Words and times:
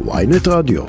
ויינט 0.00 0.48
רדיו. 0.48 0.82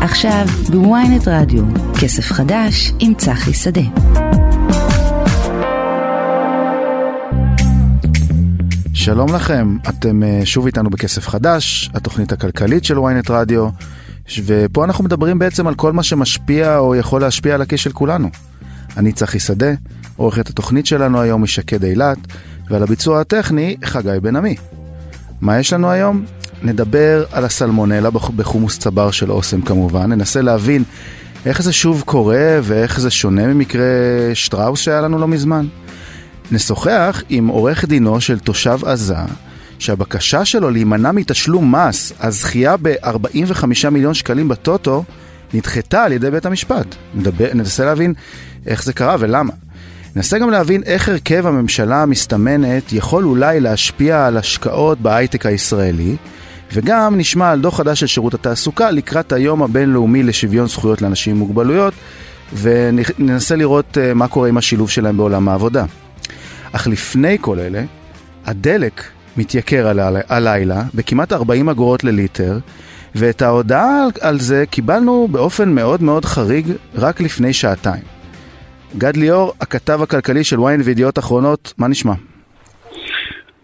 עכשיו 0.00 0.46
בוויינט 0.70 1.28
רדיו, 1.28 1.62
כסף 2.00 2.32
חדש 2.32 2.92
עם 2.98 3.14
צחי 3.14 3.52
שדה. 3.52 3.80
שלום 8.94 9.34
לכם, 9.34 9.76
אתם 9.88 10.22
אה, 10.22 10.40
שוב 10.44 10.66
איתנו 10.66 10.90
בכסף 10.90 11.28
חדש, 11.28 11.90
התוכנית 11.94 12.32
הכלכלית 12.32 12.84
של 12.84 12.96
ynet 12.96 13.32
רדיו, 13.32 13.68
ופה 14.46 14.84
אנחנו 14.84 15.04
מדברים 15.04 15.38
בעצם 15.38 15.66
על 15.66 15.74
כל 15.74 15.92
מה 15.92 16.02
שמשפיע 16.02 16.78
או 16.78 16.94
יכול 16.94 17.20
להשפיע 17.20 17.54
על 17.54 17.62
הכיס 17.62 17.80
של 17.80 17.92
כולנו. 17.92 18.30
אני 18.96 19.12
צחי 19.12 19.38
שדה, 19.38 19.70
עורכת 20.16 20.48
התוכנית 20.48 20.86
שלנו 20.86 21.20
היום 21.20 21.42
היא 21.42 21.48
שקד 21.48 21.84
אילת, 21.84 22.18
ועל 22.70 22.82
הביצוע 22.82 23.20
הטכני 23.20 23.76
חגי 23.84 24.20
בן 24.22 24.36
עמי. 24.36 24.56
מה 25.40 25.58
יש 25.58 25.72
לנו 25.72 25.90
היום? 25.90 26.24
נדבר 26.62 27.24
על 27.32 27.44
הסלמונלה 27.44 28.10
בחומוס 28.10 28.78
צבר 28.78 29.10
של 29.10 29.32
אוסם 29.32 29.62
כמובן, 29.62 30.12
ננסה 30.12 30.42
להבין 30.42 30.84
איך 31.46 31.62
זה 31.62 31.72
שוב 31.72 32.02
קורה 32.06 32.58
ואיך 32.62 33.00
זה 33.00 33.10
שונה 33.10 33.46
ממקרה 33.46 33.84
שטראוס 34.34 34.80
שהיה 34.80 35.00
לנו 35.00 35.18
לא 35.18 35.28
מזמן. 35.28 35.66
נשוחח 36.52 37.22
עם 37.28 37.46
עורך 37.46 37.84
דינו 37.84 38.20
של 38.20 38.38
תושב 38.38 38.78
עזה, 38.84 39.16
שהבקשה 39.78 40.44
שלו 40.44 40.70
להימנע 40.70 41.12
מתשלום 41.12 41.74
מס, 41.74 42.12
הזכייה 42.20 42.76
ב-45 42.82 43.88
מיליון 43.90 44.14
שקלים 44.14 44.48
בטוטו, 44.48 45.04
נדחתה 45.54 46.04
על 46.04 46.12
ידי 46.12 46.30
בית 46.30 46.46
המשפט. 46.46 46.86
נדבר, 47.14 47.48
ננסה 47.54 47.84
להבין 47.84 48.14
איך 48.66 48.84
זה 48.84 48.92
קרה 48.92 49.16
ולמה. 49.18 49.52
ננסה 50.16 50.38
גם 50.38 50.50
להבין 50.50 50.82
איך 50.82 51.08
הרכב 51.08 51.46
הממשלה 51.46 52.02
המסתמנת 52.02 52.92
יכול 52.92 53.24
אולי 53.24 53.60
להשפיע 53.60 54.26
על 54.26 54.36
השקעות 54.36 55.00
בהייטק 55.00 55.46
הישראלי, 55.46 56.16
וגם 56.72 57.16
נשמע 57.16 57.50
על 57.50 57.60
דוח 57.60 57.76
חדש 57.76 58.00
של 58.00 58.06
שירות 58.06 58.34
התעסוקה 58.34 58.90
לקראת 58.90 59.32
היום 59.32 59.62
הבינלאומי 59.62 60.22
לשוויון 60.22 60.66
זכויות 60.66 61.02
לאנשים 61.02 61.34
עם 61.34 61.38
מוגבלויות, 61.38 61.94
וננסה 62.60 63.56
לראות 63.56 63.98
אה, 63.98 64.14
מה 64.14 64.28
קורה 64.28 64.48
עם 64.48 64.56
השילוב 64.56 64.90
שלהם 64.90 65.16
בעולם 65.16 65.48
העבודה. 65.48 65.84
אך 66.72 66.86
לפני 66.86 67.36
כל 67.40 67.58
אלה, 67.58 67.82
הדלק 68.46 69.04
מתייקר 69.36 69.92
הלילה 70.28 70.82
בכמעט 70.94 71.32
40 71.32 71.68
אגורות 71.68 72.04
לליטר, 72.04 72.58
ואת 73.14 73.42
ההודעה 73.42 74.06
על 74.20 74.40
זה 74.40 74.64
קיבלנו 74.70 75.28
באופן 75.30 75.68
מאוד 75.68 76.02
מאוד 76.02 76.24
חריג 76.24 76.66
רק 76.94 77.20
לפני 77.20 77.52
שעתיים. 77.52 78.19
גד 78.98 79.16
ליאור, 79.16 79.52
הכתב 79.60 80.02
הכלכלי 80.02 80.44
של 80.44 80.56
ynet 80.56 80.84
וידיעות 80.84 81.18
אחרונות, 81.18 81.74
מה 81.78 81.88
נשמע? 81.88 82.12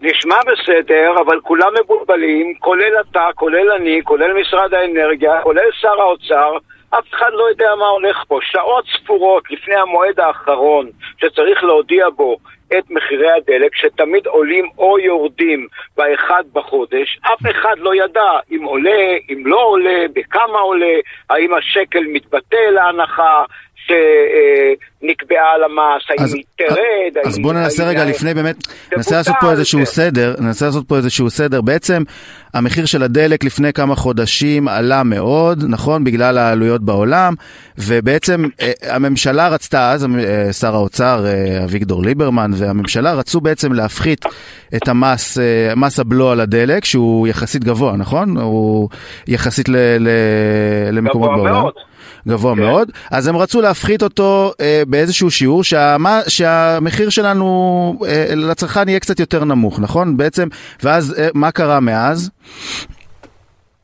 נשמע 0.01 0.35
בסדר, 0.51 1.15
אבל 1.25 1.39
כולם 1.43 1.71
מבולבלים, 1.83 2.53
כולל 2.59 2.93
אתה, 3.01 3.27
כולל 3.35 3.71
אני, 3.79 4.01
כולל 4.03 4.33
משרד 4.41 4.73
האנרגיה, 4.73 5.41
כולל 5.43 5.69
שר 5.81 6.01
האוצר, 6.01 6.57
אף 6.89 7.05
אחד 7.13 7.29
לא 7.33 7.49
יודע 7.49 7.69
מה 7.79 7.85
הולך 7.85 8.23
פה. 8.27 8.39
שעות 8.41 8.85
ספורות 8.97 9.43
לפני 9.51 9.75
המועד 9.75 10.19
האחרון 10.19 10.89
שצריך 11.17 11.63
להודיע 11.63 12.09
בו 12.09 12.37
את 12.77 12.83
מחירי 12.89 13.31
הדלק, 13.31 13.75
שתמיד 13.75 14.27
עולים 14.27 14.69
או 14.77 14.99
יורדים 14.99 15.67
באחד 15.97 16.43
בחודש, 16.53 17.19
אף 17.21 17.51
אחד 17.51 17.75
לא 17.77 17.95
ידע 17.95 18.31
אם 18.51 18.63
עולה, 18.63 19.17
אם 19.29 19.43
לא 19.45 19.63
עולה, 19.65 20.05
בכמה 20.13 20.59
עולה, 20.59 20.95
האם 21.29 21.53
השקל 21.53 22.03
מתבטל 22.13 22.71
להנחה, 22.71 23.43
שנקבעה 23.87 25.53
על 25.53 25.63
המס, 25.63 26.03
האם 26.09 26.35
היא 26.35 26.43
תרד, 26.57 27.25
אז 27.25 27.39
בואו 27.39 27.53
ננסה 27.53 27.89
רגע 27.89 28.05
לפני 28.05 28.33
באמת, 28.33 28.55
ננסה 28.95 29.15
לעשות 29.15 29.35
פה 29.41 29.51
איזשהו 29.51 29.85
סדר, 29.85 30.33
ננסה 30.39 30.65
לעשות 30.65 30.87
פה 30.87 30.95
איזשהו 30.95 31.29
סדר. 31.29 31.61
בעצם 31.61 32.03
המחיר 32.53 32.85
של 32.85 33.03
הדלק 33.03 33.43
לפני 33.43 33.73
כמה 33.73 33.95
חודשים 33.95 34.67
עלה 34.67 35.03
מאוד, 35.03 35.63
נכון? 35.67 36.03
בגלל 36.03 36.37
העלויות 36.37 36.81
בעולם, 36.81 37.33
ובעצם 37.77 38.45
אה, 38.61 38.71
הממשלה 38.89 39.47
רצתה 39.47 39.91
אז, 39.91 40.05
אה, 40.05 40.53
שר 40.53 40.75
האוצר 40.75 41.25
אה, 41.25 41.63
אביגדור 41.63 42.03
ליברמן 42.03 42.51
והממשלה 42.53 43.13
רצו 43.13 43.41
בעצם 43.41 43.73
להפחית 43.73 44.25
את 44.75 44.87
המס, 44.87 45.37
מס 45.75 45.99
הבלו 45.99 46.31
על 46.31 46.39
הדלק, 46.39 46.85
שהוא 46.85 47.27
יחסית 47.27 47.63
גבוה, 47.63 47.95
נכון? 47.95 48.37
הוא 48.37 48.89
יחסית 49.27 49.69
ל, 49.69 49.75
ל, 49.99 50.09
למקומות 50.91 51.29
בעולם. 51.29 51.53
מאוד. 51.53 51.73
גבוה 52.27 52.55
כן. 52.55 52.61
מאוד, 52.61 52.91
אז 53.11 53.27
הם 53.27 53.37
רצו 53.37 53.61
להפחית 53.61 54.03
אותו 54.03 54.51
אה, 54.61 54.81
באיזשהו 54.87 55.31
שיעור 55.31 55.63
שהמה, 55.63 56.19
שהמחיר 56.27 57.09
שלנו 57.09 57.45
אה, 58.07 58.25
לצרכן 58.35 58.89
יהיה 58.89 58.99
קצת 58.99 59.19
יותר 59.19 59.43
נמוך, 59.43 59.79
נכון? 59.79 60.17
בעצם, 60.17 60.47
ואז 60.83 61.19
אה, 61.19 61.27
מה 61.33 61.51
קרה 61.51 61.79
מאז? 61.79 62.31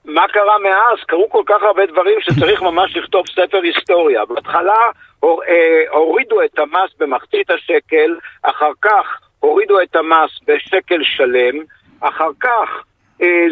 מה 0.06 0.28
קרה 0.34 0.58
מאז? 0.64 1.04
קרו 1.08 1.30
כל 1.30 1.44
כך 1.46 1.64
הרבה 1.68 1.86
דברים 1.86 2.18
שצריך 2.22 2.62
ממש 2.70 2.98
לכתוב 2.98 3.26
ספר 3.28 3.58
היסטוריה. 3.64 4.26
בהתחלה 4.26 4.82
הור, 5.20 5.44
אה, 5.44 5.98
הורידו 5.98 6.42
את 6.42 6.60
המס 6.60 6.92
במחצית 7.00 7.52
השקל, 7.52 8.16
אחר 8.42 8.72
כך 8.82 9.20
הורידו 9.40 9.82
את 9.82 9.96
המס 9.96 10.32
בשקל 10.48 11.00
שלם, 11.04 11.64
אחר 12.00 12.30
כך 12.40 12.84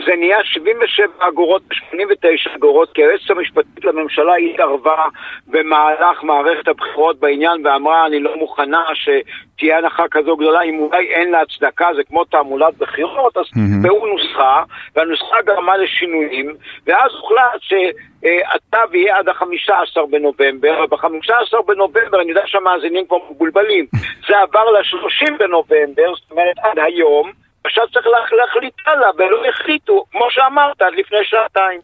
זה 0.06 0.16
נהיה 0.16 0.38
77 0.44 1.06
אגורות 1.20 1.62
ו-89 1.62 2.56
אגורות, 2.56 2.92
כי 2.94 3.04
היועצת 3.04 3.30
המשפטית 3.30 3.86
לממשלה 3.86 4.36
התערבה 4.36 5.04
במהלך 5.48 6.24
מערכת 6.24 6.68
הבחירות 6.68 7.20
בעניין 7.20 7.66
ואמרה, 7.66 8.06
אני 8.06 8.20
לא 8.20 8.36
מוכנה 8.38 8.84
שתהיה 8.94 9.78
הנחה 9.78 10.04
כזו 10.12 10.38
גדולה, 10.38 10.62
אם 10.62 10.80
אולי 10.80 11.08
אין 11.14 11.32
לה 11.32 11.42
הצדקה, 11.42 11.88
זה 11.96 12.04
כמו 12.04 12.26
תעמולת 12.26 12.78
בחירות, 12.78 13.38
אז 13.38 13.46
mm-hmm. 13.46 14.08
נוסחה, 14.12 14.64
והנוסחה 14.96 15.36
גרמה 15.46 15.78
לשינויים, 15.78 16.56
ואז 16.88 17.12
הוחלט 17.12 17.62
שהתו 17.62 18.98
יהיה 18.98 19.18
עד 19.18 19.30
ה-15 19.30 20.06
בנובמבר, 20.10 20.84
וב-15 20.84 21.62
בנובמבר, 21.68 22.22
אני 22.22 22.30
יודע 22.30 22.44
שהמאזינים 22.46 23.06
כבר 23.08 23.18
מבולבלים, 23.32 23.86
זה 24.28 24.40
עבר 24.40 24.72
ל-30 24.72 25.32
בנובמבר, 25.40 26.14
זאת 26.16 26.32
אומרת 26.32 26.56
עד 26.64 26.80
היום, 26.80 27.32
עכשיו 27.66 27.84
צריך 27.94 28.06
להחליט 28.42 28.74
הלאה, 28.88 29.10
ולא 29.18 29.50
החליטו, 29.50 30.06
כמו 30.12 30.26
שאמרת, 30.30 30.82
עד 30.82 30.94
לפני 30.98 31.20
שעתיים. 31.24 31.80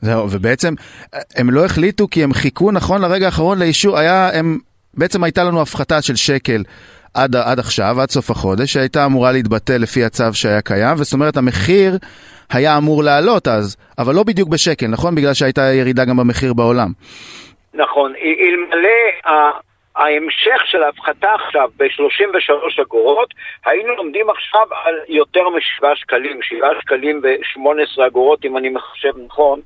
זהו, 0.00 0.28
ובעצם 0.30 0.74
הם 1.36 1.50
לא 1.50 1.64
החליטו 1.64 2.08
כי 2.10 2.24
הם 2.24 2.32
חיכו 2.32 2.72
נכון 2.72 3.02
לרגע 3.02 3.26
האחרון 3.26 3.58
לאישור, 3.58 3.98
היה, 3.98 4.30
הם, 4.38 4.58
בעצם 4.94 5.24
הייתה 5.24 5.44
לנו 5.44 5.62
הפחתה 5.62 6.02
של 6.02 6.16
שקל 6.16 6.62
עד, 7.14 7.36
עד 7.36 7.58
עכשיו, 7.58 8.00
עד 8.00 8.10
סוף 8.10 8.30
החודש, 8.30 8.72
שהייתה 8.72 9.06
אמורה 9.06 9.32
להתבטל 9.32 9.76
לפי 9.76 10.04
הצו 10.04 10.24
שהיה 10.32 10.60
קיים, 10.60 10.94
וזאת 10.98 11.12
אומרת 11.12 11.36
המחיר 11.36 11.98
היה 12.52 12.76
אמור 12.78 13.04
לעלות 13.04 13.48
אז, 13.48 13.76
אבל 13.98 14.14
לא 14.14 14.22
בדיוק 14.22 14.48
בשקל, 14.48 14.86
נכון? 14.86 15.14
בגלל 15.14 15.34
שהייתה 15.34 15.62
ירידה 15.62 16.04
גם 16.04 16.16
במחיר 16.16 16.54
בעולם. 16.54 16.88
נכון, 17.74 18.12
אלמלא 18.16 19.30
ההמשך 19.96 20.66
של 20.66 20.82
ההפחתה 20.82 21.34
עכשיו 21.34 21.70
ב-33 21.76 22.82
אגורות, 22.82 23.34
היינו 23.66 23.94
לומדים 23.94 24.30
עכשיו 24.30 24.66
על 24.84 24.94
יותר 25.08 25.48
מ-7 25.48 25.86
שקלים, 25.94 26.42
7 26.42 26.68
שקלים 26.80 27.20
ו-18 27.22 28.06
אגורות 28.06 28.44
אם 28.44 28.56
אני 28.56 28.68
מחשב 28.68 29.12
נכון, 29.26 29.60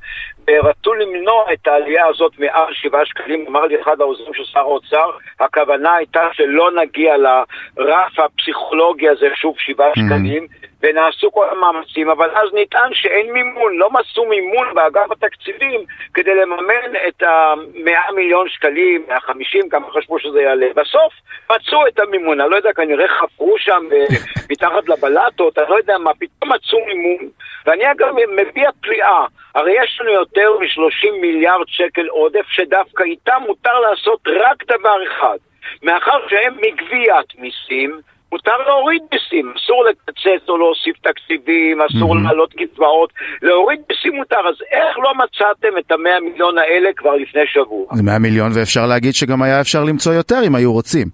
ורצו 0.50 0.94
למנוע 0.94 1.52
את 1.52 1.66
העלייה 1.66 2.06
הזאת 2.06 2.32
מעל 2.38 2.74
7 2.74 3.06
שקלים, 3.06 3.44
אמר 3.48 3.66
לי 3.66 3.80
אחד 3.80 4.00
העוזרים 4.00 4.34
של 4.34 4.44
שר 4.44 4.60
האוצר, 4.60 5.10
הכוונה 5.40 5.94
הייתה 5.94 6.28
שלא 6.32 6.70
נגיע 6.70 7.14
לרף 7.16 8.18
הפסיכולוגי 8.18 9.08
הזה, 9.08 9.28
שוב 9.34 9.54
7 9.58 9.88
mm-hmm. 9.88 9.92
שקלים, 9.94 10.46
ונעשו 10.82 11.32
כל 11.32 11.46
המאמצים, 11.50 12.10
אבל 12.10 12.30
אז 12.30 12.48
נטען 12.52 12.94
שאין 12.94 13.32
מימון, 13.32 13.76
לא 13.76 13.90
מצאו 13.90 14.26
מימון 14.28 14.74
באגף 14.74 15.10
התקציבים 15.10 15.84
כדי 16.14 16.34
לממן 16.34 16.96
את 17.08 17.22
ה-100 17.22 18.12
מיליון 18.14 18.48
שקלים, 18.48 19.04
150, 19.08 19.68
כמה 19.68 19.90
חשבו 19.90 20.18
שזה 20.18 20.42
יעלה. 20.42 20.66
בסוף 20.76 21.12
מצאו 21.52 21.86
את 21.86 22.00
המימון, 22.00 22.40
אני 22.40 22.50
לא 22.50 22.56
יודע, 22.56 22.72
כנראה 22.72 23.08
חפרו 23.08 23.54
שם 23.58 23.82
אה, 23.92 24.04
מתחת 24.50 24.88
לבלטות, 24.88 25.58
אני 25.58 25.70
לא 25.70 25.76
יודע 25.76 25.98
מה, 25.98 26.10
פתאום 26.14 26.52
מצאו 26.52 26.78
מימון. 26.86 27.28
ואני 27.66 27.90
אגב 27.90 28.08
מביע 28.36 28.70
פליאה, 28.80 29.24
הרי 29.54 29.72
יש 29.82 29.98
לנו 30.00 30.10
יותר 30.10 30.58
מ-30 30.58 31.20
מיליארד 31.20 31.66
שקל 31.68 32.06
עודף, 32.06 32.46
שדווקא 32.48 33.02
איתם 33.02 33.42
מותר 33.46 33.78
לעשות 33.78 34.20
רק 34.28 34.64
דבר 34.64 34.96
אחד. 35.06 35.38
מאחר 35.82 36.28
שהם 36.28 36.54
מגביית 36.56 37.26
מיסים, 37.38 38.00
מותר 38.32 38.56
להוריד 38.66 39.02
מיסים, 39.12 39.52
אסור 39.56 39.84
לקצץ 39.84 40.48
או 40.48 40.58
להוסיף 40.58 40.96
תקציבים, 41.02 41.80
אסור 41.80 42.14
mm-hmm. 42.14 42.22
להעלות 42.22 42.52
קצבאות, 42.52 43.12
להוריד 43.42 43.80
מיסים 43.90 44.16
מותר, 44.16 44.48
אז 44.48 44.54
איך 44.72 44.98
לא 44.98 45.12
מצאתם 45.14 45.78
את 45.78 45.92
המאה 45.92 46.20
מיליון 46.20 46.58
האלה 46.58 46.90
כבר 46.96 47.14
לפני 47.14 47.40
שבוע? 47.46 47.86
זה 47.94 48.02
מאה 48.02 48.18
מיליון 48.18 48.50
ואפשר 48.54 48.86
להגיד 48.86 49.14
שגם 49.14 49.42
היה 49.42 49.60
אפשר 49.60 49.84
למצוא 49.84 50.12
יותר 50.12 50.38
אם 50.46 50.54
היו 50.54 50.72
רוצים, 50.72 51.06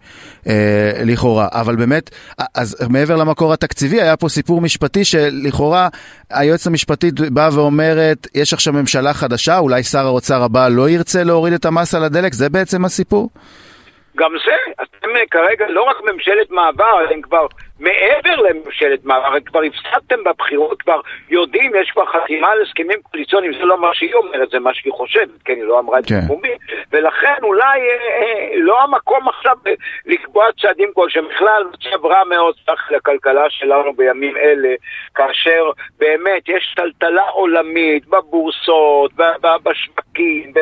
אה, 0.49 0.93
לכאורה, 1.07 1.49
אבל 1.53 1.77
באמת, 1.77 2.11
אז 2.55 2.89
מעבר 2.93 3.17
למקור 3.17 3.53
התקציבי 3.53 4.01
היה 4.01 4.17
פה 4.17 4.29
סיפור 4.29 4.61
משפטי 4.61 5.05
שלכאורה 5.05 5.89
היועצת 6.31 6.67
המשפטית 6.67 7.15
באה 7.21 7.49
ואומרת, 7.57 8.27
יש 8.35 8.53
עכשיו 8.53 8.73
ממשלה 8.73 9.13
חדשה, 9.13 9.59
אולי 9.59 9.83
שר 9.83 10.07
האוצר 10.07 10.43
הבא 10.43 10.69
לא 10.69 10.89
ירצה 10.89 11.25
להוריד 11.25 11.53
את 11.53 11.65
המס 11.65 11.95
על 11.95 12.05
הדלק, 12.05 12.33
זה 12.33 12.49
בעצם 12.49 12.85
הסיפור? 12.85 13.31
גם 14.17 14.31
זה, 14.47 14.85
אתם 15.05 15.13
כרגע 15.31 15.67
לא 15.69 15.83
רק 15.83 15.97
ממשלת 16.13 16.51
מעבר, 16.51 17.05
אתם 17.05 17.23
כבר 17.23 17.47
מעבר 17.81 18.37
לממשלת 18.37 19.05
מעבר, 19.05 19.41
כבר 19.47 19.61
הפסדתם 19.63 20.25
בבחירות, 20.25 20.83
כבר 20.83 21.01
יודעים, 21.31 21.73
יש 21.81 21.91
כבר 21.91 22.07
חתימה 22.07 22.49
על 22.49 22.63
הסכמים 22.63 22.99
קואליציוניים, 23.03 23.53
זה 23.53 23.65
לא 23.65 23.81
מה 23.81 23.95
שהיא 23.95 24.15
אומרת, 24.15 24.51
זה 24.51 24.59
מה 24.59 24.75
שהיא 24.75 24.93
חושבת, 24.93 25.43
כן, 25.45 25.53
היא 25.53 25.65
לא 25.65 25.79
אמרה 25.79 25.99
את 25.99 26.05
זה 26.05 26.15
כן. 26.15 26.27
פומבי, 26.27 26.55
ולכן 26.93 27.35
אולי 27.43 27.81
אה, 27.81 28.23
אה, 28.23 28.51
לא 28.57 28.83
המקום 28.83 29.29
עכשיו 29.29 29.57
אה, 29.67 29.73
לקבוע 30.07 30.47
צעדים 30.61 30.91
כלשהם, 30.95 31.25
בכלל 31.29 31.65
מצב 31.73 32.07
רע 32.07 32.25
מאוד 32.25 32.55
צריך 32.67 32.93
לכלכלה 32.93 33.45
שלנו 33.49 33.93
בימים 33.93 34.37
אלה, 34.37 34.75
כאשר 35.15 35.71
באמת 35.99 36.49
יש 36.49 36.75
טלטלה 36.77 37.23
עולמית 37.23 38.07
בבורסות, 38.07 39.13
בשווקים, 39.63 40.53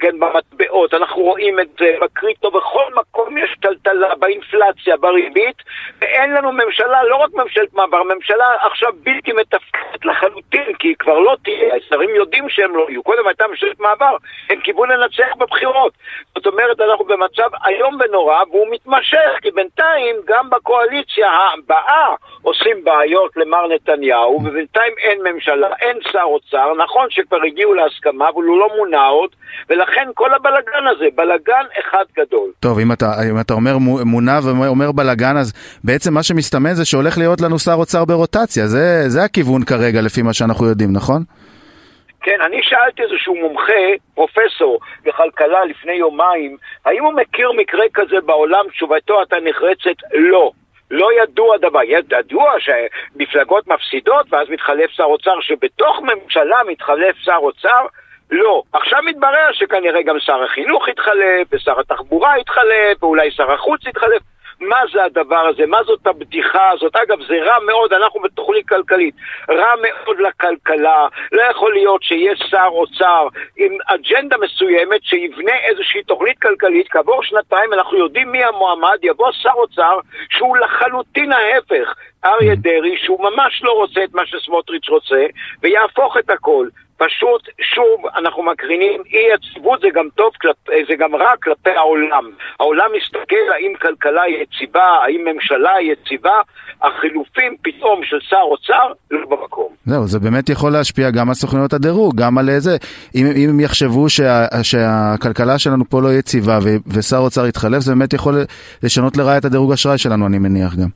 כן, 0.00 0.18
במטבעות, 0.18 0.94
אנחנו 0.94 1.22
רואים 1.22 1.60
את 1.60 1.68
זה 1.78 1.94
בקריפטו, 2.00 2.50
בכל 2.50 2.84
מקום 2.94 3.38
יש 3.38 3.56
טלטלה, 3.60 3.91
באינפלציה, 4.18 4.96
בריבית, 4.96 5.56
ואין 6.00 6.32
לנו 6.32 6.52
ממשלה, 6.52 7.04
לא 7.04 7.16
רק 7.16 7.30
ממשלת 7.34 7.74
מעבר, 7.74 8.02
ממשלה 8.02 8.46
עכשיו 8.70 8.90
בלתי 9.02 9.32
מתפקדת 9.32 10.04
לחלוטין, 10.04 10.74
כי 10.78 10.88
היא 10.88 10.96
כבר 10.98 11.18
לא 11.18 11.36
תהיה, 11.44 11.74
השרים 11.76 12.10
יודעים 12.14 12.48
שהם 12.48 12.76
לא 12.76 12.86
יהיו. 12.88 13.02
קודם 13.02 13.26
הייתה 13.26 13.44
ממשלת 13.46 13.80
מעבר, 13.80 14.16
הם 14.50 14.60
קיוו 14.60 14.84
לנצח 14.84 15.36
בבחירות. 15.38 15.92
זאת 16.34 16.46
אומרת, 16.46 16.80
אנחנו 16.80 17.04
במצב 17.04 17.48
איום 17.66 17.98
ונורא, 18.00 18.42
והוא 18.50 18.66
מתמשך, 18.70 19.30
כי 19.42 19.50
בינתיים 19.50 20.16
גם 20.26 20.50
בקואליציה 20.50 21.30
הבאה 21.30 22.14
עושים 22.42 22.84
בעיות 22.84 23.36
למר 23.36 23.68
נתניהו, 23.68 24.40
ובינתיים 24.44 24.92
אין 24.98 25.18
ממשלה, 25.24 25.68
אין 25.80 25.98
שר 26.12 26.22
אוצר, 26.22 26.74
נכון 26.74 27.06
שכבר 27.10 27.38
הגיעו 27.46 27.74
להסכמה, 27.74 28.28
אבל 28.28 28.42
הוא 28.42 28.58
לא 28.58 28.68
מונה 28.76 29.06
עוד, 29.06 29.30
ולכן 29.68 30.08
כל 30.14 30.34
הבלגן 30.34 30.86
הזה, 30.86 31.06
בלגן 31.14 31.64
אחד 31.80 32.04
גדול. 32.16 32.50
טוב, 32.60 32.78
אם 32.78 32.92
אתה, 32.92 33.06
אם 33.30 33.40
אתה 33.40 33.54
אומר 33.54 33.78
מונה 33.82 34.38
ואומר 34.42 34.92
בלאגן, 34.92 35.36
אז 35.36 35.52
בעצם 35.84 36.14
מה 36.14 36.22
שמסתמן 36.22 36.74
זה 36.74 36.84
שהולך 36.84 37.18
להיות 37.18 37.40
לנו 37.40 37.58
שר 37.58 37.74
אוצר 37.74 38.04
ברוטציה. 38.04 38.66
זה, 38.66 39.08
זה 39.08 39.24
הכיוון 39.24 39.64
כרגע, 39.64 40.00
לפי 40.00 40.22
מה 40.22 40.32
שאנחנו 40.32 40.66
יודעים, 40.66 40.92
נכון? 40.92 41.22
כן, 42.22 42.38
אני 42.46 42.56
שאלתי 42.62 43.02
איזשהו 43.02 43.34
מומחה, 43.34 43.82
פרופסור 44.14 44.80
בכלכלה 45.04 45.64
לפני 45.64 45.92
יומיים, 45.92 46.56
האם 46.84 47.04
הוא 47.04 47.12
מכיר 47.12 47.52
מקרה 47.52 47.84
כזה 47.94 48.16
בעולם? 48.26 48.64
תשובתו 48.72 49.18
הייתה 49.18 49.36
נחרצת, 49.44 50.02
לא. 50.14 50.52
לא 50.90 51.08
ידוע 51.22 51.56
דבר, 51.58 51.80
ידוע 51.82 52.52
שמפלגות 52.58 53.68
מפסידות 53.68 54.26
ואז 54.32 54.48
מתחלף 54.50 54.90
שר 54.90 55.04
אוצר, 55.04 55.40
שבתוך 55.40 56.00
ממשלה 56.00 56.56
מתחלף 56.68 57.16
שר 57.18 57.38
אוצר, 57.42 57.86
לא. 58.32 58.62
עכשיו 58.72 58.98
מתברר 59.02 59.52
שכנראה 59.52 60.02
גם 60.02 60.18
שר 60.18 60.42
החינוך 60.42 60.88
יתחלף, 60.88 61.48
ושר 61.52 61.80
התחבורה 61.80 62.38
יתחלף, 62.38 63.02
ואולי 63.02 63.30
שר 63.30 63.52
החוץ 63.52 63.86
יתחלף. 63.86 64.22
מה 64.60 64.80
זה 64.92 65.04
הדבר 65.04 65.46
הזה? 65.48 65.66
מה 65.66 65.82
זאת 65.82 66.06
הבדיחה 66.06 66.70
הזאת? 66.70 66.96
אגב, 66.96 67.18
זה 67.28 67.34
רע 67.42 67.58
מאוד, 67.66 67.92
אנחנו 67.92 68.20
בתוכנית 68.20 68.68
כלכלית. 68.68 69.14
רע 69.50 69.74
מאוד 69.82 70.20
לכלכלה. 70.20 71.06
לא 71.32 71.42
יכול 71.42 71.72
להיות 71.72 72.02
שיש 72.02 72.42
שר 72.50 72.68
אוצר 72.68 73.28
עם 73.56 73.76
אג'נדה 73.86 74.36
מסוימת 74.36 75.04
שיבנה 75.04 75.56
איזושהי 75.64 76.02
תוכנית 76.02 76.38
כלכלית, 76.38 76.88
כעבור 76.88 77.22
שנתיים 77.22 77.72
אנחנו 77.72 77.98
יודעים 77.98 78.32
מי 78.32 78.44
המועמד, 78.44 78.98
יבוא 79.02 79.32
שר 79.32 79.54
אוצר 79.54 79.98
שהוא 80.30 80.56
לחלוטין 80.56 81.32
ההפך. 81.32 81.94
אריה 82.24 82.54
דרעי, 82.54 82.96
שהוא 82.96 83.30
ממש 83.30 83.62
לא 83.62 83.72
רוצה 83.72 84.04
את 84.04 84.14
מה 84.14 84.26
שסמוטריץ' 84.26 84.88
רוצה, 84.88 85.26
ויהפוך 85.62 86.16
את 86.16 86.30
הכל. 86.30 86.66
פשוט, 87.02 87.42
שוב, 87.74 88.06
אנחנו 88.18 88.42
מקרינים 88.42 89.02
אי 89.12 89.24
יציבות, 89.34 89.80
זה 89.80 89.88
גם 89.94 90.06
טוב, 90.14 90.30
כלפ, 90.40 90.56
זה 90.88 90.94
גם 90.98 91.14
רע 91.14 91.32
כלפי 91.42 91.70
העולם. 91.70 92.24
העולם 92.60 92.88
מסתכל 92.96 93.46
האם 93.54 93.72
כלכלה 93.82 94.22
יציבה, 94.28 94.88
האם 95.04 95.20
ממשלה 95.24 95.72
יציבה, 95.80 96.36
החילופים 96.82 97.56
פתאום 97.62 98.00
של 98.04 98.16
שר 98.20 98.44
אוצר 98.52 98.92
לא 99.10 99.26
במקום. 99.30 99.68
זהו, 99.84 100.06
זה 100.06 100.18
באמת 100.18 100.48
יכול 100.48 100.72
להשפיע 100.72 101.10
גם 101.10 101.28
על 101.28 101.34
סוכנויות 101.34 101.72
הדירוג, 101.72 102.16
גם 102.16 102.38
על 102.38 102.50
זה. 102.58 102.76
אם, 103.14 103.26
אם 103.36 103.48
הם 103.48 103.60
יחשבו 103.60 104.08
שה, 104.08 104.46
שהכלכלה 104.62 105.58
שלנו 105.58 105.84
פה 105.90 106.02
לא 106.02 106.08
יציבה 106.12 106.58
ו, 106.62 106.68
ושר 106.94 107.18
אוצר 107.18 107.46
יתחלף, 107.46 107.78
זה 107.78 107.94
באמת 107.94 108.12
יכול 108.12 108.34
לשנות 108.82 109.16
לרעה 109.16 109.38
את 109.38 109.44
הדירוג 109.44 109.72
אשראי 109.72 109.98
שלנו, 109.98 110.26
אני 110.26 110.38
מניח 110.38 110.74
גם. 110.74 110.88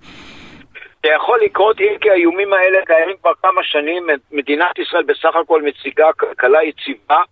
זה 1.06 1.12
יכול 1.12 1.41
לקרות 1.43 1.81
אם 1.81 1.94
כי 2.00 2.11
האיומים 2.11 2.53
האלה 2.53 2.79
קיימים 2.87 3.17
כבר 3.23 3.32
כמה 3.43 3.62
שנים, 3.62 4.06
מדינת 4.32 4.79
ישראל 4.79 5.03
בסך 5.03 5.37
הכל 5.37 5.62
מציגה 5.62 6.12
כלכלה 6.12 6.62
יציבה 6.62 7.23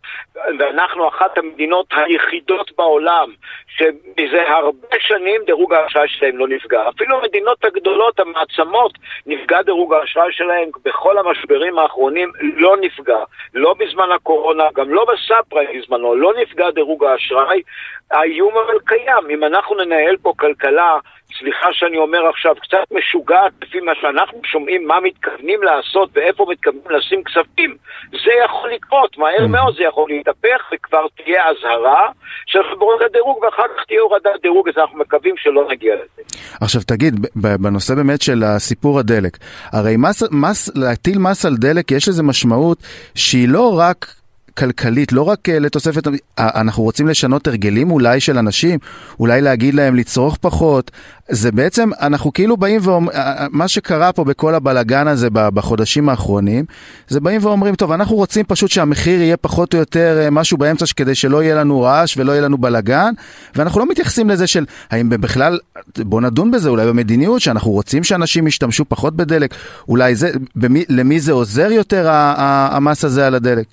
ואנחנו 0.58 1.08
אחת 1.08 1.38
המדינות 1.38 1.86
היחידות 1.96 2.70
בעולם 2.78 3.30
שמזה 3.68 4.48
הרבה 4.48 4.96
שנים 5.00 5.40
דירוג 5.46 5.74
האשראי 5.74 6.08
שלהם 6.08 6.38
לא 6.38 6.48
נפגע. 6.48 6.88
אפילו 6.88 7.18
המדינות 7.18 7.64
הגדולות, 7.64 8.20
המעצמות, 8.20 8.92
נפגע 9.26 9.62
דירוג 9.62 9.94
האשראי 9.94 10.32
שלהם 10.32 10.68
בכל 10.84 11.18
המשברים 11.18 11.78
האחרונים 11.78 12.32
לא 12.40 12.76
נפגע. 12.80 13.18
לא 13.54 13.74
בזמן 13.78 14.12
הקורונה, 14.12 14.64
גם 14.74 14.90
לא 14.90 15.04
בסאפרה 15.04 15.62
בזמנו, 15.74 16.14
לא 16.14 16.32
נפגע 16.36 16.70
דירוג 16.70 17.04
האשראי. 17.04 17.62
האיום 18.10 18.54
אבל 18.58 18.78
קיים. 18.84 19.30
אם 19.30 19.44
אנחנו 19.44 19.74
ננהל 19.74 20.16
פה 20.16 20.32
כלכלה 20.36 20.98
סליחה 21.38 21.66
שאני 21.72 21.98
אומר 21.98 22.28
עכשיו, 22.28 22.54
קצת 22.62 22.86
משוגעת 22.90 23.52
לפי 23.62 23.80
מה 23.80 23.92
שאנחנו 24.00 24.40
שומעים, 24.44 24.86
מה 24.86 25.00
מתכוונים 25.00 25.62
לעשות 25.62 26.10
ואיפה 26.12 26.46
מתכוונים 26.50 26.90
לשים 26.90 27.24
כספים, 27.24 27.76
זה 28.10 28.32
יכול 28.44 28.70
לקרות, 28.72 29.18
מהר 29.18 29.46
מאוד 29.46 29.74
זה 29.76 29.82
יכול 29.82 30.10
להתהפך 30.10 30.60
וכבר 30.74 31.06
תהיה 31.16 31.42
אזהרה 31.50 32.08
של 32.46 32.58
חברות 32.70 33.00
הדירוג 33.02 33.38
ואחר 33.42 33.68
כך 33.76 33.84
תהיה 33.88 34.00
הורדת 34.00 34.42
דירוג, 34.42 34.68
אז 34.68 34.74
אנחנו 34.78 34.98
מקווים 34.98 35.34
שלא 35.36 35.68
נגיע 35.70 35.94
לזה. 35.94 36.22
עכשיו 36.60 36.82
תגיד, 36.82 37.14
בנושא 37.36 37.94
באמת 37.94 38.22
של 38.22 38.42
הסיפור 38.44 38.98
הדלק, 38.98 39.36
הרי 39.72 39.96
מס, 39.98 40.22
מס, 40.32 40.76
להטיל 40.76 41.18
מס 41.18 41.46
על 41.46 41.54
דלק 41.56 41.90
יש 41.90 42.08
לזה 42.08 42.22
משמעות 42.22 42.78
שהיא 43.14 43.48
לא 43.48 43.78
רק... 43.78 44.23
כלכלית, 44.58 45.12
לא 45.12 45.22
רק 45.22 45.48
לתוספת, 45.48 46.02
אנחנו 46.38 46.82
רוצים 46.82 47.08
לשנות 47.08 47.46
הרגלים 47.46 47.90
אולי 47.90 48.20
של 48.20 48.38
אנשים, 48.38 48.78
אולי 49.20 49.40
להגיד 49.40 49.74
להם 49.74 49.94
לצרוך 49.94 50.36
פחות, 50.40 50.90
זה 51.28 51.52
בעצם, 51.52 51.90
אנחנו 52.00 52.32
כאילו 52.32 52.56
באים 52.56 52.80
ואומרים, 52.84 53.18
מה 53.50 53.68
שקרה 53.68 54.12
פה 54.12 54.24
בכל 54.24 54.54
הבלגן 54.54 55.08
הזה 55.08 55.28
בחודשים 55.30 56.08
האחרונים, 56.08 56.64
זה 57.08 57.20
באים 57.20 57.44
ואומרים, 57.44 57.74
טוב, 57.74 57.92
אנחנו 57.92 58.16
רוצים 58.16 58.44
פשוט 58.48 58.70
שהמחיר 58.70 59.20
יהיה 59.20 59.36
פחות 59.36 59.74
או 59.74 59.78
יותר 59.78 60.28
משהו 60.32 60.58
באמצע 60.58 60.84
כדי 60.96 61.14
שלא 61.14 61.42
יהיה 61.42 61.54
לנו 61.54 61.80
רעש 61.80 62.16
ולא 62.16 62.32
יהיה 62.32 62.42
לנו 62.42 62.58
בלגן, 62.58 63.12
ואנחנו 63.54 63.80
לא 63.80 63.86
מתייחסים 63.90 64.30
לזה 64.30 64.46
של, 64.46 64.64
האם 64.90 65.08
בכלל, 65.08 65.58
בוא 65.98 66.20
נדון 66.20 66.50
בזה, 66.50 66.68
אולי 66.68 66.86
במדיניות, 66.86 67.40
שאנחנו 67.40 67.70
רוצים 67.70 68.04
שאנשים 68.04 68.46
ישתמשו 68.46 68.84
פחות 68.88 69.16
בדלק, 69.16 69.54
אולי 69.88 70.14
זה, 70.14 70.30
במי, 70.56 70.84
למי 70.88 71.20
זה 71.20 71.32
עוזר 71.32 71.72
יותר 71.72 72.08
המס 72.10 73.04
הזה 73.04 73.26
על 73.26 73.34
הדלק? 73.34 73.66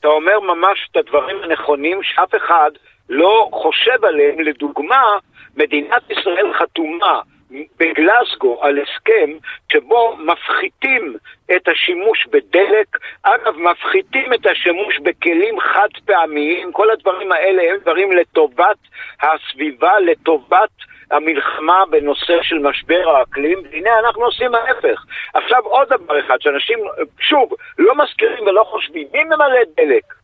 אתה 0.00 0.08
אומר 0.08 0.40
ממש 0.40 0.88
את 0.90 0.96
הדברים 0.96 1.42
הנכונים 1.42 2.02
שאף 2.02 2.34
אחד 2.34 2.70
לא 3.08 3.48
חושב 3.52 4.04
עליהם. 4.04 4.40
לדוגמה, 4.40 5.18
מדינת 5.56 6.10
ישראל 6.10 6.52
חתומה 6.52 7.20
בגלסגו 7.78 8.62
על 8.62 8.78
הסכם 8.78 9.30
שבו 9.72 10.16
מפחיתים 10.16 11.16
את 11.56 11.68
השימוש 11.68 12.26
בדלק, 12.26 12.98
אגב, 13.22 13.56
מפחיתים 13.58 14.34
את 14.34 14.46
השימוש 14.46 14.98
בכלים 14.98 15.60
חד 15.60 15.88
פעמיים, 16.04 16.72
כל 16.72 16.90
הדברים 16.90 17.32
האלה 17.32 17.62
הם 17.62 17.76
דברים 17.80 18.12
לטובת 18.12 18.78
הסביבה, 19.22 20.00
לטובת 20.00 20.70
המלחמה 21.10 21.82
בנושא 21.90 22.42
של 22.42 22.58
משבר 22.58 23.10
האקלים, 23.10 23.62
והנה 23.70 23.98
אנחנו 23.98 24.24
עושים 24.24 24.54
ההפך. 24.54 25.04
עכשיו 25.34 25.62
עוד 25.64 25.88
דבר 25.88 26.20
אחד, 26.20 26.36
שאנשים, 26.40 26.78
שוב, 27.20 27.52
לא 27.78 27.94
מזכירים 27.94 28.46
ולא 28.46 28.64
חושבים, 28.64 29.08
מי 29.12 29.24
ממלא 29.24 29.60
דלק? 29.76 30.14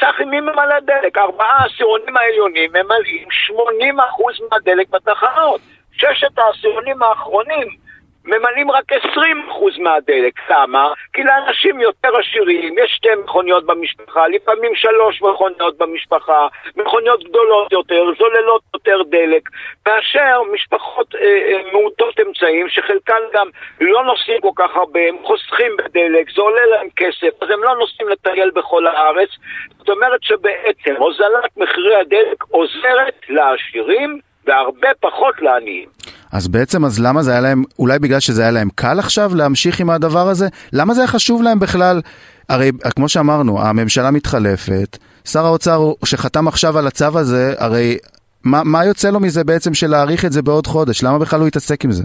צחי, 0.00 0.24
מי 0.24 0.40
ממלא 0.40 0.80
דלק? 0.80 1.18
ארבעה 1.18 1.62
העשירונים 1.62 2.16
העליונים 2.16 2.70
ממלאים 2.72 3.28
80% 3.50 3.52
מהדלק 4.50 4.88
בתחנות. 4.88 5.60
ששת 5.92 6.38
העשירונים 6.38 7.02
האחרונים 7.02 7.83
ממלאים 8.24 8.70
רק 8.70 8.92
20% 8.92 8.96
מהדלק. 9.78 10.50
למה? 10.50 10.92
כי 11.12 11.22
לאנשים 11.22 11.80
יותר 11.80 12.08
עשירים 12.18 12.78
יש 12.78 12.92
שתי 12.96 13.08
מכוניות 13.24 13.66
במשפחה, 13.66 14.28
לפעמים 14.28 14.74
שלוש 14.74 15.22
מכוניות 15.22 15.78
במשפחה, 15.78 16.46
מכוניות 16.76 17.24
גדולות 17.24 17.72
יותר, 17.72 18.04
זוללות 18.18 18.62
יותר 18.74 19.02
דלק, 19.10 19.48
מאשר 19.88 20.42
משפחות 20.52 21.14
אה, 21.14 21.20
אה, 21.20 21.72
מעוטות 21.72 22.20
אמצעים, 22.20 22.68
שחלקן 22.68 23.22
גם 23.32 23.48
לא 23.80 24.04
נוסעים 24.04 24.40
כל 24.40 24.52
כך 24.56 24.76
הרבה, 24.76 25.00
הם 25.08 25.16
חוסכים 25.24 25.76
בדלק, 25.76 26.30
זה 26.34 26.42
עולה 26.42 26.66
להם 26.66 26.88
כסף, 26.96 27.42
אז 27.42 27.50
הם 27.50 27.62
לא 27.62 27.76
נוסעים 27.76 28.08
לטייל 28.08 28.50
בכל 28.50 28.86
הארץ. 28.86 29.28
זאת 29.78 29.88
אומרת 29.88 30.22
שבעצם 30.22 30.94
הוזלת 30.98 31.56
מחירי 31.56 31.96
הדלק 31.96 32.44
עוזרת 32.50 33.20
לעשירים 33.28 34.20
והרבה 34.46 34.88
פחות 35.00 35.42
לעניים. 35.42 36.13
אז 36.34 36.48
בעצם, 36.48 36.84
אז 36.84 37.00
למה 37.06 37.22
זה 37.22 37.30
היה 37.30 37.40
להם, 37.40 37.62
אולי 37.78 37.98
בגלל 37.98 38.20
שזה 38.20 38.42
היה 38.42 38.50
להם 38.50 38.68
קל 38.74 38.98
עכשיו 38.98 39.30
להמשיך 39.34 39.80
עם 39.80 39.90
הדבר 39.90 40.28
הזה? 40.28 40.46
למה 40.72 40.94
זה 40.94 41.00
היה 41.00 41.08
חשוב 41.08 41.42
להם 41.42 41.58
בכלל? 41.58 42.00
הרי 42.48 42.70
כמו 42.96 43.08
שאמרנו, 43.08 43.62
הממשלה 43.62 44.10
מתחלפת, 44.10 44.98
שר 45.24 45.44
האוצר 45.46 45.78
שחתם 46.04 46.48
עכשיו 46.48 46.78
על 46.78 46.86
הצו 46.86 47.18
הזה, 47.18 47.54
הרי 47.58 47.98
מה, 48.44 48.60
מה 48.64 48.84
יוצא 48.84 49.10
לו 49.10 49.20
מזה 49.20 49.44
בעצם 49.44 49.74
של 49.74 49.86
להאריך 49.86 50.24
את 50.24 50.32
זה 50.32 50.42
בעוד 50.42 50.66
חודש? 50.66 51.02
למה 51.02 51.18
בכלל 51.18 51.40
הוא 51.40 51.48
יתעסק 51.48 51.84
עם 51.84 51.90
זה? 51.90 52.04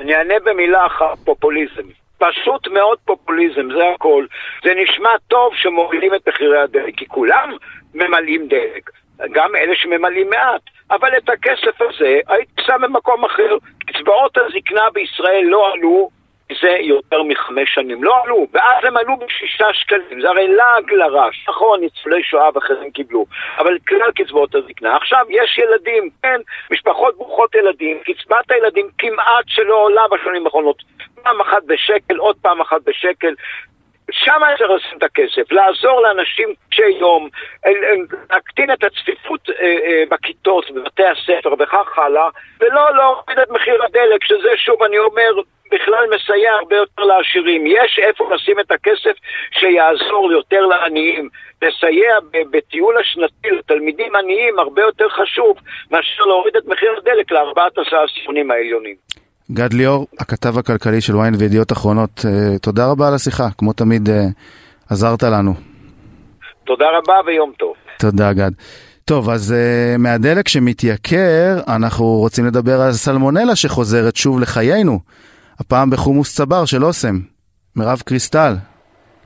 אני 0.00 0.14
אענה 0.14 0.34
במילה 0.44 0.86
אחת, 0.86 1.18
פופוליזם. 1.24 1.88
פשוט 2.18 2.68
מאוד 2.68 2.98
פופוליזם, 3.04 3.68
זה 3.76 3.84
הכל. 3.94 4.26
זה 4.64 4.70
נשמע 4.82 5.10
טוב 5.28 5.52
שמורידים 5.54 6.14
את 6.14 6.28
מחירי 6.28 6.62
הדלק, 6.62 6.94
כי 6.96 7.06
כולם 7.06 7.50
ממלאים 7.94 8.48
דלק. 8.48 8.90
גם 9.32 9.56
אלה 9.56 9.76
שממלאים 9.76 10.30
מעט. 10.30 10.60
אבל 10.90 11.16
את 11.16 11.28
הכסף 11.28 11.80
הזה 11.80 12.20
הייתי 12.28 12.62
שם 12.66 12.80
במקום 12.82 13.24
אחר. 13.24 13.56
קצבאות 13.86 14.38
הזקנה 14.38 14.90
בישראל 14.92 15.44
לא 15.44 15.72
עלו 15.72 16.10
זה 16.62 16.76
יותר 16.80 17.22
מחמש 17.22 17.74
שנים. 17.74 18.04
לא 18.04 18.22
עלו, 18.24 18.46
ואז 18.52 18.84
הם 18.84 18.96
עלו 18.96 19.16
בשישה 19.16 19.66
שקלים. 19.72 20.20
זה 20.20 20.28
הרי 20.28 20.48
לעג 20.48 20.92
לרש. 20.92 21.46
נכון, 21.48 21.80
ניצולי 21.80 22.22
שואה 22.22 22.48
ואחרים 22.54 22.90
קיבלו, 22.90 23.26
אבל 23.58 23.78
כלל 23.88 24.10
קצבאות 24.14 24.54
הזקנה. 24.54 24.96
עכשיו, 24.96 25.26
יש 25.30 25.58
ילדים, 25.58 26.10
כן, 26.22 26.40
משפחות 26.70 27.16
ברוכות 27.16 27.54
ילדים, 27.54 27.98
קצבת 28.04 28.50
הילדים 28.50 28.88
כמעט 28.98 29.44
שלא 29.46 29.74
עולה 29.74 30.02
בשנים 30.10 30.46
האחרונות. 30.46 30.82
פעם 31.22 31.40
אחת 31.40 31.62
בשקל, 31.66 32.16
עוד 32.16 32.36
פעם 32.42 32.60
אחת 32.60 32.80
בשקל. 32.84 33.34
שם 34.10 34.40
צריך 34.58 34.70
לשים 34.70 34.98
את 34.98 35.02
הכסף, 35.02 35.52
לעזור 35.52 36.00
לאנשים 36.00 36.48
קשי 36.70 36.90
יום, 37.00 37.28
להקטין 38.30 38.72
את 38.72 38.84
הצפיפות 38.84 39.50
אה, 39.50 39.64
אה, 39.64 40.02
בכיתות, 40.10 40.70
בבתי 40.70 41.04
הספר 41.04 41.54
וכך 41.58 41.98
הלאה, 41.98 42.28
ולא 42.60 42.96
להוריד 42.96 43.38
את 43.38 43.50
מחיר 43.50 43.84
הדלק, 43.84 44.24
שזה 44.24 44.48
שוב, 44.56 44.82
אני 44.82 44.98
אומר, 44.98 45.30
בכלל 45.70 46.04
מסייע 46.14 46.52
הרבה 46.52 46.76
יותר 46.76 47.02
לעשירים. 47.02 47.66
יש 47.66 47.98
איפה 47.98 48.34
לשים 48.34 48.60
את 48.60 48.70
הכסף 48.70 49.16
שיעזור 49.50 50.32
יותר 50.32 50.66
לעניים. 50.66 51.28
לסייע 51.62 52.16
בטיול 52.50 52.98
השנתי 52.98 53.50
לתלמידים 53.50 54.16
עניים 54.16 54.58
הרבה 54.58 54.82
יותר 54.82 55.08
חשוב 55.08 55.56
מאשר 55.90 56.24
להוריד 56.24 56.56
את 56.56 56.66
מחיר 56.66 56.94
הדלק 56.96 57.30
לארבעת 57.30 57.78
עשרה 57.78 58.04
העליונים. 58.50 58.96
גד 59.52 59.72
ליאור, 59.72 60.06
הכתב 60.18 60.58
הכלכלי 60.58 61.00
של 61.00 61.12
ynet 61.14 61.36
וידיעות 61.38 61.72
אחרונות, 61.72 62.24
אה, 62.28 62.58
תודה 62.58 62.86
רבה 62.86 63.08
על 63.08 63.14
השיחה, 63.14 63.48
כמו 63.58 63.72
תמיד 63.72 64.08
אה, 64.08 64.24
עזרת 64.90 65.22
לנו. 65.22 65.54
תודה 66.64 66.84
רבה 66.98 67.14
ויום 67.26 67.52
טוב. 67.58 67.74
תודה 67.98 68.32
גד. 68.32 68.50
טוב, 69.04 69.30
אז 69.30 69.54
uh, 69.54 69.98
מהדלק 69.98 70.48
שמתייקר, 70.48 71.60
אנחנו 71.68 72.04
רוצים 72.04 72.46
לדבר 72.46 72.80
על 72.80 72.92
סלמונלה 72.92 73.56
שחוזרת 73.56 74.16
שוב 74.16 74.40
לחיינו. 74.40 74.98
הפעם 75.60 75.90
בחומוס 75.90 76.36
צבר 76.36 76.64
של 76.64 76.84
אוסם. 76.84 77.18
מירב 77.76 78.02
קריסטל, 78.04 78.54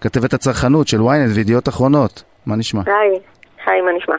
כתבת 0.00 0.34
הצרכנות 0.34 0.88
של 0.88 1.00
ynet 1.00 1.34
וידיעות 1.34 1.68
אחרונות. 1.68 2.22
מה 2.46 2.56
נשמע? 2.56 2.82
היי, 2.86 3.18
היי, 3.66 3.80
מה 3.80 3.90
נשמע? 3.98 4.14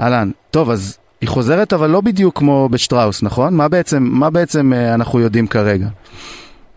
אהלן. 0.00 0.30
טוב, 0.50 0.70
אז 0.70 0.98
היא 1.20 1.28
חוזרת 1.28 1.72
אבל 1.72 1.90
לא 1.90 2.00
בדיוק 2.00 2.38
כמו 2.38 2.68
בשטראוס, 2.72 3.22
נכון? 3.22 3.54
מה 3.54 3.68
בעצם, 3.68 3.98
מה 4.20 4.30
בעצם 4.30 4.72
uh, 4.72 4.94
אנחנו 4.94 5.20
יודעים 5.20 5.46
כרגע? 5.46 5.86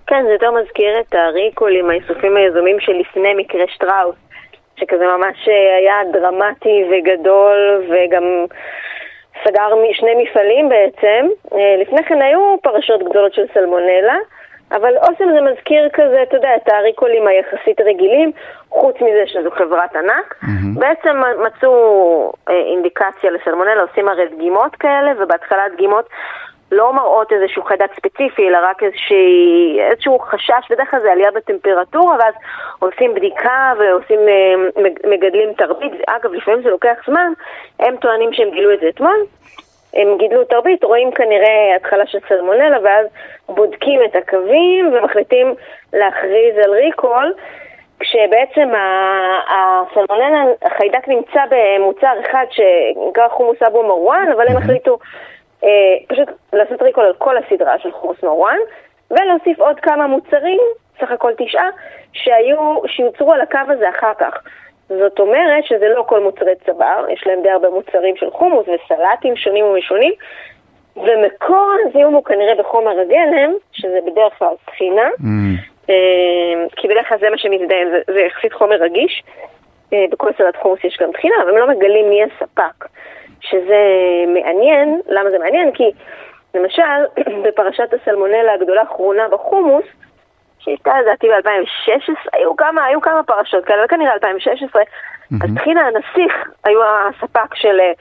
כן, 0.08 0.24
זה 0.26 0.32
יותר 0.32 0.52
מזכיר 0.52 1.00
את 1.00 1.16
הריקולים, 1.16 1.90
האיסופים 1.90 2.38
היזומים 2.38 2.80
שלפני 2.80 3.34
מקרה 3.38 3.64
שטראוס, 3.68 4.16
שכזה 4.80 5.06
ממש 5.18 5.38
אה, 5.50 5.78
היה 5.78 5.96
דרמטי 6.14 6.84
וגדול 6.90 7.84
וגם 7.90 8.24
סגר 9.44 9.70
שני 9.94 10.16
מפעלים 10.24 10.70
בעצם. 10.70 11.28
אה, 11.54 11.76
לפני 11.82 12.04
כן 12.04 12.22
היו 12.22 12.56
פרשות 12.64 13.10
גדולות 13.10 13.34
של 13.34 13.46
סלמונלה. 13.54 14.18
אבל 14.72 14.98
אוסם 14.98 15.26
זה 15.34 15.42
מזכיר 15.52 15.90
כזה, 15.94 16.24
אתה 16.24 16.38
יודע, 16.38 16.56
את 16.56 16.70
הריקולים 16.70 17.28
היחסית 17.28 17.82
רגילים, 17.82 18.32
חוץ 18.70 18.96
מזה 18.96 19.24
שזו 19.26 19.52
חברת 19.52 19.96
ענק. 19.96 20.36
Mm-hmm. 20.44 20.80
בעצם 20.80 21.22
מצאו 21.46 22.34
אה, 22.50 22.54
אינדיקציה 22.54 23.32
לסלמונלה, 23.32 23.82
עושים 23.82 24.10
הרי 24.10 24.28
דגימות 24.28 24.76
כאלה, 24.76 25.12
ובהתחלה 25.18 25.64
דגימות 25.74 26.06
לא 26.72 26.94
מראות 26.94 27.32
איזשהו 27.32 27.64
חיידק 27.64 27.94
ספציפי, 27.96 28.48
אלא 28.48 28.58
רק 28.64 28.84
איזושהי, 28.84 29.80
איזשהו 29.92 30.20
חשש, 30.20 30.72
בדרך 30.72 30.92
כלל 30.92 31.00
זה 31.00 31.12
עלייה 31.12 31.32
בטמפרטורה, 31.32 32.18
ואז 32.20 32.34
עושים 32.80 33.14
בדיקה 33.16 33.74
ועושים, 33.80 34.20
אה, 34.20 34.82
מגדלים 35.12 35.54
תרבית. 35.54 35.92
אגב, 36.08 36.34
לפעמים 36.34 36.62
זה 36.64 36.70
לוקח 36.70 36.96
זמן, 37.08 37.32
הם 37.80 37.96
טוענים 37.96 38.34
שהם 38.34 38.50
גילו 38.50 38.74
את 38.74 38.80
זה 38.80 38.90
אתמול. 38.90 39.18
הם 39.94 40.18
גידלו 40.18 40.46
תרבית, 40.46 40.84
רואים 40.84 41.12
כנראה 41.12 41.76
התחלה 41.76 42.08
של 42.08 42.18
סלמונלה, 42.28 42.78
ואז 42.84 43.08
בודקים 43.50 44.02
את 44.04 44.16
הקווים 44.16 44.94
ומחליטים 44.94 45.54
להכריז 45.94 46.58
על 46.64 46.72
ריקול, 46.72 47.34
כשבעצם 48.00 48.70
הסלמונלה, 49.48 50.44
החיידק 50.62 51.08
נמצא 51.08 51.44
במוצר 51.50 52.14
אחד 52.22 52.46
שנקרא 52.50 53.28
חומוס 53.28 53.58
אבו 53.68 53.84
מרואן, 53.84 54.32
אבל 54.36 54.48
הם 54.48 54.58
החליטו 54.58 54.98
אה, 55.64 55.70
פשוט 56.08 56.30
לעשות 56.54 56.82
ריקול 56.82 57.04
על 57.04 57.14
כל 57.18 57.38
הסדרה 57.38 57.80
של 57.80 57.92
חומוס 57.92 58.24
מרואן, 58.24 58.58
ולהוסיף 59.12 59.60
עוד 59.60 59.80
כמה 59.80 60.08
מוצרים, 60.08 60.60
סך 61.00 61.12
הכל 61.12 61.32
תשעה, 61.38 61.70
שהיו, 62.14 62.82
שיוצרו 62.88 63.34
על 63.34 63.42
הקו 63.42 63.60
הזה 63.68 63.90
אחר 63.90 64.14
כך. 64.20 64.44
זאת 64.90 65.20
אומרת 65.20 65.64
שזה 65.64 65.88
לא 65.88 66.04
כל 66.08 66.24
מוצרי 66.24 66.56
צבר, 66.66 67.06
יש 67.10 67.28
להם 67.28 67.42
די 67.44 67.50
הרבה 67.50 67.70
מוצרים 67.70 68.16
של 68.16 68.30
חומוס 68.32 68.66
וסלטים 68.68 69.36
שונים 69.36 69.66
ומשונים, 69.66 70.14
ומקור 70.96 71.72
הזיהום 71.86 72.14
הוא 72.14 72.24
כנראה 72.24 72.56
בחומר 72.56 73.00
הגלם, 73.00 73.54
שזה 73.72 74.00
בדרך 74.06 74.40
כלל 74.40 74.54
טחינה, 74.66 75.10
mm. 75.20 75.24
אה, 75.90 76.66
כי 76.76 76.88
בדרך 76.88 77.10
כלל 77.10 77.18
זה 77.20 77.30
מה 77.30 77.38
שמזדהם, 77.38 77.90
זה, 77.92 78.14
זה 78.14 78.20
יחסית 78.20 78.54
חומר 78.54 78.76
רגיש. 78.76 79.24
אה, 79.94 80.06
בכל 80.12 80.30
סלט 80.38 80.56
חומוס 80.56 80.80
יש 80.84 80.98
גם 81.02 81.12
טחינה, 81.12 81.36
אבל 81.44 81.50
הם 81.50 81.58
לא 81.58 81.68
מגלים 81.68 82.10
מי 82.10 82.24
הספק, 82.24 82.86
שזה 83.42 83.84
מעניין. 84.28 85.02
למה 85.08 85.30
זה 85.30 85.40
מעניין? 85.40 85.72
כי 85.72 85.92
למשל, 86.56 87.22
בפרשת 87.44 87.94
הסלמונלה 87.94 88.54
הגדולה 88.54 88.82
האחרונה 88.82 89.28
בחומוס, 89.28 89.86
שהייתה 90.70 91.02
לדעתי 91.02 91.28
ב-2016, 91.28 92.30
היו 92.34 92.56
כמה, 92.56 92.86
היו 92.86 93.02
כמה 93.02 93.24
פרשות 93.24 93.66
כאלה, 93.66 93.88
כנראה 93.88 94.14
2016, 94.14 94.82
אז 95.44 95.50
טחינה 95.56 95.82
הנסיך 95.82 96.34
היו 96.64 96.80
הספק 96.84 97.56
של 97.56 97.80
אה, 97.80 97.92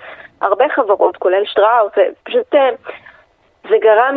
הרבה 0.41 0.65
חברות, 0.77 1.17
כולל 1.17 1.43
שטראוס, 1.45 1.93
ופשוט 1.93 2.55
אה, 2.55 2.71
זה 3.69 3.77
גרם 3.83 4.17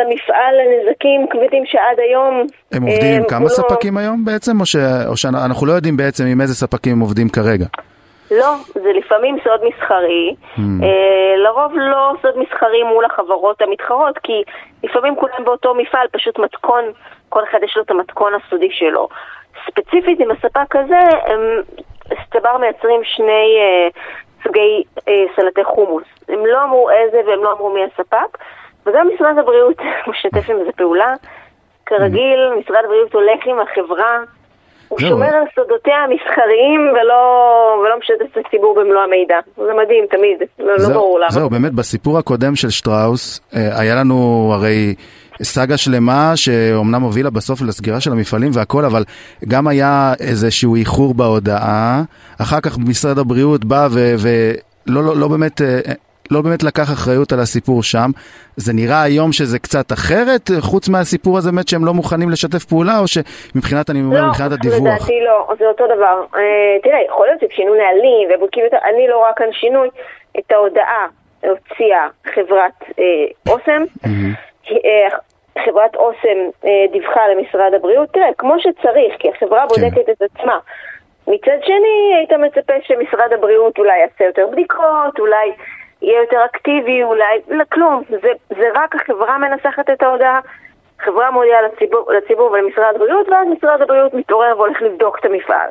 למפעל 0.00 0.54
לנזקים 0.60 1.26
כבדים 1.30 1.66
שעד 1.66 1.98
היום... 1.98 2.46
הם 2.72 2.82
עובדים 2.82 3.16
עם 3.16 3.22
אה, 3.22 3.28
כמה 3.28 3.44
לא... 3.44 3.48
ספקים 3.48 3.96
היום 3.96 4.24
בעצם, 4.24 4.60
או, 4.60 4.66
ש... 4.66 4.76
או 5.08 5.16
שאנחנו 5.16 5.66
לא 5.66 5.72
יודעים 5.72 5.96
בעצם 5.96 6.24
עם 6.26 6.40
איזה 6.40 6.54
ספקים 6.54 6.92
הם 6.92 7.00
עובדים 7.00 7.28
כרגע? 7.28 7.66
לא, 8.30 8.54
זה 8.74 8.92
לפעמים 8.92 9.36
סוד 9.44 9.60
מסחרי. 9.64 10.34
Mm. 10.56 10.60
אה, 10.82 11.36
לרוב 11.36 11.72
לא 11.74 12.12
סוד 12.22 12.38
מסחרי 12.38 12.82
מול 12.82 13.04
החברות 13.04 13.62
המתחרות, 13.62 14.18
כי 14.18 14.42
לפעמים 14.84 15.16
כולם 15.16 15.44
באותו 15.44 15.74
מפעל, 15.74 16.06
פשוט 16.12 16.38
מתכון, 16.38 16.84
כל 17.28 17.44
אחד 17.50 17.58
יש 17.62 17.76
לו 17.76 17.82
את 17.82 17.90
המתכון 17.90 18.32
הסודי 18.34 18.70
שלו. 18.70 19.08
ספציפית 19.66 20.20
עם 20.20 20.30
הספק 20.30 20.76
הזה, 20.76 21.00
הם 21.26 21.40
סטבר 22.26 22.56
מייצרים 22.58 23.00
שני 23.04 23.58
אה, 23.60 23.88
סוגי 24.44 24.82
אה, 25.08 25.24
סלטי 25.36 25.64
חומוס. 25.64 26.04
הם 26.28 26.46
לא 26.46 26.64
אמרו 26.64 26.90
איזה 26.90 27.20
והם 27.26 27.44
לא 27.44 27.52
אמרו 27.52 27.74
מי 27.74 27.80
הספק, 27.84 28.38
וגם 28.86 29.08
משרד 29.14 29.38
הבריאות 29.38 29.76
משתף 30.08 30.50
עם 30.50 30.56
זה 30.64 30.72
פעולה. 30.76 31.12
כרגיל, 31.86 32.52
mm. 32.52 32.58
משרד 32.58 32.84
הבריאות 32.84 33.14
הולך 33.14 33.46
עם 33.46 33.60
החברה. 33.60 34.18
הוא 34.88 35.00
שומר 35.00 35.26
על 35.26 35.44
סודותיה 35.54 35.94
המסחריים 35.94 36.80
ולא, 36.92 37.20
ולא 37.84 37.98
משתף 37.98 38.38
את 38.38 38.46
הציבור 38.46 38.74
במלוא 38.80 39.02
המידע. 39.02 39.36
זה 39.56 39.72
מדהים, 39.82 40.04
תמיד, 40.10 40.48
לא, 40.58 40.76
לא 40.78 40.88
ברור 40.88 41.18
למה. 41.18 41.30
זהו, 41.30 41.50
באמת, 41.50 41.72
בסיפור 41.72 42.18
הקודם 42.18 42.56
של 42.56 42.70
שטראוס, 42.70 43.40
אה, 43.56 43.80
היה 43.80 43.94
לנו 43.94 44.50
הרי 44.54 44.94
סאגה 45.42 45.76
שלמה 45.76 46.32
שאומנם 46.34 47.02
הובילה 47.02 47.30
בסוף 47.30 47.62
לסגירה 47.62 48.00
של 48.00 48.12
המפעלים 48.12 48.50
והכל, 48.54 48.84
אבל 48.84 49.04
גם 49.48 49.68
היה 49.68 50.12
איזשהו 50.20 50.76
איחור 50.76 51.14
בהודעה. 51.14 52.02
אחר 52.40 52.60
כך 52.60 52.78
משרד 52.78 53.18
הבריאות 53.18 53.64
בא 53.64 53.88
ולא 53.90 55.04
לא, 55.04 55.16
לא 55.16 55.28
באמת... 55.28 55.60
לא 56.30 56.42
באמת 56.42 56.62
לקח 56.62 56.92
אחריות 56.92 57.32
על 57.32 57.40
הסיפור 57.40 57.82
שם. 57.82 58.10
זה 58.56 58.72
נראה 58.72 59.02
היום 59.02 59.32
שזה 59.32 59.58
קצת 59.58 59.92
אחרת, 59.92 60.50
חוץ 60.60 60.88
מהסיפור 60.88 61.38
הזה 61.38 61.50
באמת 61.52 61.68
שהם 61.68 61.84
לא 61.84 61.94
מוכנים 61.94 62.30
לשתף 62.30 62.64
פעולה, 62.64 62.98
או 62.98 63.04
שמבחינת, 63.06 63.90
אני 63.90 64.00
אומר, 64.00 64.20
לא, 64.20 64.28
מבחינת 64.28 64.52
הדיווח? 64.52 64.78
לא, 64.78 64.94
לדעתי 64.94 65.20
לא, 65.26 65.54
זה 65.58 65.66
אותו 65.66 65.84
דבר. 65.86 66.24
אה, 66.34 66.76
תראה, 66.82 66.98
יכול 67.08 67.26
להיות 67.26 67.40
שכשינו 67.40 67.74
נהלים 67.74 68.28
ובודקים 68.34 68.64
את 68.66 68.72
ה... 68.74 68.76
אני 68.88 69.08
לא 69.08 69.16
רואה 69.16 69.32
כאן 69.36 69.52
שינוי. 69.52 69.88
את 70.38 70.52
ההודעה 70.52 71.06
הוציאה 71.40 72.08
חברת 72.34 72.76
אה, 72.98 73.52
אוסם. 73.52 73.82
Mm-hmm. 74.04 74.48
חברת 75.64 75.96
אוסם 75.96 76.38
אה, 76.64 76.84
דיווחה 76.92 77.28
למשרד 77.28 77.74
הבריאות, 77.76 78.08
תראה, 78.12 78.28
כמו 78.38 78.54
שצריך, 78.58 79.14
כי 79.18 79.28
החברה 79.30 79.60
כן. 79.60 79.68
בודקת 79.68 80.06
כן. 80.06 80.12
את 80.12 80.22
עצמה. 80.22 80.58
מצד 81.26 81.58
שני, 81.62 82.14
היית 82.18 82.32
מצפה 82.32 82.72
שמשרד 82.82 83.32
הבריאות 83.32 83.78
אולי 83.78 83.98
יעשה 83.98 84.24
יותר 84.24 84.46
בדיקות, 84.52 85.18
אולי 85.18 85.52
יהיה 86.02 86.20
יותר 86.20 86.44
אקטיבי, 86.44 87.02
אולי, 87.04 87.40
לא, 87.48 87.64
כלום. 87.72 88.02
זה, 88.08 88.28
זה 88.48 88.68
רק 88.74 88.94
החברה 88.94 89.38
מנסחת 89.38 89.90
את 89.90 90.02
ההודעה, 90.02 90.40
חברה 91.04 91.30
מודיעה 91.30 91.62
לציבור, 91.62 92.12
לציבור 92.12 92.50
ולמשרד 92.52 92.92
הבריאות, 92.96 93.28
ואז 93.28 93.46
משרד 93.58 93.82
הבריאות 93.82 94.14
מתעורר 94.14 94.52
והולך 94.56 94.82
לבדוק 94.82 95.18
את 95.20 95.24
המפעל. 95.24 95.68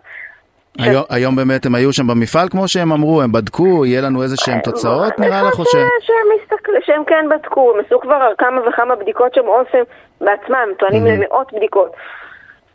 היום, 0.80 1.04
היום 1.10 1.36
באמת 1.36 1.66
הם 1.66 1.76
היו 1.76 1.94
שם 1.94 2.08
במפעל 2.08 2.50
כמו 2.50 2.68
שהם 2.68 2.92
אמרו, 2.92 3.22
הם 3.22 3.32
בדקו, 3.32 3.86
יהיה 3.86 4.02
לנו 4.02 4.24
איזה 4.24 4.36
שהם 4.38 4.60
תוצאות 4.60 5.20
נראה 5.20 5.42
לך 5.48 5.60
או 5.60 5.66
ש... 5.66 5.72
שהם, 5.72 6.28
מסתכל, 6.42 6.72
שהם 6.86 7.04
כן 7.04 7.26
בדקו, 7.30 7.74
הם 7.74 7.86
עשו 7.86 8.00
כבר 8.00 8.30
כמה 8.38 8.62
וכמה 8.70 8.96
בדיקות 8.96 9.34
שהם 9.34 9.46
עושים 9.46 9.84
בעצמם, 10.22 10.68
טוענים 10.80 11.04
Mhm. 11.06 11.10
למאות 11.10 11.54
בדיקות. 11.54 11.92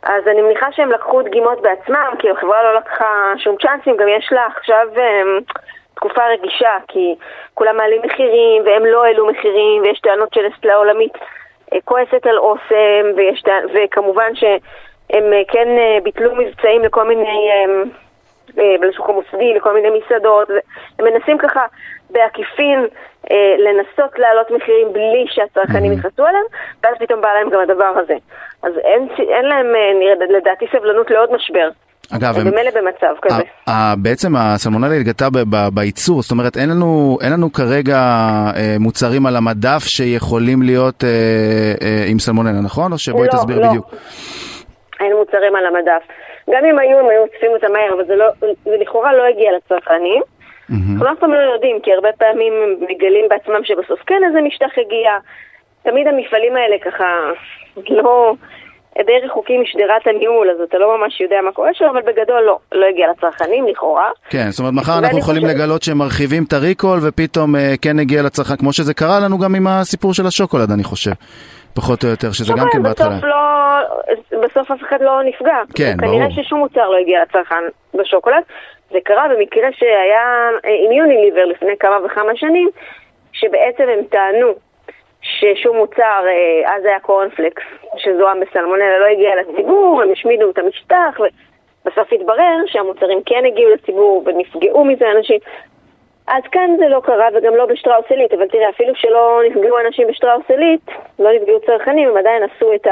אז 0.03 0.23
אני 0.31 0.41
מניחה 0.41 0.67
שהם 0.71 0.91
לקחו 0.91 1.21
דגימות 1.21 1.61
בעצמם, 1.61 2.13
כי 2.19 2.29
החברה 2.31 2.63
לא 2.63 2.75
לקחה 2.79 3.33
שום 3.37 3.55
צ'אנסים, 3.61 3.97
גם 3.97 4.07
יש 4.07 4.29
לה 4.31 4.41
עכשיו 4.57 4.87
אמ, 4.97 5.39
תקופה 6.03 6.21
רגישה, 6.27 6.77
כי 6.87 7.15
כולם 7.53 7.77
מעלים 7.77 8.01
מחירים, 8.05 8.63
והם 8.65 8.85
לא 8.85 9.03
העלו 9.05 9.27
מחירים, 9.27 9.81
ויש 9.81 9.99
טענות 9.99 10.33
של 10.33 10.41
נסטלה 10.47 10.75
עולמית 10.75 11.13
אה, 11.73 11.77
כועסת 11.85 12.25
על 12.25 12.37
אוסם, 12.37 13.05
ויש, 13.15 13.43
וכמובן 13.73 14.35
שהם 14.35 15.33
אה, 15.33 15.41
כן 15.47 15.67
אה, 15.77 15.97
ביטלו 16.03 16.35
מבצעים 16.35 16.81
לכל 16.81 17.07
מיני, 17.07 17.49
לשוק 18.81 19.09
המוסדי, 19.09 19.53
לכל 19.53 19.73
מיני 19.73 19.89
מסעדות, 19.99 20.49
הם 20.99 21.05
מנסים 21.05 21.37
ככה 21.37 21.65
בעקיפין 22.09 22.87
לנסות 23.57 24.19
להעלות 24.19 24.51
מחירים 24.51 24.93
בלי 24.93 25.25
שהצרכנים 25.27 25.91
Mhm. 25.91 25.95
יכעסו 25.99 26.25
עליהם, 26.25 26.45
ואז 26.83 26.95
פתאום 26.99 27.21
בא 27.21 27.33
להם 27.33 27.49
גם 27.49 27.59
הדבר 27.59 27.93
הזה. 27.95 28.15
אז 28.63 28.77
אין, 28.77 29.07
אין 29.19 29.45
להם, 29.45 29.75
אה, 29.75 29.91
נראה- 29.99 30.37
לדעתי, 30.37 30.65
סבלנות 30.71 31.11
לעוד 31.11 31.31
משבר. 31.33 31.69
אגב, 32.11 32.37
הם 32.39 32.51
במילא 32.51 32.71
במצב 32.71 33.15
כזה. 33.21 33.35
ה- 33.67 33.71
ה- 33.71 33.95
בעצם 33.97 34.35
הסלמונלה 34.35 34.95
ב- 35.31 35.67
בייצור, 35.73 36.21
זאת 36.21 36.31
אומרת 36.31 36.57
אין 36.57 36.69
לנו, 36.69 37.17
אין 37.21 37.31
לנו 37.33 37.53
כרגע 37.53 37.97
אה, 38.55 38.75
מוצרים 38.79 39.25
על 39.25 39.35
המדף 39.35 39.83
שיכולים 39.83 40.61
להיות 40.61 41.03
אה, 41.03 41.09
אה, 41.81 42.05
עם 42.07 42.19
סלמונלה, 42.19 42.61
נכון? 42.63 42.91
או 42.91 42.97
שבואי 42.97 43.27
לא, 43.27 43.31
תסביר 43.31 43.59
לא. 43.59 43.67
בדיוק. 43.67 43.85
אין 44.99 45.13
מוצרים 45.19 45.55
על 45.55 45.65
המדף. 45.65 46.03
גם 46.49 46.65
אם 46.65 46.79
היו, 46.79 46.99
הם 46.99 47.05
היו 47.09 47.21
אוספים 47.21 47.51
אותם 47.51 47.71
מהר, 47.73 47.93
אבל 47.95 48.05
זה, 48.07 48.15
לא, 48.15 48.25
זה 48.65 48.75
לכאורה 48.81 49.13
לא 49.13 49.23
הגיע 49.25 49.51
לצרכנים. 49.57 50.21
מהמם. 50.69 50.93
אנחנו 50.93 51.13
אף 51.13 51.19
פעם 51.19 51.31
לא 51.33 51.53
יודעים, 51.53 51.79
כי 51.83 51.93
הרבה 51.93 52.09
פעמים 52.17 52.53
הם 52.63 52.69
מגלים 52.89 53.25
בעצמם 53.29 53.63
שבסוף 53.63 53.99
כן 54.07 54.21
איזה 54.27 54.41
משטח 54.41 54.71
הגיע. 54.77 55.11
תמיד 55.83 56.07
המפעלים 56.07 56.55
האלה 56.55 56.75
ככה 56.85 57.05
לא... 57.89 58.33
די 59.05 59.19
רחוקים 59.25 59.61
משדרת 59.61 60.07
הניהול, 60.07 60.49
אז 60.49 60.61
אתה 60.61 60.77
לא 60.77 60.97
ממש 60.97 61.21
יודע 61.21 61.35
מה 61.45 61.51
קורה 61.51 61.69
שם, 61.73 61.85
אבל 61.85 62.01
בגדול 62.01 62.41
לא, 62.41 62.57
לא 62.71 62.85
הגיע 62.85 63.07
לצרכנים 63.11 63.67
לכאורה. 63.67 64.09
כן, 64.29 64.49
זאת 64.49 64.59
אומרת 64.59 64.73
מחר 64.73 64.99
אנחנו 64.99 65.19
יכולים 65.19 65.41
חושבת- 65.41 65.55
לגלות 65.59 65.83
שהם 65.83 65.97
מרחיבים 65.97 66.43
את 66.47 66.53
הריקול 66.53 66.99
ופתאום 67.07 67.55
אה, 67.55 67.73
כן 67.81 67.99
הגיע 67.99 68.21
לצרכן, 68.21 68.55
כמו 68.55 68.73
שזה 68.73 68.93
קרה 68.93 69.19
לנו 69.19 69.37
גם 69.39 69.55
עם 69.55 69.67
הסיפור 69.67 70.13
של 70.13 70.25
השוקולד 70.27 70.71
אני 70.71 70.83
חושב, 70.83 71.11
פחות 71.75 72.03
או 72.03 72.09
יותר, 72.09 72.31
שזה 72.31 72.53
גם 72.53 72.65
כן 72.71 72.79
אבל 72.79 72.87
בהתחלה. 72.89 73.09
בסוף 73.09 73.23
לא, 73.23 73.37
בסוף 74.47 74.71
אף 74.71 74.81
אחד 74.89 75.01
לא 75.01 75.23
נפגע. 75.23 75.57
כן, 75.75 75.95
כנראה 76.01 76.27
ברור. 76.27 76.43
ששום 76.43 76.59
מוצר 76.59 76.89
לא 76.89 76.97
הגיע 76.97 77.21
לצרכן 77.23 77.63
בשוקולד. 77.93 78.43
זה 78.91 78.97
קרה 79.03 79.23
במקרה 79.35 79.67
שהיה 79.71 80.25
אה, 80.65 80.85
עם 80.85 80.91
יוניליבר 80.91 81.45
לפני 81.45 81.71
כמה 81.79 81.97
וכמה 82.05 82.31
שנים, 82.35 82.69
שבעצם 83.33 83.83
הם 83.93 83.99
טענו 84.09 84.47
ששום 85.39 85.77
מוצר, 85.77 86.23
אה, 86.27 86.75
אז 86.75 86.85
היה 86.85 86.99
קורנפלקס, 86.99 87.63
שזוהם 87.97 88.39
בסלמונלה, 88.39 88.97
לא 88.97 89.05
הגיע 89.05 89.35
לציבור, 89.35 90.01
הם 90.01 90.11
השמידו 90.11 90.49
את 90.49 90.57
המשטח, 90.57 91.19
ובסוף 91.19 92.13
התברר 92.13 92.57
שהמוצרים 92.65 93.19
כן 93.25 93.45
הגיעו 93.45 93.71
לציבור 93.71 94.23
ונפגעו 94.25 94.85
מזה 94.85 95.11
אנשים. 95.17 95.39
אז 96.27 96.43
כאן 96.51 96.75
זה 96.79 96.87
לא 96.87 96.99
קרה, 96.99 97.27
וגם 97.33 97.55
לא 97.55 97.65
בשטראוס 97.65 98.05
עילית, 98.09 98.33
אבל 98.33 98.47
תראה, 98.47 98.69
אפילו 98.69 98.95
שלא 98.95 99.41
נפגעו 99.49 99.79
אנשים 99.79 100.07
בשטראוס 100.07 100.43
עילית, 100.49 100.91
לא 101.19 101.33
נפגעו 101.33 101.59
צרכנים, 101.65 102.09
הם 102.09 102.17
עדיין 102.17 102.43
עשו 102.43 102.73
את 102.73 102.87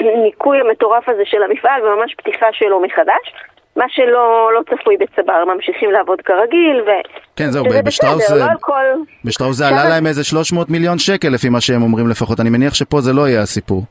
הניקוי 0.00 0.60
המטורף 0.64 1.08
הזה 1.08 1.22
של 1.24 1.42
המפעל, 1.42 1.86
וממש 1.86 2.14
פתיחה 2.14 2.52
שלו 2.52 2.80
מחדש. 2.80 3.34
מה 3.76 3.84
שלא 3.88 4.50
לא 4.54 4.60
צפוי 4.70 4.96
בצבר, 4.96 5.44
ממשיכים 5.54 5.90
לעבוד 5.90 6.20
כרגיל, 6.20 6.82
ו... 6.86 6.90
כן, 7.36 7.50
זהו, 7.50 7.64
בשטראוס 7.84 8.28
זה- 8.28 8.38
לא 8.38 8.44
כל... 8.60 8.84
בשטראוס 9.24 9.56
זה 9.56 9.68
עלה 9.68 9.88
להם 9.88 10.06
איזה 10.06 10.24
300 10.24 10.70
מיליון 10.70 10.98
שקל 10.98 11.28
לפי 11.28 11.48
מה 11.48 11.60
שהם 11.60 11.82
אומרים 11.82 12.08
לפחות, 12.08 12.40
אני 12.40 12.50
מניח 12.50 12.74
שפה 12.74 13.00
זה 13.00 13.12
לא 13.12 13.28
יהיה 13.28 13.40
הסיפור. 13.42 13.82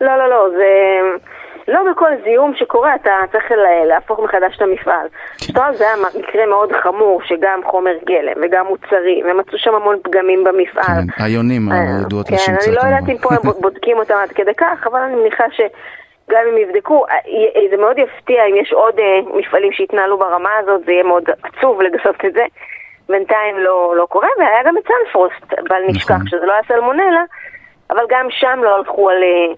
לא, 0.00 0.16
לא, 0.18 0.28
לא, 0.30 0.46
זה... 0.56 0.64
לא 1.68 1.80
בכל 1.92 2.10
זיהום 2.24 2.52
שקורה 2.56 2.94
אתה 2.94 3.10
צריך 3.32 3.44
לה- 3.50 3.84
להפוך 3.86 4.20
מחדש 4.20 4.56
את 4.56 4.62
המפעל. 4.62 5.06
שטראוס 5.38 5.78
זה 5.78 5.84
היה 5.84 5.94
מקרה 6.18 6.46
מאוד 6.46 6.72
חמור, 6.82 7.20
שגם 7.24 7.60
חומר 7.64 7.90
גלם 8.06 8.42
וגם 8.44 8.66
מוצרים, 8.66 9.26
ומצאו 9.30 9.58
שם 9.58 9.74
המון 9.74 9.96
פגמים 10.02 10.44
במפעל. 10.44 10.84
כן, 11.16 11.24
היונים 11.24 11.68
הידועות 11.72 12.28
כן, 12.28 12.34
לשמצה 12.34 12.66
אני 12.66 12.74
לא 12.76 12.80
יודעת. 12.80 13.08
אם 13.08 13.18
פה 13.18 13.28
הם 13.34 13.60
בודקים 13.60 13.98
אותם 13.98 14.14
עד 14.22 14.32
כדי 14.32 14.54
כך, 14.56 14.86
אבל 14.90 15.00
אני 15.00 15.14
מניחה 15.14 15.44
שגם 16.28 16.40
אם 16.52 16.58
יבדקו, 16.58 17.06
אה, 17.10 17.14
י- 17.64 17.68
זה 17.70 17.76
מאוד 17.76 17.98
יפתיע 17.98 18.44
אם 18.46 18.56
יש 18.56 18.72
עוד 18.72 18.98
אה, 18.98 19.18
מפעלים 19.34 19.72
שהתנהלו 19.72 20.18
ברמה 20.18 20.50
הזאת, 20.58 20.84
זה 20.86 20.92
יהיה 20.92 21.02
מאוד 21.04 21.24
עצוב 21.42 21.82
לגלות 21.82 22.24
את 22.24 22.32
זה. 22.32 22.44
בינתיים 23.08 23.58
לא, 23.58 23.94
לא 23.96 24.06
קורה, 24.06 24.28
והיה 24.38 24.62
גם 24.64 24.78
את 24.78 24.82
סנפרוסט, 24.86 25.52
בל 25.68 25.82
נשכח 25.88 26.10
נכון. 26.14 26.26
שזה 26.26 26.46
לא 26.46 26.52
היה 26.52 26.62
סלמונלה, 26.68 27.22
אבל 27.90 28.04
גם 28.08 28.26
שם 28.30 28.60
לא 28.62 28.76
הלכו 28.76 29.10
על 29.10 29.22
אה, 29.22 29.52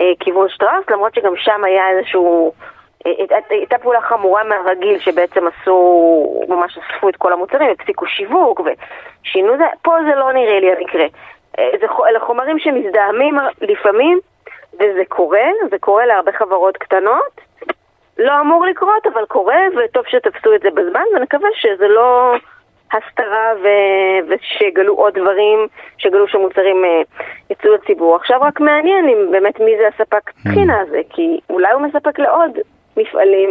אה, 0.00 0.12
כיוון 0.20 0.48
שטראוס, 0.48 0.90
למרות 0.90 1.14
שגם 1.14 1.32
שם 1.36 1.64
היה 1.64 1.90
איזשהו... 1.90 2.52
אה, 3.06 3.12
הייתה- 3.50 3.78
פעולה 3.78 4.00
חמורה 4.00 4.44
מהרגיל 4.44 4.98
שבעצם 4.98 5.44
עשו, 5.46 5.76
ממש 6.48 6.78
אספו 6.78 7.08
את 7.08 7.16
כל 7.16 7.32
המוצרים, 7.32 7.70
הפסיקו 7.70 8.06
שיווק 8.06 8.60
ושינו 8.60 9.56
זה, 9.56 9.64
פה 9.82 9.92
זה 10.10 10.14
לא 10.14 10.32
נראה 10.32 10.60
לי 10.60 10.72
המקרה. 10.72 11.06
אה, 11.58 11.70
זה, 11.80 11.86
אלה 12.08 12.20
חומרים 12.20 12.58
שמזדהמים 12.58 13.34
לפעמים, 13.60 14.18
וזה 14.74 15.02
קורה, 15.08 15.48
זה 15.70 15.78
קורה 15.78 16.06
להרבה 16.06 16.32
חברות 16.32 16.76
קטנות. 16.76 17.40
לא 18.18 18.40
אמור 18.40 18.66
לקרות, 18.66 19.06
אבל 19.14 19.24
קורה, 19.24 19.58
וטוב 19.76 20.04
שתפסו 20.06 20.54
את 20.54 20.60
זה 20.60 20.70
בזמן, 20.70 21.02
ונקווה 21.16 21.48
שזה 21.54 21.88
לא 21.88 22.34
הסתרה 22.92 23.52
ו- 23.62 24.28
ושיגלו 24.28 24.94
עוד 24.94 25.18
דברים, 25.18 25.66
שיגלו 25.98 26.28
שמוצרים 26.28 26.84
אה, 26.84 27.02
יצאו 27.50 27.74
לציבור. 27.74 28.16
עכשיו 28.16 28.40
רק 28.40 28.60
מעניין 28.60 29.08
אם 29.08 29.30
באמת 29.30 29.60
מי 29.60 29.76
זה 29.78 29.88
הספק 29.88 30.30
טחינה 30.42 30.80
הזה, 30.80 31.00
כי 31.10 31.40
אולי 31.50 31.72
הוא 31.72 31.82
מספק 31.82 32.18
לעוד 32.18 32.58
מפעלים, 32.96 33.50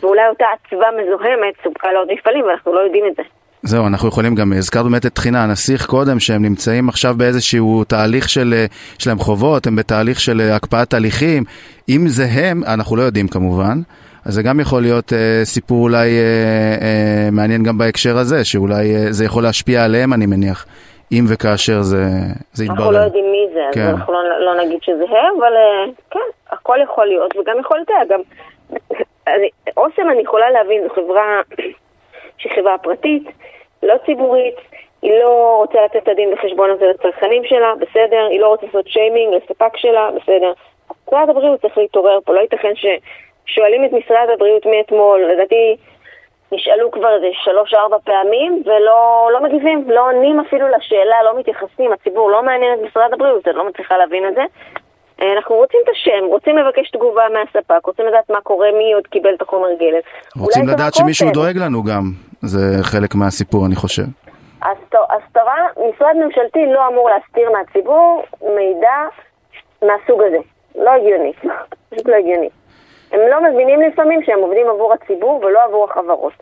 ואולי 0.00 0.28
אותה 0.28 0.46
אצווה 0.54 0.88
מזוהמת 0.90 1.54
סופקה 1.62 1.92
לעוד 1.92 2.12
מפעלים, 2.12 2.44
ואנחנו 2.44 2.74
לא 2.74 2.80
יודעים 2.80 3.06
את 3.06 3.16
זה. 3.16 3.22
זהו, 3.62 3.86
אנחנו 3.86 4.08
יכולים 4.08 4.34
גם, 4.34 4.52
הזכרנו 4.52 4.90
באמת 4.90 5.06
את 5.06 5.12
טחינה, 5.14 5.44
הנסיך 5.44 5.86
קודם, 5.86 6.20
שהם 6.20 6.42
נמצאים 6.42 6.88
עכשיו 6.88 7.14
באיזשהו 7.16 7.84
תהליך 7.84 8.28
של, 8.28 8.54
אה, 8.56 8.64
יש 9.00 9.06
להם 9.06 9.18
חובות, 9.18 9.66
הם 9.66 9.76
בתהליך 9.76 10.20
של 10.20 10.40
אה, 10.40 10.56
הקפאת 10.56 10.94
הליכים. 10.94 11.44
אם 11.88 12.04
זה 12.08 12.24
הם, 12.32 12.62
אנחנו 12.64 12.96
לא 12.96 13.02
יודעים 13.02 13.28
כמובן, 13.28 13.78
אז 14.24 14.34
זה 14.34 14.42
גם 14.42 14.60
יכול 14.60 14.82
להיות 14.82 15.12
אה, 15.12 15.40
סיפור 15.44 15.82
אולי 15.82 15.96
אה, 16.08 16.14
אה, 16.82 17.28
מעניין 17.32 17.62
גם 17.62 17.78
בהקשר 17.78 18.16
הזה, 18.18 18.44
שאולי 18.44 18.96
אה, 18.96 19.12
זה 19.12 19.24
יכול 19.24 19.42
להשפיע 19.42 19.84
עליהם, 19.84 20.12
אני 20.12 20.26
מניח, 20.26 20.66
אם 21.12 21.24
וכאשר 21.28 21.82
זה, 21.82 22.04
זה 22.52 22.64
יתברר. 22.64 22.76
אנחנו 22.78 22.92
לא 22.92 22.98
יודעים 22.98 23.24
מי 23.32 23.54
זה, 23.54 23.60
אז 23.68 23.74
כן. 23.74 23.86
אנחנו 23.88 24.12
לא, 24.12 24.20
לא 24.46 24.64
נגיד 24.64 24.78
שזה 24.82 25.02
הם, 25.04 25.34
אבל 25.38 25.52
אה, 25.56 25.92
כן, 26.10 26.54
הכל 26.56 26.76
יכול 26.84 27.06
להיות, 27.06 27.36
וגם 27.36 27.56
יכול 27.60 27.76
להיות, 27.88 28.10
גם... 28.10 28.20
אני- 29.34 29.50
אוסם 29.76 30.02
אני 30.12 30.22
יכולה 30.22 30.50
להבין, 30.50 30.82
זו 30.88 30.94
חברה 30.94 31.40
שהיא 32.38 32.52
חברה 32.52 32.78
פרטית, 32.78 33.24
לא 33.82 33.94
ציבורית, 34.06 34.54
היא 35.02 35.12
לא 35.20 35.56
רוצה 35.56 35.84
לתת 35.84 35.96
את 35.96 36.08
הדין 36.08 36.32
וחשבון 36.32 36.70
הזה 36.70 36.86
לצרכנים 36.86 37.44
שלה, 37.44 37.74
בסדר, 37.74 38.26
היא 38.30 38.40
לא 38.40 38.48
רוצה 38.48 38.66
לעשות 38.66 38.88
שיימינג 38.88 39.34
לספק 39.34 39.76
שלה, 39.76 40.10
בסדר. 40.10 40.52
משרד 41.08 41.30
הבריאות 41.30 41.60
צריך 41.60 41.78
להתעורר 41.78 42.18
פה, 42.24 42.34
לא 42.34 42.40
ייתכן 42.40 42.72
ששואלים 42.74 43.84
את 43.84 43.92
משרד 43.92 44.28
הבריאות 44.34 44.66
מאתמול, 44.66 45.24
לדעתי 45.32 45.76
נשאלו 46.52 46.90
כבר 46.90 47.14
איזה 47.14 47.26
שלוש-ארבע 47.32 47.96
פעמים 48.04 48.62
ולא 48.66 49.30
לא 49.32 49.42
מגיבים, 49.42 49.90
לא 49.90 50.06
עונים 50.06 50.40
אפילו 50.40 50.68
לשאלה, 50.68 51.22
לא 51.22 51.38
מתייחסים, 51.38 51.92
הציבור 51.92 52.30
לא 52.30 52.42
מעניין 52.42 52.72
את 52.74 52.90
משרד 52.90 53.12
הבריאות, 53.12 53.48
אני 53.48 53.56
לא 53.56 53.68
מצליחה 53.68 53.96
להבין 53.96 54.28
את 54.28 54.34
זה. 54.34 54.42
אה, 55.22 55.32
אנחנו 55.36 55.54
רוצים 55.56 55.80
את 55.84 55.88
השם, 55.88 56.24
רוצים 56.28 56.56
לבקש 56.56 56.90
תגובה 56.90 57.22
מהספק, 57.32 57.86
רוצים 57.86 58.06
לדעת 58.06 58.30
מה 58.30 58.40
קורה, 58.40 58.68
מי 58.78 58.92
עוד 58.92 59.06
קיבל 59.06 59.34
את 59.34 59.42
החומר 59.42 59.68
גלם. 59.78 60.00
רוצים 60.42 60.68
לדעת 60.68 60.94
שמישהו 60.94 61.28
אוסם. 61.28 61.40
דואג 61.40 61.58
לנו 61.58 61.82
גם, 61.82 62.02
זה 62.42 62.58
חלק 62.82 63.14
מהסיפור, 63.14 63.66
אני 63.66 63.76
חושב. 63.76 64.02
הסת- 64.62 65.06
הסתרה, 65.10 65.54
משרד 65.76 66.16
ממשלתי 66.24 66.58
לא 66.74 66.88
אמור 66.88 67.10
להסתיר 67.10 67.50
מהציבור 67.50 68.22
מידע 68.42 68.96
מהסוג 69.82 70.22
הזה. 70.22 70.38
לא 70.74 70.90
הגיוני, 70.90 71.32
פשוט 71.90 72.08
לא 72.08 72.14
הגיוני. 72.14 72.48
הם 73.12 73.20
לא 73.30 73.42
מבינים 73.50 73.80
לפעמים 73.80 74.22
שהם 74.22 74.38
עובדים 74.38 74.66
עבור 74.68 74.92
הציבור 74.92 75.40
ולא 75.44 75.64
עבור 75.64 75.86
החברות. 75.90 76.32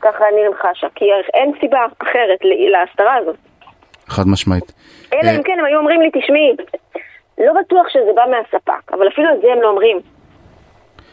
ככה 0.00 0.24
אני 0.28 0.40
חשה, 0.54 0.86
כי 0.94 1.04
אין 1.34 1.52
סיבה 1.60 1.78
אחרת 2.02 2.38
להסתרה 2.72 3.14
הזאת. 3.16 3.36
חד 4.06 4.22
משמעית. 4.26 4.72
אלא 5.12 5.28
אה, 5.30 5.36
אם 5.36 5.42
כן 5.42 5.56
הם 5.58 5.64
היו 5.64 5.78
אומרים 5.78 6.00
לי, 6.00 6.10
תשמעי, 6.10 6.56
לא 7.38 7.52
בטוח 7.60 7.86
שזה 7.88 8.10
בא 8.16 8.22
מהספק, 8.30 8.92
אבל 8.92 9.08
אפילו 9.12 9.28
את 9.36 9.42
זה 9.42 9.48
הם 9.56 9.62
לא 9.62 9.68
אומרים. 9.70 9.96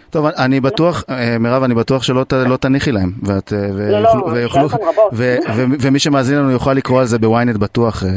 טוב, 0.09 0.25
אני 0.25 0.59
בטוח, 0.59 1.03
אה, 1.09 1.37
מירב, 1.39 1.63
אני 1.63 1.73
בטוח 1.73 2.03
שלא 2.03 2.23
ת- 2.23 2.33
לא 2.33 2.57
תניחי 2.57 2.91
להם. 2.91 3.11
ואת, 3.23 3.53
אה, 3.53 3.67
לא, 3.71 3.99
לא, 3.99 4.09
ויוכלו- 4.09 4.31
ויוכלו- 4.33 4.69
שאלתם 4.69 4.83
רבות. 4.85 5.09
ו- 5.13 5.37
ו- 5.55 5.65
ומי 5.81 5.99
שמאזין 5.99 6.37
לנו 6.37 6.51
יוכל 6.51 6.73
לקרוא 6.73 6.99
על 6.99 7.05
זה 7.05 7.19
בוויינט 7.19 7.57
בטוח 7.57 8.03
אה, 8.03 8.09
אה, 8.09 8.13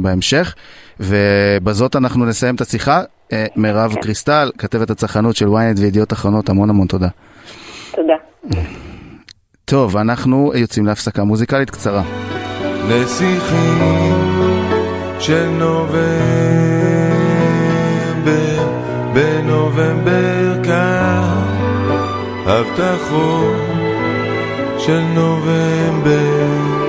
בהמשך. 0.00 0.54
ובזאת 1.00 1.96
אנחנו 1.96 2.24
נסיים 2.24 2.54
את 2.54 2.60
השיחה. 2.60 3.00
אה, 3.32 3.46
מירב 3.56 3.94
קריסטל, 4.02 4.50
כתבת 4.58 4.90
הצרכנות 4.90 5.36
של 5.36 5.46
ynet 5.46 5.80
וידיעות 5.80 6.12
אחרונות, 6.12 6.48
המון 6.48 6.70
המון 6.70 6.86
תודה. 6.86 7.08
תודה. 7.94 8.14
טוב, 9.64 9.96
אנחנו 9.96 10.52
יוצאים 10.54 10.86
להפסקה 10.86 11.24
מוזיקלית 11.24 11.70
קצרה. 11.70 12.02
נסיכים 12.88 14.18
של 15.18 15.48
נובמבר, 15.48 16.79
בנובמבר 19.14 20.64
קר, 20.64 21.22
הבטחות 22.46 23.56
של 24.78 25.00
נובמבר. 25.00 26.80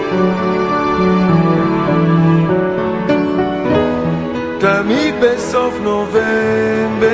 תמיד 4.60 5.14
בסוף 5.22 5.74
נובמבר 5.84 7.10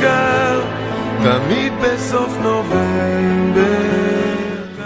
קר, 0.00 0.60
תמיד 1.22 1.72
בסוף 1.82 2.36
נובמבר 2.42 3.20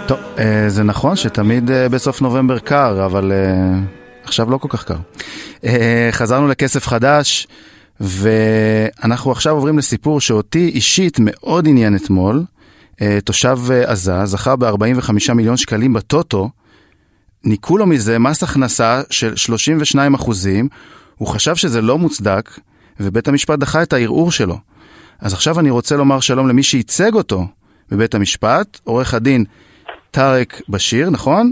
טוב, 0.07 0.19
אה, 0.39 0.65
זה 0.67 0.83
נכון 0.83 1.15
שתמיד 1.15 1.71
אה, 1.71 1.89
בסוף 1.89 2.21
נובמבר 2.21 2.59
קר, 2.59 3.05
אבל 3.05 3.31
אה, 3.31 3.79
עכשיו 4.23 4.51
לא 4.51 4.57
כל 4.57 4.67
כך 4.71 4.83
קר. 4.83 4.95
חזרנו 6.11 6.47
לכסף 6.47 6.87
חדש, 6.87 7.47
ואנחנו 7.99 9.31
עכשיו 9.31 9.53
עוברים 9.55 9.77
לסיפור 9.77 10.21
שאותי 10.21 10.69
אישית 10.69 11.17
מאוד 11.19 11.67
עניין 11.67 11.95
אתמול. 11.95 12.43
תושב 13.23 13.57
עזה 13.85 14.25
זכה 14.25 14.55
ב-45 14.55 15.33
מיליון 15.33 15.57
שקלים 15.57 15.93
בטוטו, 15.93 16.49
ניכו 17.43 17.77
לו 17.77 17.85
מזה 17.85 18.19
מס 18.19 18.43
הכנסה 18.43 19.01
של 19.09 19.35
32 19.35 20.13
אחוזים, 20.13 20.67
הוא 21.15 21.27
חשב 21.27 21.55
שזה 21.55 21.81
לא 21.81 21.97
מוצדק, 21.97 22.59
ובית 22.99 23.27
המשפט 23.27 23.59
דחה 23.59 23.83
את 23.83 23.93
הערעור 23.93 24.31
שלו. 24.31 24.57
אז 25.19 25.33
עכשיו 25.33 25.59
אני 25.59 25.69
רוצה 25.69 25.95
לומר 25.95 26.19
שלום 26.19 26.47
למי 26.47 26.63
שייצג 26.63 27.13
אותו 27.13 27.47
בבית 27.89 28.15
המשפט, 28.15 28.79
עורך 28.83 29.13
הדין 29.13 29.45
טארק 30.11 30.61
בשיר, 30.69 31.09
נכון? 31.09 31.51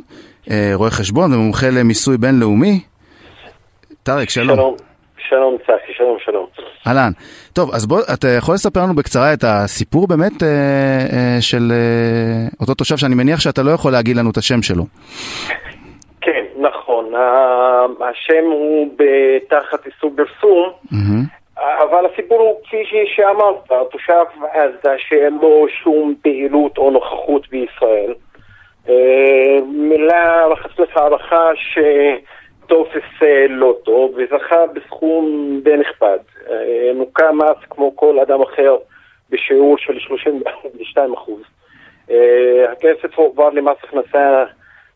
אה, 0.50 0.72
רואה 0.74 0.92
חשבון 0.92 1.34
ומומחה 1.34 1.70
למיסוי 1.70 2.18
בינלאומי. 2.18 2.80
טארק, 4.04 4.30
שלום. 4.30 4.58
שלום, 4.58 4.76
שלום 5.34 5.58
צחי, 5.58 5.94
שלום, 5.94 6.18
שלום. 6.20 6.46
אהלן. 6.88 7.12
טוב, 7.54 7.72
אז 7.76 7.88
בוא, 7.88 8.00
אתה 8.14 8.28
יכול 8.38 8.56
לספר 8.56 8.80
לנו 8.80 8.96
בקצרה 8.96 9.34
את 9.34 9.44
הסיפור 9.44 10.08
באמת 10.08 10.44
אה, 10.44 10.48
אה, 11.14 11.38
של 11.42 11.72
אה, 11.72 12.48
אותו 12.62 12.74
תושב 12.74 12.98
שאני 12.98 13.16
מניח 13.16 13.40
שאתה 13.40 13.62
לא 13.64 13.72
יכול 13.72 13.92
להגיד 13.92 14.16
לנו 14.18 14.30
את 14.32 14.38
השם 14.38 14.62
שלו. 14.62 14.84
כן, 16.22 16.44
נכון. 16.60 17.06
השם 18.10 18.46
הוא 18.46 18.88
תחת 19.50 19.86
איסור 19.86 20.12
פרסום, 20.16 20.70
mm-hmm. 20.86 21.62
אבל 21.84 22.06
הסיפור 22.14 22.40
הוא 22.40 22.56
כפי 22.64 22.84
שאמרת, 23.16 23.90
תושב 23.92 24.26
עזה 24.54 24.96
שאין 24.98 25.38
לו 25.42 25.66
שום 25.84 26.16
פעילות 26.22 26.78
או 26.78 26.92
נוכחות 26.92 27.50
בישראל. 27.50 28.14
אה, 28.90 29.60
מילה 29.68 30.46
רחץ 30.52 30.80
לך 30.80 30.98
הערכה 30.98 31.50
שטופס 31.56 32.34
אה, 33.24 33.46
לא 33.50 33.76
טוב 33.84 34.16
וזכה 34.16 34.66
בסכום 34.66 35.60
די 35.64 35.78
נכבד. 35.78 36.18
אה, 36.50 36.92
נוקע 36.96 37.32
מס 37.32 37.66
כמו 37.70 37.96
כל 37.96 38.20
אדם 38.20 38.42
אחר 38.42 38.78
בשיעור 39.30 39.78
של 39.78 40.00
32 40.00 41.14
אחוז. 41.14 41.42
הכסף 42.72 43.16
הועבר 43.16 43.50
למס 43.50 43.78
הכנסה 43.84 44.44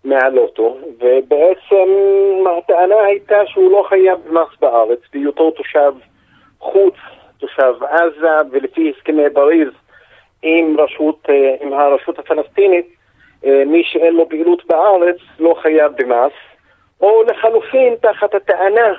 מהלוטו, 0.04 0.78
ובעצם 1.00 1.90
הטענה 2.58 3.02
הייתה 3.06 3.46
שהוא 3.46 3.72
לא 3.72 3.86
חייב 3.90 4.20
מס 4.30 4.60
בארץ, 4.62 5.00
בהיותו 5.14 5.52
תושב 5.52 5.94
חוץ, 6.60 6.94
תושב 7.38 7.74
עזה, 7.90 8.50
ולפי 8.52 8.94
הסכמי 8.98 9.24
פריז 9.34 9.70
עם, 10.42 10.76
רשות, 10.80 11.28
עם 11.62 11.74
הרשות 11.74 12.20
הפלסטינית, 12.20 12.88
אה, 13.46 13.64
מי 13.66 13.84
שאין 13.84 14.16
לו 14.16 14.30
פעילות 14.30 14.66
בארץ 14.66 15.18
לא 15.40 15.56
חייב 15.62 15.92
במס, 15.98 16.32
או 17.02 17.24
לחלופין 17.24 17.96
תחת 18.02 18.36
הטענה 18.36 18.94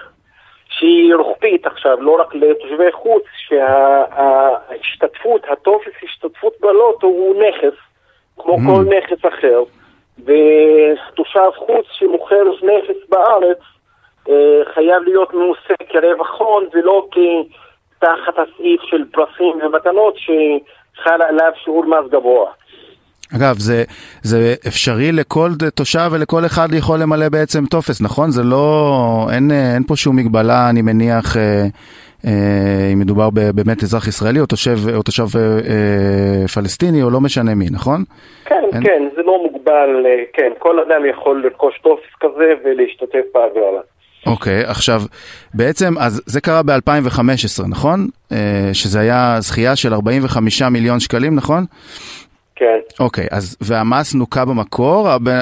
שהיא 0.68 1.14
רוחבית 1.14 1.66
עכשיו, 1.66 2.02
לא 2.02 2.20
רק 2.20 2.34
לתושבי 2.34 2.92
חוץ, 2.92 3.22
שההשתתפות, 3.48 5.42
הטופס 5.50 5.92
השתתפות 6.02 6.52
בלוטו 6.60 7.06
הוא 7.06 7.42
נכס, 7.42 7.78
כמו 8.38 8.54
mm. 8.54 8.60
כל 8.66 8.84
נכס 8.96 9.26
אחר, 9.28 9.62
ותושב 10.18 11.50
חוץ 11.56 11.86
שמוכר 11.92 12.44
נכס 12.62 13.08
בארץ 13.08 13.58
אה, 14.28 14.62
חייב 14.74 15.02
להיות 15.02 15.34
מעושה 15.34 15.74
כרווח 15.88 16.40
הון 16.40 16.68
ולא 16.72 17.08
תחת 17.98 18.38
הסעיף 18.38 18.82
של 18.82 19.04
פרסים 19.12 19.58
ומתנות 19.62 20.14
שחל 20.16 21.22
עליו 21.22 21.52
שיעור 21.64 21.84
מס 21.84 22.10
גבוה. 22.10 22.50
אגב, 23.36 23.58
זה, 23.58 23.84
זה 24.22 24.54
אפשרי 24.68 25.12
לכל 25.12 25.50
תושב 25.74 26.08
ולכל 26.12 26.46
אחד 26.46 26.68
יכול 26.72 26.98
למלא 26.98 27.28
בעצם 27.28 27.66
טופס, 27.66 28.02
נכון? 28.02 28.30
זה 28.30 28.42
לא, 28.42 29.28
אין, 29.32 29.50
אין 29.50 29.82
פה 29.82 29.96
שום 29.96 30.16
מגבלה, 30.16 30.70
אני 30.70 30.82
מניח, 30.82 31.36
אה, 31.36 31.66
אה, 32.26 32.90
אם 32.92 32.98
מדובר 32.98 33.30
באמת 33.30 33.82
אזרח 33.82 34.08
ישראלי 34.08 34.40
או 34.40 34.46
תושב, 34.46 34.76
או 34.94 35.02
תושב 35.02 35.26
אה, 35.36 35.40
אה, 35.42 36.48
פלסטיני 36.48 37.02
או 37.02 37.10
לא 37.10 37.20
משנה 37.20 37.54
מי, 37.54 37.66
נכון? 37.70 38.04
כן, 38.44 38.62
אין... 38.72 38.82
כן, 38.82 39.02
זה 39.16 39.22
לא 39.22 39.42
מוגבל, 39.42 40.06
אה, 40.06 40.24
כן, 40.32 40.50
כל 40.58 40.80
אדם 40.80 41.02
יכול 41.10 41.42
לרכוש 41.44 41.80
טופס 41.82 42.12
כזה 42.20 42.52
ולהשתתף 42.64 43.24
בהגרלה. 43.34 43.80
אוקיי, 44.26 44.62
okay, 44.62 44.70
עכשיו, 44.70 45.00
בעצם, 45.54 45.98
אז 45.98 46.22
זה 46.26 46.40
קרה 46.40 46.62
ב-2015, 46.62 47.68
נכון? 47.68 48.06
אה, 48.32 48.70
שזה 48.72 49.00
היה 49.00 49.36
זכייה 49.38 49.76
של 49.76 49.94
45 49.94 50.62
מיליון 50.62 51.00
שקלים, 51.00 51.34
נכון? 51.34 51.64
כן. 52.58 52.78
אוקיי, 53.00 53.26
אז 53.30 53.56
והמס 53.60 54.14
נוקה 54.14 54.44
במקור, 54.44 55.08
הבן, 55.08 55.40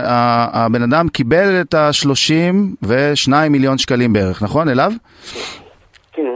הבן 0.53 0.83
אדם 0.83 1.09
קיבל 1.09 1.61
את 1.61 1.75
ה-32 1.75 3.33
מיליון 3.51 3.79
שקלים 3.79 4.13
בערך, 4.13 4.43
נכון? 4.43 4.69
אליו? 4.69 4.93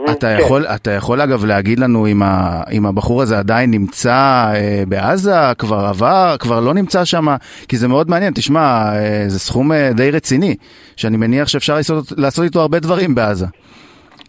אתה 0.05 0.27
כן. 0.27 0.37
יכול, 0.39 0.63
אתה 0.75 0.91
יכול 0.91 1.21
אגב 1.21 1.45
להגיד 1.45 1.79
לנו 1.79 2.07
אם, 2.07 2.23
ה, 2.23 2.63
אם 2.73 2.87
הבחור 2.87 3.23
הזה 3.23 3.39
עדיין 3.39 3.71
נמצא 3.71 4.11
אה, 4.55 4.83
בעזה, 4.89 5.55
כבר 5.59 5.85
עבר, 5.89 6.37
כבר 6.39 6.61
לא 6.61 6.75
נמצא 6.75 7.05
שם, 7.05 7.27
כי 7.69 7.77
זה 7.77 7.89
מאוד 7.89 8.11
מעניין, 8.11 8.33
תשמע, 8.37 8.61
אה, 8.95 9.25
זה 9.27 9.39
סכום 9.39 9.73
אה, 9.73 9.91
די 9.95 10.11
רציני, 10.11 10.57
שאני 10.97 11.17
מניח 11.17 11.49
שאפשר 11.49 11.75
לעשות, 11.75 12.05
לעשות 12.19 12.45
איתו 12.45 12.61
הרבה 12.61 12.79
דברים 12.79 13.15
בעזה. 13.15 13.47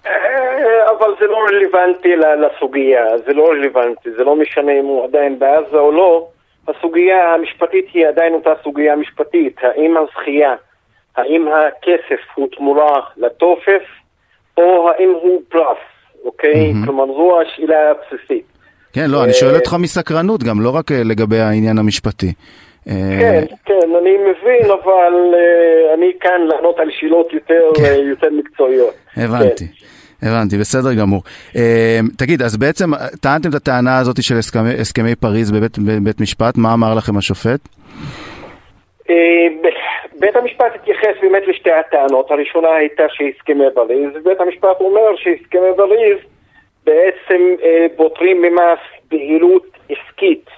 אה, 0.06 0.92
אבל 0.92 1.14
זה 1.20 1.26
לא 1.26 1.38
רלוונטי 1.50 2.16
לסוגיה, 2.16 3.04
זה 3.26 3.34
לא 3.34 3.50
רלוונטי, 3.50 4.10
זה 4.18 4.24
לא 4.24 4.36
משנה 4.36 4.72
אם 4.80 4.86
הוא 4.86 5.04
עדיין 5.04 5.40
בעזה 5.40 5.78
או 5.78 5.92
לא. 5.92 6.28
הסוגיה 6.68 7.34
המשפטית 7.34 7.86
היא 7.94 8.08
עדיין 8.08 8.34
אותה 8.34 8.50
סוגיה 8.64 8.96
משפטית. 8.96 9.58
האם 9.62 9.96
הזכייה, 9.98 10.56
האם 11.16 11.48
הכסף 11.48 12.22
הוא 12.36 12.48
תמורה 12.58 13.02
לטופס, 13.18 13.86
או 14.58 14.90
האם 14.90 15.10
הוא 15.22 15.42
פרס, 15.50 15.78
אוקיי? 16.26 16.72
Mm-hmm. 16.72 16.86
כלומר, 16.86 17.06
זו 17.06 17.42
השאלה 17.42 17.92
הבסיסית. 17.92 18.46
כן, 18.94 19.06
לא, 19.10 19.24
אני 19.24 19.34
שואל 19.34 19.56
אותך 19.56 19.76
מסקרנות 19.80 20.44
גם, 20.44 20.62
לא 20.62 20.76
רק 20.76 20.92
אה, 20.92 21.04
לגבי 21.04 21.40
העניין 21.40 21.78
המשפטי. 21.78 22.34
אה, 22.88 22.94
כן, 23.20 23.44
כן, 23.66 23.96
אני 24.02 24.18
מבין, 24.18 24.72
אבל 24.84 25.14
אני 25.94 26.12
כאן 26.20 26.42
לענות 26.42 26.80
על 26.80 26.90
שאלות 26.92 27.34
יותר, 27.34 27.62
כן. 27.78 27.96
יותר 28.10 28.28
מקצועיות. 28.30 28.94
הבנתי. 29.18 29.66
הבנתי, 30.24 30.58
בסדר 30.58 30.94
גמור. 30.94 31.22
אה, 31.56 32.00
תגיד, 32.18 32.42
אז 32.42 32.58
בעצם 32.58 32.86
טענתם 33.22 33.50
את 33.50 33.56
הטענה 33.56 33.98
הזאת 34.00 34.24
של 34.24 34.36
הסכמי, 34.38 34.74
הסכמי 34.82 35.16
פריז 35.16 35.52
בבית, 35.52 35.80
בבית 35.80 36.22
משפט, 36.22 36.58
מה 36.58 36.74
אמר 36.74 36.96
לכם 36.98 37.18
השופט? 37.18 37.60
אה, 39.10 39.48
בית 40.20 40.36
המשפט 40.36 40.76
התייחס 40.76 41.16
באמת 41.22 41.44
לשתי 41.48 41.72
הטענות. 41.72 42.32
הראשונה 42.32 42.70
הייתה 42.76 43.04
שהסכמי 43.10 43.66
פריז, 43.74 44.10
ובית 44.16 44.42
המשפט 44.42 44.78
אומר 44.80 45.16
שהסכמי 45.16 45.70
פריז 45.78 46.18
בעצם 46.86 47.42
אה, 47.64 47.86
פותרים 47.96 48.42
ממס 48.42 48.80
פעילות 49.10 49.66
עסקית 49.90 50.50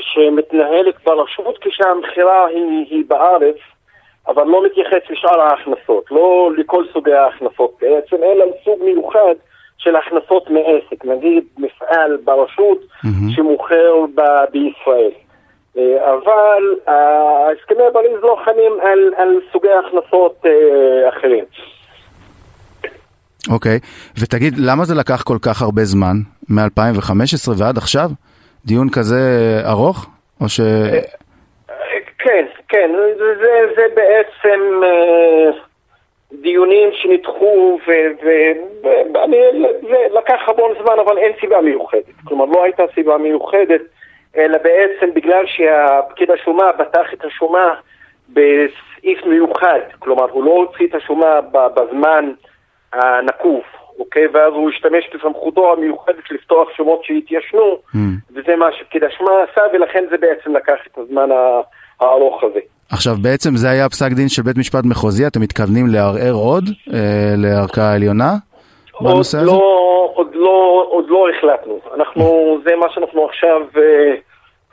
שמתנהלת 0.00 0.94
ברשות 1.04 1.58
כשהמכירה 1.60 2.46
היא, 2.46 2.86
היא 2.90 3.04
בארץ. 3.08 3.56
אבל 4.28 4.44
לא 4.44 4.64
מתייחס 4.64 5.10
לשאר 5.10 5.40
ההכנסות, 5.40 6.04
לא 6.10 6.50
לכל 6.56 6.84
סוגי 6.92 7.12
ההכנסות 7.12 7.76
בעצם, 7.80 8.16
אלא 8.16 8.44
לסוג 8.44 8.78
מיוחד 8.84 9.34
של 9.78 9.96
הכנסות 9.96 10.50
מעסק, 10.50 11.04
נגיד 11.04 11.44
מפעל 11.58 12.16
ברשות 12.24 12.78
mm-hmm. 12.78 13.34
שמוכר 13.36 13.94
ב- 14.14 14.44
בישראל. 14.52 15.10
אה, 15.78 16.12
אבל 16.12 16.62
הסכמי 16.86 17.84
פריז 17.92 18.22
לא 18.22 18.36
חלים 18.44 18.72
על, 18.82 19.14
על 19.16 19.40
סוגי 19.52 19.68
הכנסות 19.72 20.36
אה, 20.46 21.08
אחרים. 21.08 21.44
אוקיי, 23.50 23.78
okay. 23.82 24.20
ותגיד, 24.20 24.54
למה 24.58 24.84
זה 24.84 24.94
לקח 24.94 25.22
כל 25.22 25.38
כך 25.42 25.62
הרבה 25.62 25.84
זמן, 25.84 26.16
מ-2015 26.48 27.50
ועד 27.56 27.78
עכשיו? 27.78 28.10
דיון 28.66 28.90
כזה 28.90 29.20
ארוך? 29.64 30.06
או 30.40 30.48
ש... 30.48 30.60
כן, 32.22 32.46
כן, 32.68 32.90
זה, 33.18 33.34
זה, 33.38 33.66
זה 33.76 33.86
בעצם 33.94 34.80
אה, 34.84 35.50
דיונים 36.32 36.88
שנדחו, 36.92 37.78
ואני 37.84 39.36
לקח 40.10 40.40
המון 40.46 40.72
זמן, 40.82 40.98
אבל 40.98 41.18
אין 41.18 41.32
סיבה 41.40 41.60
מיוחדת. 41.60 42.14
כלומר, 42.24 42.44
לא 42.44 42.64
הייתה 42.64 42.82
סיבה 42.94 43.18
מיוחדת, 43.18 43.80
אלא 44.36 44.58
בעצם 44.58 45.14
בגלל 45.14 45.46
שהפקיד 45.46 46.30
השומה 46.30 46.72
פתח 46.72 47.14
את 47.14 47.24
השומה 47.24 47.74
בסעיף 48.28 49.26
מיוחד. 49.26 49.80
כלומר, 49.98 50.30
הוא 50.30 50.44
לא 50.44 50.50
הוציא 50.50 50.86
את 50.86 50.94
השומה 50.94 51.40
בזמן 51.50 52.32
הנקוב, 52.92 53.62
אוקיי? 53.98 54.26
ואז 54.32 54.52
הוא 54.52 54.70
השתמש 54.70 55.10
בסמכותו 55.14 55.72
המיוחדת 55.72 56.30
לפתוח 56.30 56.70
שומות 56.76 57.04
שהתיישנו, 57.04 57.78
mm. 57.94 57.98
וזה 58.34 58.56
מה 58.56 58.72
שפקיד 58.72 59.04
השומה 59.04 59.32
עשה, 59.42 59.62
ולכן 59.72 60.04
זה 60.10 60.18
בעצם 60.18 60.56
לקח 60.56 60.78
את 60.86 60.98
הזמן 60.98 61.30
הארוך 62.00 62.44
הזה. 62.44 62.60
עכשיו 62.92 63.14
בעצם 63.22 63.56
זה 63.56 63.70
היה 63.70 63.88
פסק 63.88 64.12
דין 64.12 64.28
של 64.28 64.42
בית 64.42 64.56
משפט 64.58 64.84
מחוזי, 64.84 65.26
אתם 65.26 65.40
מתכוונים 65.40 65.86
לערער 65.86 66.32
עוד 66.32 66.64
אה, 66.92 67.34
לערכאה 67.36 67.90
העליונה 67.90 68.32
בנושא 69.00 69.38
עוד 69.38 69.44
הזה? 69.44 69.52
לא, 69.52 70.10
עוד, 70.14 70.34
לא, 70.34 70.86
עוד 70.90 71.04
לא 71.08 71.26
החלטנו. 71.30 71.80
אנחנו, 71.94 72.56
זה 72.64 72.76
מה 72.76 72.86
שאנחנו 72.94 73.24
עכשיו 73.24 73.60
אה, 73.76 74.14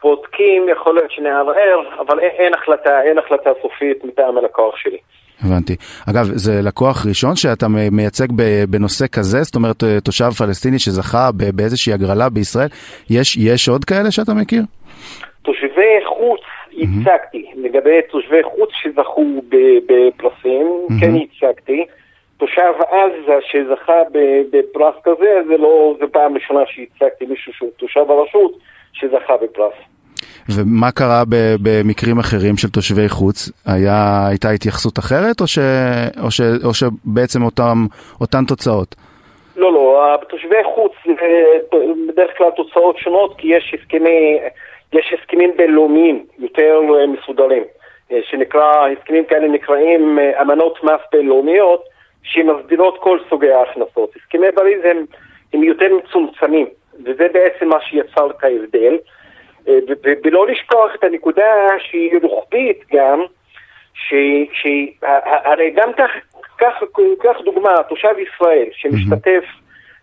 בודקים, 0.03 0.65
יכול 0.71 0.95
להיות 0.95 1.11
שנערער, 1.11 1.79
אבל 1.99 2.19
אין, 2.19 2.29
אין 2.37 2.53
החלטה, 2.53 3.01
אין 3.01 3.17
החלטה 3.17 3.49
סופית 3.61 4.03
מטעם 4.03 4.37
הלקוח 4.37 4.77
שלי. 4.77 4.97
הבנתי. 5.45 5.75
אגב, 6.09 6.23
זה 6.23 6.61
לקוח 6.63 7.05
ראשון 7.09 7.35
שאתה 7.35 7.67
מייצג 7.91 8.27
בנושא 8.69 9.05
כזה, 9.07 9.43
זאת 9.43 9.55
אומרת 9.55 9.83
אה, 9.83 10.01
תושב 10.03 10.29
פלסטיני 10.29 10.79
שזכה 10.79 11.29
באיזושהי 11.55 11.93
הגרלה 11.93 12.29
בישראל, 12.29 12.67
יש, 13.09 13.37
יש 13.37 13.69
עוד 13.69 13.85
כאלה 13.85 14.11
שאתה 14.11 14.33
מכיר? 14.33 14.61
תושבי 15.41 15.93
חוץ 16.05 16.41
ייצגתי, 16.77 17.45
לגבי 17.55 18.01
תושבי 18.11 18.43
חוץ 18.43 18.69
שזכו 18.73 19.25
בפרסים, 19.87 20.67
כן 20.99 21.15
ייצגתי. 21.15 21.85
תושב 22.37 22.73
עזה 22.89 23.37
שזכה 23.41 24.01
בפרס 24.51 24.95
כזה, 25.03 25.41
זה 25.47 25.57
לא, 25.57 25.95
זה 25.99 26.07
פעם 26.07 26.35
ראשונה 26.35 26.59
שייצגתי 26.65 27.25
מישהו 27.25 27.53
שהוא 27.53 27.69
תושב 27.77 28.11
הרשות 28.11 28.51
שזכה 28.93 29.33
בפרס. 29.37 29.73
ומה 30.49 30.91
קרה 30.91 31.23
במקרים 31.61 32.19
אחרים 32.19 32.57
של 32.57 32.69
תושבי 32.69 33.09
חוץ? 33.09 33.49
היה, 33.65 34.27
הייתה 34.29 34.49
התייחסות 34.49 34.99
אחרת 34.99 35.41
או, 35.41 35.47
ש, 35.47 35.59
או, 36.23 36.31
ש, 36.31 36.41
או 36.65 36.73
שבעצם 36.73 37.43
אותם, 37.43 37.85
אותן 38.21 38.45
תוצאות? 38.45 38.95
לא, 39.57 39.73
לא, 39.73 40.17
תושבי 40.29 40.63
חוץ 40.75 40.91
בדרך 42.07 42.31
כלל 42.37 42.49
תוצאות 42.55 42.97
שונות 42.97 43.35
כי 43.37 43.47
יש 43.47 43.75
הסכמי, 43.79 44.39
יש 44.93 45.13
הסכמים 45.19 45.51
בינלאומיים 45.57 46.25
יותר 46.39 46.81
מסודרים, 47.07 47.63
שנקרא, 48.21 48.87
הסכמים 48.87 49.25
כאלה 49.25 49.47
נקראים 49.47 50.19
אמנות 50.41 50.83
מס 50.83 51.01
בינלאומיות 51.11 51.83
שמסדירות 52.23 52.97
כל 53.01 53.19
סוגי 53.29 53.51
ההכנסות. 53.51 54.11
הסכמי 54.15 54.47
פריז 54.55 54.85
הם, 54.85 55.05
הם 55.53 55.63
יותר 55.63 55.95
מצומצמים, 55.95 56.67
וזה 57.05 57.27
בעצם 57.33 57.67
מה 57.67 57.77
שיצר 57.81 58.29
את 58.29 58.43
ההבדל. 58.43 58.97
ולא 60.23 60.47
לשכוח 60.47 60.95
את 60.95 61.03
הנקודה 61.03 61.67
שהיא 61.79 62.19
רוחבית 62.23 62.83
גם, 62.93 63.21
שהרי 64.53 65.71
גם 65.75 65.93
כך, 65.93 66.11
כך, 66.57 66.83
כך 67.23 67.41
דוגמה, 67.45 67.83
תושב 67.89 68.13
ישראל 68.19 68.65
שמשתתף 68.71 69.43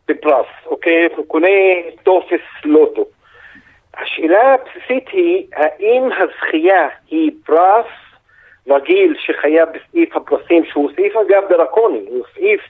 בפרס, 0.09 0.47
אוקיי, 0.67 1.09
הוא 1.17 1.27
קונה 1.27 1.49
טופס 2.03 2.41
לוטו. 2.65 3.05
השאלה 3.99 4.55
הבסיסית 4.55 5.09
היא, 5.13 5.47
האם 5.57 6.03
הזכייה 6.13 6.89
היא 7.11 7.31
פרס 7.47 7.87
רגיל 8.69 9.15
שחייב 9.19 9.69
בסעיף 9.69 10.17
הפרסים, 10.17 10.65
שהוא 10.65 10.91
סעיף 10.97 11.17
אגב 11.17 11.43
דרקוני, 11.51 12.05
הוא 12.09 12.25
סעיף, 12.35 12.61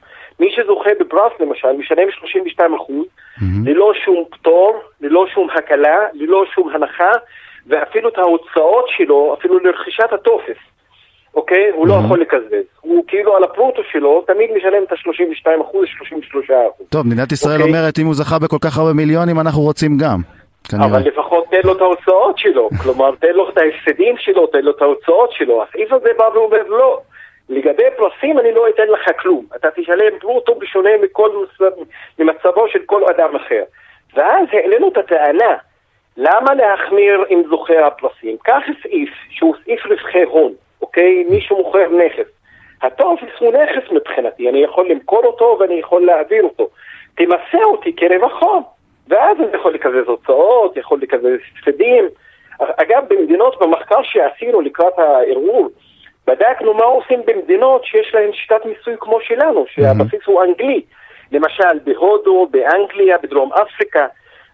מי 0.40 0.50
שזוכה 0.50 0.90
בפרס 1.00 1.32
למשל, 1.40 1.72
משלם 1.72 2.10
32 2.10 2.74
אחוז, 2.74 3.06
mm-hmm. 3.06 3.42
ללא 3.64 3.92
שום 4.04 4.24
פטור, 4.30 4.80
ללא 5.00 5.26
שום 5.34 5.48
הקלה, 5.50 5.98
ללא 6.12 6.44
שום 6.54 6.68
הנחה, 6.74 7.10
ואפילו 7.66 8.08
את 8.08 8.18
ההוצאות 8.18 8.84
שלו, 8.88 9.36
אפילו 9.38 9.58
לרכישת 9.58 10.12
הטופס, 10.12 10.56
אוקיי? 11.34 11.70
הוא 11.74 11.86
mm-hmm. 11.86 11.88
לא 11.88 11.94
יכול 12.04 12.20
לקזז. 12.20 12.64
הוא 12.80 13.04
כאילו 13.06 13.36
על 13.36 13.44
הפרוטו 13.44 13.82
שלו, 13.92 14.24
תמיד 14.26 14.50
משלם 14.56 14.82
את 14.86 14.92
ה-32 14.92 15.62
אחוז, 15.62 15.86
33 15.98 16.50
אחוז. 16.50 16.86
טוב, 16.88 17.06
מדינת 17.06 17.32
ישראל 17.32 17.60
אוקיי? 17.60 17.68
אומרת, 17.68 17.98
אם 17.98 18.06
הוא 18.06 18.14
זכה 18.14 18.38
בכל 18.38 18.58
כך 18.60 18.78
הרבה 18.78 18.92
מיליונים, 18.92 19.40
אנחנו 19.40 19.62
רוצים 19.62 19.98
גם. 19.98 20.43
כנראה. 20.70 20.86
אבל 20.86 20.98
לפחות 20.98 21.44
תן 21.50 21.60
לו 21.64 21.72
את 21.76 21.80
ההוצאות 21.80 22.38
שלו, 22.38 22.68
כלומר 22.82 23.14
תן 23.20 23.32
לו 23.32 23.48
את 23.48 23.58
ההפסדים 23.58 24.16
שלו, 24.18 24.46
תן 24.46 24.60
לו 24.60 24.70
את 24.70 24.82
ההוצאות 24.82 25.32
שלו. 25.32 25.62
הסעיף 25.62 25.92
הזה 25.92 26.08
בא 26.18 26.24
ואומר 26.34 26.62
לא, 26.66 27.00
לגבי 27.48 27.84
פרסים 27.96 28.38
אני 28.38 28.52
לא 28.52 28.68
אתן 28.68 28.86
לך 28.88 29.10
כלום, 29.20 29.46
אתה 29.56 29.68
תשלם 29.70 30.18
פרוטו 30.20 30.54
בשונה 30.54 30.90
מכל 31.02 31.44
ממצבו 32.18 32.68
של 32.68 32.78
כל 32.86 33.02
אדם 33.04 33.36
אחר. 33.36 33.62
ואז 34.14 34.46
העלינו 34.52 34.88
את 34.88 34.96
הטענה, 34.96 35.56
למה 36.16 36.54
להחמיר 36.54 37.24
עם 37.28 37.42
זוכי 37.48 37.78
הפרסים? 37.78 38.36
קח 38.42 38.62
סעיף 38.82 39.10
שהוא 39.30 39.54
סעיף 39.64 39.86
רווחי 39.86 40.22
הון, 40.22 40.52
אוקיי? 40.82 41.24
מישהו 41.30 41.56
מוכר 41.56 41.88
נכס. 41.88 42.30
הטופס 42.82 43.38
הוא 43.38 43.52
נכס 43.52 43.90
מבחינתי, 43.92 44.48
אני 44.48 44.58
יכול 44.64 44.88
למכור 44.88 45.24
אותו 45.24 45.56
ואני 45.60 45.74
יכול 45.74 46.06
להעביר 46.06 46.42
אותו. 46.42 46.68
תמסה 47.14 47.64
אותי 47.64 47.96
כרווח 47.96 48.42
הון. 48.42 48.62
ואז 49.08 49.36
אני 49.40 49.56
יכול 49.56 49.74
לקזז 49.74 50.06
הוצאות, 50.06 50.76
יכול 50.76 50.98
לקזז 51.02 51.38
הפסדים. 51.58 52.04
אגב, 52.58 53.04
במדינות, 53.08 53.58
במחקר 53.60 54.02
שעשינו 54.02 54.60
לקראת 54.60 54.98
הערעור, 54.98 55.68
בדקנו 56.26 56.74
מה 56.74 56.84
עושים 56.84 57.20
במדינות 57.26 57.84
שיש 57.84 58.14
להן 58.14 58.32
שיטת 58.32 58.64
מיסוי 58.64 58.94
כמו 59.00 59.20
שלנו, 59.20 59.64
שהבסיס 59.68 60.20
הוא 60.26 60.42
אנגלי. 60.42 60.82
למשל 61.32 61.78
בהודו, 61.84 62.48
באנגליה, 62.50 63.18
בדרום 63.18 63.52
אפריקה, 63.52 64.06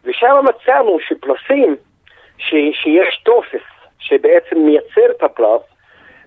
ושם 0.04 0.36
מצאנו 0.44 0.98
שפרסים, 1.00 1.76
ש, 2.38 2.54
שיש 2.72 3.22
טופס 3.24 3.62
שבעצם 3.98 4.58
מייצר 4.58 5.10
את 5.16 5.22
הפרס, 5.22 5.62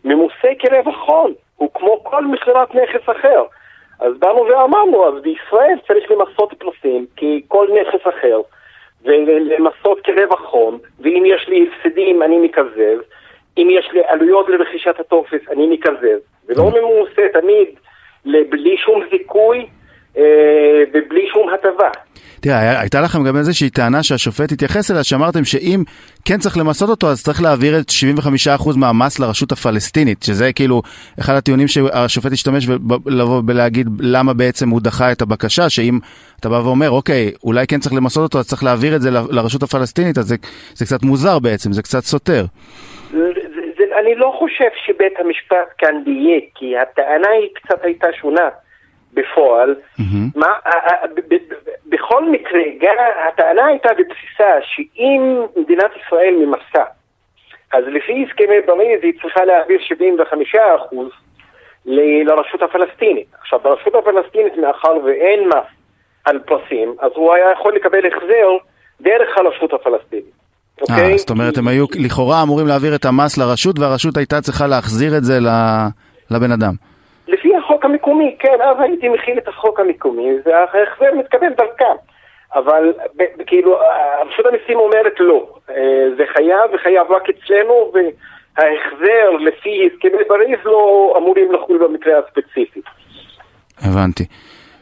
ממוסה 0.05 0.47
כרווח 0.59 1.09
הון, 1.09 1.33
הוא 1.55 1.69
כמו 1.73 2.03
כל 2.03 2.25
מכירת 2.25 2.75
נכס 2.75 3.09
אחר. 3.09 3.43
אז 3.99 4.17
באנו 4.19 4.41
ואמרנו, 4.41 5.07
אז 5.07 5.21
בישראל 5.21 5.77
צריך 5.87 6.11
למסות 6.11 6.53
פרסים 6.53 7.05
ככל 7.17 7.67
נכס 7.81 8.07
אחר, 8.07 8.41
ולמסות 9.03 9.99
כרווח 10.03 10.51
הון, 10.51 10.79
ואם 10.99 11.23
יש 11.25 11.47
לי 11.47 11.67
הפסדים 11.67 12.23
אני 12.23 12.37
מקזז, 12.37 12.99
אם 13.57 13.67
יש 13.71 13.89
לי 13.91 14.01
עלויות 14.07 14.49
לרכישת 14.49 14.99
הטופס 14.99 15.41
אני 15.51 15.67
מקזז, 15.67 16.21
ולא 16.47 16.69
mm. 16.69 16.79
ממוסה 16.79 17.21
תמיד 17.33 17.67
בלי 18.25 18.77
שום 18.77 19.01
זיכוי 19.11 19.65
ובלי 20.93 21.27
שום 21.33 21.49
הטבה. 21.53 21.89
תראה, 22.41 22.79
הייתה 22.79 23.01
לכם 23.01 23.23
גם 23.23 23.37
איזושהי 23.37 23.69
טענה 23.69 24.03
שהשופט 24.03 24.51
התייחס 24.51 24.91
אליה, 24.91 25.03
שאמרתם 25.03 25.43
שאם 25.43 25.83
כן 26.25 26.37
צריך 26.37 26.57
למסות 26.57 26.89
אותו, 26.89 27.09
אז 27.09 27.23
צריך 27.23 27.41
להעביר 27.41 27.79
את 27.79 27.85
75% 28.59 28.77
מהמס 28.77 29.19
לרשות 29.19 29.51
הפלסטינית, 29.51 30.23
שזה 30.23 30.53
כאילו 30.53 30.81
אחד 31.19 31.33
הטיעונים 31.33 31.67
שהשופט 31.67 32.31
השתמש 32.31 32.67
לבוא 33.05 33.41
ולהגיד 33.47 33.87
למה 33.99 34.33
בעצם 34.33 34.69
הוא 34.69 34.81
דחה 34.81 35.11
את 35.11 35.21
הבקשה, 35.21 35.69
שאם 35.69 35.99
אתה 36.39 36.49
בא 36.49 36.55
ואומר, 36.55 36.89
אוקיי, 36.89 37.31
אולי 37.43 37.67
כן 37.67 37.79
צריך 37.79 37.93
למסות 37.93 38.23
אותו, 38.23 38.39
אז 38.39 38.47
צריך 38.47 38.63
להעביר 38.63 38.95
את 38.95 39.01
זה 39.01 39.09
לרשות 39.11 39.63
הפלסטינית, 39.63 40.17
אז 40.17 40.25
זה, 40.25 40.35
זה 40.73 40.85
קצת 40.85 41.03
מוזר 41.03 41.39
בעצם, 41.39 41.71
זה 41.71 41.81
קצת 41.81 42.03
סותר. 42.03 42.45
אני 43.99 44.15
לא 44.15 44.35
חושב 44.39 44.69
שבית 44.85 45.13
המשפט 45.19 45.69
כאן 45.77 45.95
דייק, 46.05 46.43
כי 46.55 46.77
הטענה 46.77 47.29
היא 47.29 47.49
קצת 47.53 47.79
הייתה 47.83 48.07
שונה. 48.21 48.49
בפועל. 49.13 49.75
Mm-hmm. 49.99 50.39
מה, 50.39 50.47
בכל 51.85 52.31
מקרה, 52.31 52.61
הטענה 53.27 53.65
הייתה 53.65 53.89
בבסיסה 53.93 54.51
שאם 54.61 55.41
מדינת 55.55 55.91
ישראל 56.05 56.35
ממסה, 56.39 56.83
אז 57.73 57.83
לפי 57.87 58.25
הסכמי 58.25 58.61
פריז 58.65 58.99
היא 59.03 59.13
צריכה 59.21 59.45
להעביר 59.45 59.79
75% 59.83 60.59
לרשות 61.85 62.61
הפלסטינית. 62.61 63.27
עכשיו, 63.41 63.59
ברשות 63.63 63.95
הפלסטינית, 63.95 64.57
מאחר 64.57 64.93
ואין 65.05 65.47
מס 65.47 65.67
על 66.25 66.39
פרסים, 66.39 66.95
אז 66.99 67.11
הוא 67.15 67.33
היה 67.33 67.51
יכול 67.51 67.75
לקבל 67.75 68.07
החזר 68.07 68.49
דרך 69.01 69.37
הרשות 69.37 69.73
הפלסטינית. 69.73 70.43
אה, 70.79 70.95
אוקיי? 70.95 71.17
זאת 71.17 71.29
אומרת, 71.29 71.57
הם 71.57 71.67
היו 71.67 71.85
לכאורה 71.99 72.43
אמורים 72.43 72.67
להעביר 72.67 72.95
את 72.95 73.05
המס 73.05 73.37
לרשות, 73.37 73.79
והרשות 73.79 74.17
הייתה 74.17 74.41
צריכה 74.41 74.67
להחזיר 74.67 75.17
את 75.17 75.23
זה 75.23 75.39
לבן 76.31 76.51
אדם. 76.51 76.73
החוק 77.83 77.91
המקומי, 77.91 78.35
כן, 78.39 78.61
אז 78.61 78.75
הייתי 78.79 79.09
מכין 79.09 79.37
את 79.37 79.47
החוק 79.47 79.79
המקומי, 79.79 80.29
וההחזר 80.45 81.15
מתקבל 81.19 81.49
דרכם. 81.57 81.95
אבל 82.55 82.93
כאילו, 83.45 83.77
רשות 84.27 84.45
המיסים 84.45 84.79
אומרת 84.79 85.13
לא, 85.19 85.47
אה, 85.69 85.75
זה 86.17 86.23
חייב 86.33 86.73
וחייב 86.73 87.11
רק 87.11 87.23
אצלנו, 87.29 87.91
וההחזר 87.93 89.29
לפי 89.39 89.89
הסכמי 89.93 90.23
פריז 90.27 90.59
לא 90.65 91.13
אמורים 91.17 91.51
לחול 91.51 91.87
במקרה 91.87 92.13
הספציפי. 92.19 92.81
הבנתי. 93.81 94.25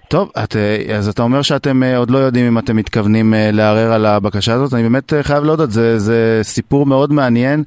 טוב, 0.09 0.31
את, 0.43 0.55
אה, 0.55 0.97
אז 0.97 1.07
אתה 1.07 1.21
אומר 1.21 1.41
שאתם 1.41 1.83
אה, 1.83 1.97
עוד 1.97 2.11
לא 2.11 2.17
יודעים 2.17 2.47
אם 2.47 2.57
אתם 2.57 2.75
מתכוונים 2.75 3.33
לערער 3.53 3.93
על 3.93 4.05
הבקשה 4.05 4.53
הזאת, 4.53 4.73
אני 4.73 4.83
באמת 4.83 5.13
חייב 5.21 5.43
להודות, 5.43 5.71
זה, 5.71 5.97
זה 5.97 6.39
סיפור 6.43 6.85
מאוד 6.85 7.13
מעניין, 7.13 7.63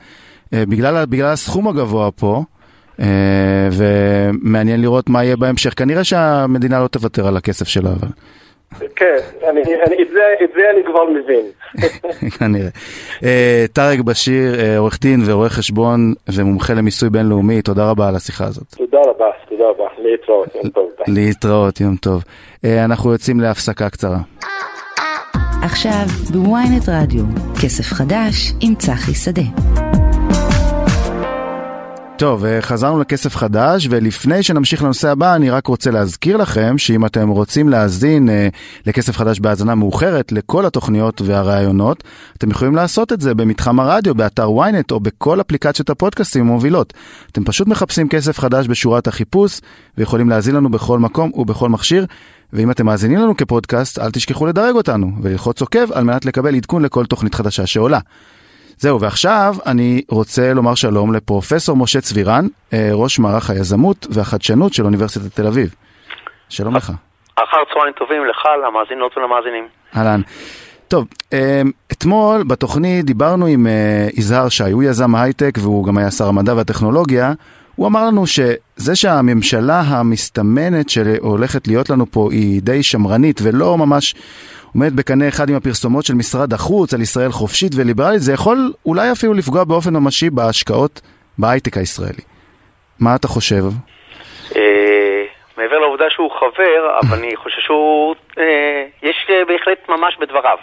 בגלל, 0.53 1.05
בגלל 1.07 1.33
הסכום 1.33 1.69
הגבוה 1.69 2.11
פה. 2.11 2.43
ומעניין 3.73 4.81
לראות 4.81 5.09
מה 5.09 5.25
יהיה 5.25 5.37
בהמשך. 5.37 5.73
כנראה 5.77 6.05
שהמדינה 6.05 6.81
לא 6.83 6.89
תוותר 6.89 7.29
על 7.29 7.37
הכסף 7.37 7.69
שלה, 7.69 7.91
אבל... 7.91 8.09
כן, 8.97 9.17
אני, 9.51 9.61
אני, 9.61 10.03
את, 10.03 10.09
זה, 10.13 10.35
את 10.45 10.51
זה 10.55 10.71
אני 10.75 10.85
כבר 10.85 11.05
מבין. 11.05 11.47
כנראה. 12.39 12.69
אה, 13.25 13.65
טארק 13.73 14.01
בשיר, 14.01 14.61
אה, 14.61 14.79
עורך 14.79 14.99
דין 15.01 15.21
ורואה 15.27 15.49
חשבון 15.49 16.15
ומומחה 16.35 16.75
למיסוי 16.75 17.11
בינלאומי, 17.11 17.63
תודה 17.63 17.91
רבה 17.91 18.09
על 18.09 18.17
השיחה 18.17 18.45
הזאת. 18.45 18.75
תודה 18.77 18.99
רבה, 19.07 19.31
תודה 19.49 19.65
רבה. 19.65 19.85
להתראות, 19.99 20.55
יום 20.55 20.69
טוב. 20.69 20.91
להתראות, 21.09 21.81
יום 21.81 21.97
טוב. 21.97 22.23
אה, 22.65 22.85
אנחנו 22.85 23.13
יוצאים 23.13 23.41
להפסקה 23.41 23.91
קצרה. 23.91 24.19
עכשיו 25.63 26.07
בוויינט 26.33 26.89
רדיו, 26.89 27.25
כסף 27.63 27.85
חדש 27.85 28.53
עם 28.61 28.75
צחי 28.75 29.15
שדה. 29.15 29.84
טוב, 32.17 32.45
אה, 32.45 32.63
חזרנו 32.63 33.01
לכסף 33.01 33.37
חדש, 33.37 33.87
ולפני 33.91 34.43
שנמשיך 34.43 34.83
לנושא 34.83 35.11
הבא, 35.11 35.35
אני 35.35 35.51
רק 35.51 35.67
רוצה 35.67 35.91
להזכיר 35.91 36.37
לכם 36.37 36.79
שאם 36.79 37.07
אתם 37.07 37.29
רוצים 37.29 37.69
להאזין 37.69 38.29
אה, 38.29 38.49
לכסף 38.87 39.17
חדש 39.17 39.41
בהאזנה 39.41 39.75
מאוחרת 39.75 40.33
לכל 40.33 40.67
התוכניות 40.67 41.21
והראיונות, 41.21 42.05
אתם 42.39 42.51
יכולים 42.51 42.75
לעשות 42.75 43.13
את 43.13 43.21
זה 43.21 43.35
במתחם 43.35 43.81
הרדיו, 43.81 44.15
באתר 44.15 44.49
ynet 44.49 44.91
או 44.91 45.01
בכל 45.01 45.41
אפליקציות 45.41 45.91
הפודקאסטים 45.91 46.43
המובילות. 46.43 46.95
אתם 47.33 47.45
פשוט 47.45 47.69
מחפשים 47.69 48.09
כסף 48.09 48.39
חדש 48.39 48.67
בשורת 48.67 49.07
החיפוש, 49.07 49.61
ויכולים 49.99 50.29
להאזין 50.29 50.55
לנו 50.55 50.71
בכל 50.71 50.99
מקום 50.99 51.31
ובכל 51.35 51.69
מכשיר. 51.69 52.07
ואם 52.53 52.71
אתם 52.71 52.87
מאזינים 52.87 53.19
לנו 53.19 53.37
כפודקאסט, 53.37 53.99
אל 53.99 54.11
תשכחו 54.11 54.47
לדרג 54.47 54.75
אותנו 54.75 55.11
וללחוץ 55.23 55.61
עוקב 55.61 55.93
על 55.93 56.05
מנת 56.05 56.25
לקבל 56.25 56.55
עדכון 56.55 56.83
לכל 56.83 57.07
תוכנית 57.07 57.35
חדשה 57.35 57.67
שעולה. 57.67 57.99
זהו, 58.85 59.01
ועכשיו 59.01 59.55
אני 59.67 60.03
רוצה 60.11 60.55
לומר 60.55 60.75
שלום 60.75 61.15
לפרופסור 61.15 61.77
משה 61.77 62.01
צבירן, 62.01 62.47
אה, 62.73 62.91
ראש 62.93 63.19
מערך 63.19 63.51
היזמות 63.51 64.07
והחדשנות 64.11 64.75
של 64.75 64.85
אוניברסיטת 64.85 65.37
תל 65.37 65.47
אביב. 65.47 65.75
שלום 66.49 66.77
לך. 66.77 66.93
אחר 67.37 67.57
צהריים 67.75 67.93
טובים 67.93 68.25
לך, 68.25 68.43
למאזינות 68.67 69.19
ולמאזינים. 69.19 69.65
אהלן. 69.97 70.21
טוב, 70.89 71.07
אה, 71.33 71.63
אתמול 71.93 72.43
בתוכנית 72.43 73.05
דיברנו 73.05 73.47
עם 73.47 73.67
אה, 73.67 74.09
יזהר 74.15 74.49
שי, 74.49 74.71
הוא 74.71 74.83
יזם 74.83 75.15
הייטק 75.15 75.59
והוא 75.61 75.85
גם 75.85 75.99
היה 75.99 76.11
שר 76.11 76.29
המדע 76.29 76.55
והטכנולוגיה. 76.55 77.33
הוא 77.77 77.87
אמר 77.87 78.07
לנו 78.07 78.27
שזה 78.27 78.97
שהממשלה 78.97 79.81
המסתמנת 79.81 80.89
שהולכת 80.89 81.69
להיות 81.69 81.91
לנו 81.91 82.07
פה 82.11 82.29
היא 82.33 82.63
די 82.63 82.83
שמרנית 82.83 83.41
ולא 83.43 83.79
ממש 83.79 84.15
עומדת 84.75 84.93
בקנה 84.93 85.29
אחד 85.29 85.49
עם 85.51 85.57
הפרסומות 85.57 86.05
של 86.05 86.15
משרד 86.15 86.53
החוץ 86.53 86.95
על 86.95 87.01
ישראל 87.01 87.31
חופשית 87.31 87.73
וליברלית, 87.77 88.21
זה 88.21 88.33
יכול 88.33 88.73
אולי 88.87 89.13
אפילו 89.13 89.35
לפגוע 89.35 89.65
באופן 89.65 89.91
ממשי 89.97 90.31
בהשקעות 90.31 91.01
בהייטק 91.39 91.77
הישראלי. 91.77 92.25
מה 93.01 93.17
אתה 93.17 93.29
חושב? 93.29 93.63
אה, 94.57 95.25
מעבר 95.59 95.79
לעובדה 95.79 96.05
שהוא 96.11 96.31
חבר, 96.31 96.99
אבל 97.01 97.19
אני 97.19 97.37
חושב 97.37 97.61
שהוא... 97.61 98.15
אה, 98.39 98.85
יש 99.03 99.27
אה, 99.31 99.45
בהחלט 99.45 99.89
ממש 99.89 100.17
בדבריו. 100.21 100.59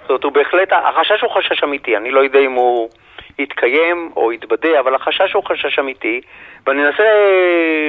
זאת 0.00 0.10
אומרת, 0.10 0.24
הוא 0.24 0.32
בהחלט... 0.32 0.72
החשש 0.72 1.22
הוא 1.22 1.30
חשש 1.30 1.64
אמיתי, 1.64 1.96
אני 1.96 2.10
לא 2.10 2.20
יודע 2.20 2.38
אם 2.38 2.52
הוא 2.52 2.88
יתקיים 3.38 4.10
או 4.16 4.32
יתבדה, 4.32 4.80
אבל 4.80 4.94
החשש 4.94 5.32
הוא 5.34 5.44
חשש 5.44 5.78
אמיתי, 5.78 6.20
ואני 6.66 6.86
אנסה 6.86 7.04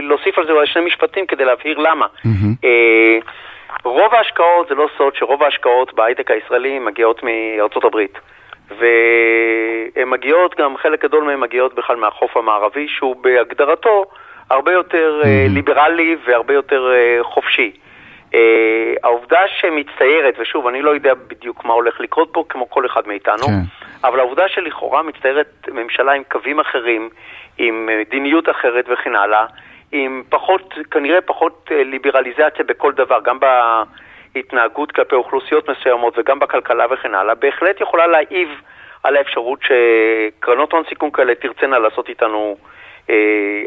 להוסיף 0.01 0.37
על 0.37 0.45
זה 0.45 0.51
אולי 0.51 0.67
שני 0.67 0.85
משפטים 0.85 1.25
כדי 1.25 1.45
להבהיר 1.45 1.77
למה. 1.77 2.05
אה, 2.63 3.17
רוב 3.83 4.13
ההשקעות, 4.13 4.67
זה 4.67 4.75
לא 4.75 4.87
סוד 4.97 5.15
שרוב 5.15 5.43
ההשקעות 5.43 5.93
בהייטק 5.93 6.31
הישראלי 6.31 6.79
מגיעות 6.79 7.21
מארצות 7.23 7.83
הברית. 7.83 8.19
והן 8.69 10.09
מגיעות, 10.09 10.55
גם 10.57 10.77
חלק 10.77 11.03
גדול 11.03 11.23
מהן 11.23 11.39
מגיעות 11.39 11.75
בכלל 11.75 11.95
מהחוף 11.95 12.37
המערבי, 12.37 12.87
שהוא 12.87 13.15
בהגדרתו 13.15 14.05
הרבה 14.49 14.71
יותר 14.71 15.21
אה, 15.25 15.45
ליברלי 15.49 16.15
והרבה 16.25 16.53
יותר 16.53 16.91
אה, 16.93 17.23
חופשי. 17.23 17.71
אה, 18.33 18.93
העובדה 19.03 19.39
שמצטיירת, 19.59 20.33
ושוב, 20.39 20.67
אני 20.67 20.81
לא 20.81 20.91
יודע 20.91 21.13
בדיוק 21.27 21.65
מה 21.65 21.73
הולך 21.73 21.99
לקרות 21.99 22.29
פה, 22.31 22.43
כמו 22.49 22.69
כל 22.69 22.85
אחד 22.85 23.07
מאיתנו, 23.07 23.47
כן. 23.47 24.07
אבל 24.07 24.19
העובדה 24.19 24.47
שלכאורה 24.47 25.03
מצטיירת 25.03 25.69
ממשלה 25.71 26.11
עם 26.11 26.23
קווים 26.31 26.59
אחרים, 26.59 27.09
עם 27.57 27.89
מדיניות 27.99 28.49
אחרת 28.49 28.85
וכן 28.89 29.15
הלאה, 29.15 29.45
עם 29.91 30.23
פחות, 30.29 30.73
כנראה 30.91 31.21
פחות 31.21 31.69
אה, 31.71 31.83
ליברליזציה 31.83 32.65
בכל 32.67 32.93
דבר, 32.93 33.19
גם 33.25 33.37
בהתנהגות 33.39 34.91
כלפי 34.91 35.15
אוכלוסיות 35.15 35.69
מסוימות 35.69 36.13
וגם 36.17 36.39
בכלכלה 36.39 36.85
וכן 36.93 37.15
הלאה, 37.15 37.35
בהחלט 37.35 37.81
יכולה 37.81 38.07
להעיב 38.07 38.49
על 39.03 39.17
האפשרות 39.17 39.59
שקרנות 39.61 40.71
הון 40.71 40.83
סיכון 40.89 41.11
כאלה 41.11 41.35
תרצנה 41.35 41.79
לעשות 41.79 42.09
איתנו 42.09 42.57
אה, 43.09 43.15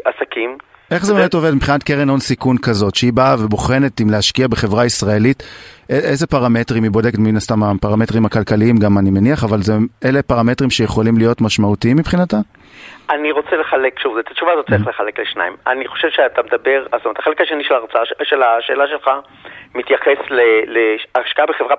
עסקים. 0.05 0.57
איך 0.91 1.05
זה 1.05 1.13
באמת 1.13 1.33
עובד 1.33 1.51
מבחינת 1.55 1.83
קרן 1.83 2.09
הון 2.09 2.19
סיכון 2.19 2.57
כזאת, 2.57 2.95
שהיא 2.95 3.13
באה 3.13 3.35
ובוחנת 3.45 4.01
אם 4.01 4.09
להשקיע 4.09 4.47
בחברה 4.47 4.85
ישראלית, 4.85 5.43
איזה 5.91 6.27
פרמטרים 6.27 6.83
היא 6.83 6.91
בודקת, 6.91 7.19
מן 7.19 7.35
הסתם 7.35 7.63
הפרמטרים 7.63 8.25
הכלכליים 8.25 8.75
גם 8.77 8.97
אני 8.97 9.09
מניח, 9.09 9.43
אבל 9.43 9.57
זה, 9.57 9.73
אלה 10.05 10.21
פרמטרים 10.21 10.69
שיכולים 10.69 11.17
להיות 11.17 11.41
משמעותיים 11.41 11.97
מבחינתה? 11.97 12.37
אני 13.09 13.31
רוצה 13.31 13.55
לחלק, 13.55 13.99
שוב, 13.99 14.17
את 14.17 14.31
התשובה 14.31 14.51
הזאת 14.53 14.65
צריך 14.69 14.87
לחלק 14.87 15.19
לשניים. 15.19 15.53
אני 15.67 15.87
חושב 15.87 16.07
שאתה 16.09 16.41
מדבר, 16.41 16.83
זאת 16.91 17.05
אומרת, 17.05 17.19
החלק 17.19 17.41
השני 17.41 17.63
של 17.63 17.73
ההרצאה, 17.73 18.01
של 18.23 18.43
השאלה 18.43 18.87
שלך, 18.87 19.09
מתייחס 19.75 20.17
להשקעה 21.15 21.45
בחברה 21.45 21.75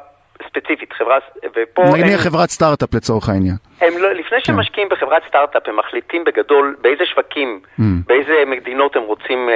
ספציפית, 0.48 0.92
חברה, 0.92 1.18
ופה... 1.56 1.82
נניח 1.98 2.20
חברת 2.20 2.48
סטארט-אפ 2.50 2.94
לצורך 2.94 3.28
העניין. 3.28 3.56
הם 3.80 3.92
לא, 3.98 4.12
לפני 4.12 4.38
שהם 4.40 4.56
משקיעים 4.56 4.88
בחברת 4.88 5.22
סטארט-אפ, 5.28 5.68
הם 5.68 5.76
מחליטים 5.76 6.24
בגדול 6.24 6.76
באיזה 6.80 7.06
שווקים, 7.06 7.60
Mm. 7.78 7.82
באיזה 8.06 8.42
מדינות 8.46 8.96
הם 8.96 9.02
רוצים 9.02 9.48
אה, 9.48 9.54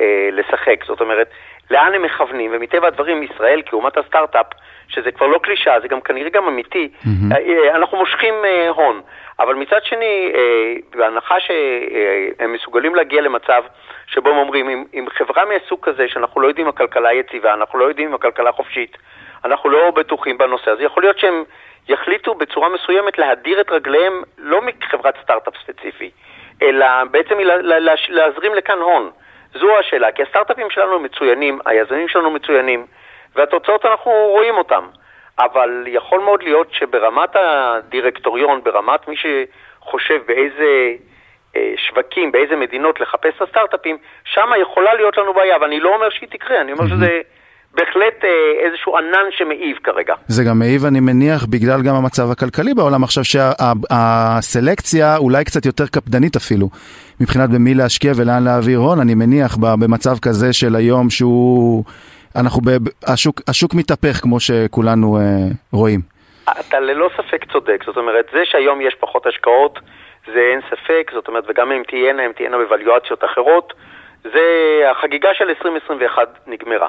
אה, 0.00 0.28
לשחק. 0.32 0.84
זאת 0.86 1.00
אומרת, 1.00 1.28
לאן 1.70 1.94
הם 1.94 2.02
מכוונים, 2.02 2.50
ומטבע 2.54 2.86
הדברים, 2.86 3.22
ישראל, 3.22 3.62
כאומת 3.66 3.96
הסטארט-אפ, 3.96 4.46
שזה 4.88 5.12
כבר 5.12 5.26
לא 5.26 5.38
קלישאה, 5.38 5.80
זה 5.80 5.88
גם 5.88 6.00
כנראה 6.00 6.30
גם 6.30 6.46
אמיתי, 6.46 6.88
אה, 7.32 7.76
אנחנו 7.76 7.98
מושכים 7.98 8.34
אה, 8.44 8.68
הון. 8.68 9.00
אבל 9.40 9.54
מצד 9.54 9.84
שני, 9.84 10.32
בהנחה 10.96 11.40
שהם 11.40 12.52
מסוגלים 12.52 12.94
להגיע 12.94 13.20
למצב 13.20 13.62
שבו 14.06 14.30
הם 14.30 14.36
אומרים, 14.36 14.68
אם, 14.68 14.84
אם 14.94 15.06
חברה 15.10 15.44
מהסוג 15.44 15.78
כזה, 15.82 16.08
שאנחנו 16.08 16.40
לא 16.40 16.48
יודעים 16.48 16.66
אם 16.66 16.72
הכלכלה 16.74 17.12
יציבה, 17.12 17.54
אנחנו 17.54 17.78
לא 17.78 17.84
יודעים 17.84 18.08
אם 18.08 18.14
הכלכלה 18.14 18.52
חופשית, 18.52 18.96
אנחנו 19.44 19.70
לא 19.70 19.90
בטוחים 19.90 20.38
בנושא 20.38 20.70
הזה, 20.70 20.84
יכול 20.84 21.02
להיות 21.02 21.18
שהם 21.18 21.44
יחליטו 21.88 22.34
בצורה 22.34 22.68
מסוימת 22.68 23.18
להדיר 23.18 23.60
את 23.60 23.70
רגליהם 23.70 24.22
לא 24.38 24.60
מחברת 24.62 25.14
סטארט-אפ 25.22 25.54
ספציפי, 25.62 26.10
אלא 26.62 26.86
בעצם 27.10 27.38
לה- 27.38 27.56
לה- 27.56 27.78
לה- 27.78 27.94
להזרים 28.08 28.54
לכאן 28.54 28.78
הון. 28.78 29.10
זו 29.54 29.78
השאלה, 29.80 30.12
כי 30.12 30.22
הסטארט-אפים 30.22 30.70
שלנו 30.70 31.00
מצוינים, 31.00 31.58
היזמים 31.66 32.08
שלנו 32.08 32.30
מצוינים, 32.30 32.86
והתוצאות 33.36 33.84
אנחנו 33.84 34.10
רואים 34.10 34.54
אותם. 34.54 34.84
אבל 35.38 35.84
יכול 35.86 36.20
מאוד 36.20 36.42
להיות 36.42 36.68
שברמת 36.72 37.30
הדירקטוריון, 37.34 38.60
ברמת 38.64 39.08
מי 39.08 39.14
שחושב 39.16 40.20
באיזה 40.26 40.92
אה, 41.56 41.74
שווקים, 41.88 42.32
באיזה 42.32 42.56
מדינות 42.56 43.00
לחפש 43.00 43.36
את 43.36 43.42
הסטארט-אפים, 43.42 43.96
שם 44.24 44.48
יכולה 44.62 44.94
להיות 44.94 45.16
לנו 45.16 45.34
בעיה, 45.34 45.56
ואני 45.60 45.80
לא 45.80 45.94
אומר 45.94 46.10
שהיא 46.10 46.28
תקרה, 46.28 46.60
אני 46.60 46.72
אומר 46.72 46.88
שזה 46.88 47.20
בהחלט 47.74 48.24
אה, 48.24 48.28
איזשהו 48.66 48.96
ענן 48.96 49.26
שמעיב 49.30 49.76
כרגע. 49.84 50.14
זה 50.28 50.44
גם 50.44 50.58
מעיב, 50.58 50.84
אני 50.84 51.00
מניח, 51.00 51.46
בגלל 51.46 51.82
גם 51.82 51.94
המצב 51.94 52.30
הכלכלי 52.30 52.74
בעולם 52.74 53.04
עכשיו, 53.04 53.24
שהסלקציה 53.24 55.16
אולי 55.16 55.44
קצת 55.44 55.66
יותר 55.66 55.86
קפדנית 55.86 56.36
אפילו, 56.36 56.68
מבחינת 57.20 57.50
במי 57.50 57.74
להשקיע 57.74 58.12
ולאן 58.16 58.44
להעביר 58.44 58.78
הון, 58.78 59.00
אני 59.00 59.14
מניח, 59.14 59.56
במצב 59.56 60.18
כזה 60.22 60.52
של 60.52 60.76
היום 60.76 61.10
שהוא... 61.10 61.84
אנחנו, 62.36 62.60
ב, 62.60 62.70
השוק, 63.06 63.40
השוק 63.48 63.74
מתהפך 63.74 64.16
כמו 64.22 64.40
שכולנו 64.40 65.16
אה, 65.16 65.22
רואים. 65.72 66.00
אתה 66.60 66.80
ללא 66.80 67.10
ספק 67.16 67.44
צודק, 67.52 67.84
זאת 67.86 67.96
אומרת, 67.96 68.26
זה 68.32 68.42
שהיום 68.44 68.80
יש 68.80 68.94
פחות 69.00 69.26
השקעות, 69.26 69.78
זה 70.26 70.40
אין 70.52 70.60
ספק, 70.70 71.10
זאת 71.14 71.28
אומרת, 71.28 71.44
וגם 71.48 71.72
אם 71.72 71.82
תהיינה, 71.88 72.22
הן 72.22 72.32
תהיינה 72.32 72.56
בוואליואציות 72.58 73.24
אחרות, 73.24 73.72
זה, 74.24 74.40
החגיגה 74.90 75.28
של 75.34 75.48
2021 75.48 76.38
נגמרה. 76.46 76.88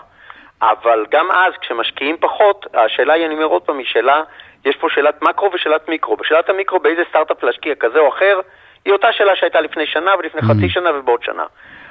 אבל 0.62 1.06
גם 1.12 1.32
אז, 1.32 1.54
כשמשקיעים 1.62 2.18
פחות, 2.20 2.65
השאלה 2.74 3.13
היא, 3.13 3.26
אני 3.26 3.34
אומר 3.34 3.46
עוד 3.46 3.62
פעם, 3.62 3.78
היא 3.78 3.86
שאלה, 3.86 4.22
יש 4.65 4.76
פה 4.76 4.88
שאלת 4.89 5.22
מקרו 5.22 5.50
ושאלת 5.54 5.89
מיקרו. 5.89 6.15
בשאלת 6.15 6.50
המיקרו, 6.50 6.80
באיזה 6.80 7.02
סטארט-אפ 7.10 7.44
להשקיע 7.44 7.76
כזה 7.80 8.00
או 8.00 8.10
אחר, 8.10 8.39
היא 8.86 8.94
אותה 8.94 9.08
שאלה 9.12 9.32
שהייתה 9.36 9.62
לפני 9.62 9.84
שנה 9.88 10.12
ולפני 10.20 10.42
חצי 10.42 10.70
שנה 10.70 10.89
ובעוד 10.99 11.24
שנה. 11.24 11.43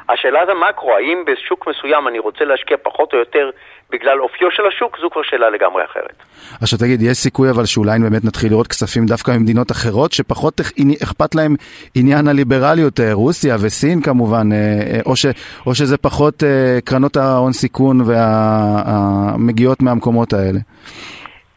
השאלה 0.08 0.40
זה 0.46 0.52
מקרו, 0.54 0.94
האם 0.94 1.24
בשוק 1.26 1.68
מסוים 1.68 2.08
אני 2.08 2.18
רוצה 2.18 2.44
להשקיע 2.44 2.76
פחות 2.82 3.12
או 3.12 3.18
יותר 3.18 3.50
בגלל 3.90 4.20
אופיו 4.20 4.50
של 4.50 4.62
השוק, 4.66 4.98
זו 5.00 5.10
כבר 5.10 5.22
שאלה 5.22 5.50
לגמרי 5.50 5.84
אחרת. 5.84 6.16
עכשיו 6.62 6.78
תגיד, 6.78 7.02
יש 7.02 7.16
סיכוי 7.16 7.50
אבל 7.50 7.64
שאולי 7.66 7.98
באמת 7.98 8.24
נתחיל 8.24 8.50
לראות 8.50 8.66
כספים 8.66 9.06
דווקא 9.06 9.30
ממדינות 9.30 9.70
אחרות, 9.70 10.12
שפחות 10.12 10.60
אכ- 10.60 10.72
אכפת 11.02 11.34
להם 11.34 11.54
עניין 11.94 12.28
הליברליות, 12.28 13.00
רוסיה 13.12 13.54
וסין 13.64 14.02
כמובן, 14.02 14.52
אה, 14.52 14.56
אה, 14.56 15.00
או, 15.06 15.16
ש, 15.16 15.26
או 15.66 15.74
שזה 15.74 15.98
פחות 15.98 16.44
אה, 16.44 16.78
קרנות 16.84 17.16
ההון 17.16 17.52
סיכון 17.52 18.00
והמגיעות 18.06 19.82
מהמקומות 19.82 20.32
האלה. 20.32 20.58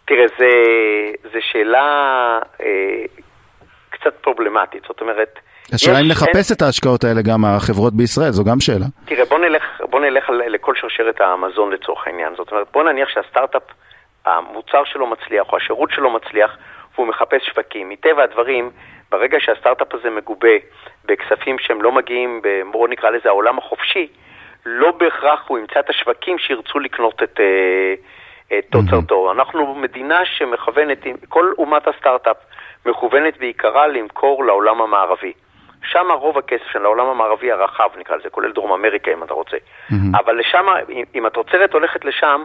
תראה, 0.07 0.25
זו 1.33 1.39
שאלה 1.51 2.39
קצת 4.01 4.13
פרובלמטית. 4.21 4.83
זאת 4.87 5.01
אומרת, 5.01 5.39
השאלה 5.73 5.99
אם 5.99 6.07
נחפש 6.07 6.51
את 6.51 6.61
ההשקעות 6.61 7.03
האלה 7.03 7.21
גם 7.21 7.45
החברות 7.45 7.93
בישראל, 7.93 8.31
זו 8.31 8.43
גם 8.43 8.59
שאלה. 8.59 8.85
תראה, 9.05 9.25
בוא 9.25 9.39
נלך, 9.39 9.63
בוא 9.89 9.99
נלך 9.99 10.29
לכל 10.29 10.73
שרשרת 10.75 11.21
המזון 11.21 11.71
לצורך 11.71 12.07
העניין. 12.07 12.33
זאת 12.37 12.51
אומרת, 12.51 12.67
בוא 12.73 12.83
נניח 12.83 13.09
שהסטארט-אפ, 13.09 13.63
המוצר 14.25 14.83
שלו 14.85 15.07
מצליח, 15.07 15.51
או 15.51 15.57
השירות 15.57 15.91
שלו 15.91 16.09
מצליח, 16.09 16.57
והוא 16.95 17.07
מחפש 17.07 17.41
שווקים. 17.53 17.89
מטבע 17.89 18.23
הדברים, 18.23 18.71
ברגע 19.11 19.37
שהסטארט-אפ 19.39 19.93
הזה 19.93 20.09
מגובה 20.09 20.55
בכספים 21.05 21.55
שהם 21.59 21.81
לא 21.81 21.91
מגיעים, 21.91 22.41
בואו 22.71 22.87
נקרא 22.87 23.09
לזה 23.09 23.29
העולם 23.29 23.57
החופשי, 23.57 24.07
לא 24.65 24.91
בהכרח 24.91 25.43
הוא 25.47 25.57
ימצא 25.57 25.79
את 25.79 25.89
השווקים 25.89 26.37
שירצו 26.37 26.79
לקנות 26.79 27.23
את, 27.23 27.39
אה, 27.39 27.93
את 28.57 28.65
תוצרתו. 28.69 29.31
אנחנו 29.31 29.75
מדינה 29.75 30.25
שמכוונת, 30.25 30.97
כל 31.29 31.51
אומת 31.57 31.87
הסטארט-אפ 31.87 32.37
מכוונת 32.85 33.37
בעיקרה 33.37 33.87
למכור 33.87 34.45
לעולם 34.45 34.81
המערבי. 34.81 35.33
שם 35.83 36.07
רוב 36.11 36.37
הכסף 36.37 36.67
של 36.71 36.85
העולם 36.85 37.05
המערבי 37.07 37.51
הרחב, 37.51 37.89
נקרא 37.97 38.15
לזה, 38.15 38.29
כולל 38.29 38.51
דרום 38.51 38.73
אמריקה 38.73 39.11
אם 39.13 39.23
אתה 39.23 39.33
רוצה. 39.33 39.57
אבל 40.15 40.39
לשם, 40.39 40.65
אם- 40.89 41.03
אם 41.15 41.25
התוצרת 41.25 41.73
הולכת 41.73 42.05
לשם, 42.05 42.43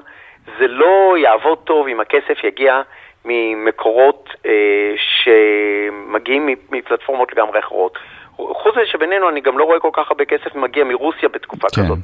זה 0.59 0.67
לא 0.69 1.15
יעבוד 1.19 1.59
טוב 1.65 1.87
אם 1.89 2.01
הכסף 2.01 2.45
יגיע 2.45 2.83
ממקורות 3.25 4.29
אה, 4.47 4.95
שמגיעים 4.97 6.49
מפלטפורמות 6.71 7.33
לגמרי 7.33 7.59
אחרות. 7.59 7.99
חוץ 8.37 8.77
מזה 8.77 8.87
שבינינו, 8.87 9.29
אני 9.29 9.41
גם 9.41 9.59
לא 9.59 9.65
רואה 9.65 9.81
כל 9.81 9.91
כך 9.93 10.11
הרבה 10.11 10.25
כסף 10.25 10.55
מגיע 10.55 10.85
מרוסיה 10.85 11.29
בתקופה 11.29 11.69
כן, 11.77 11.83
כזאת. 11.83 11.99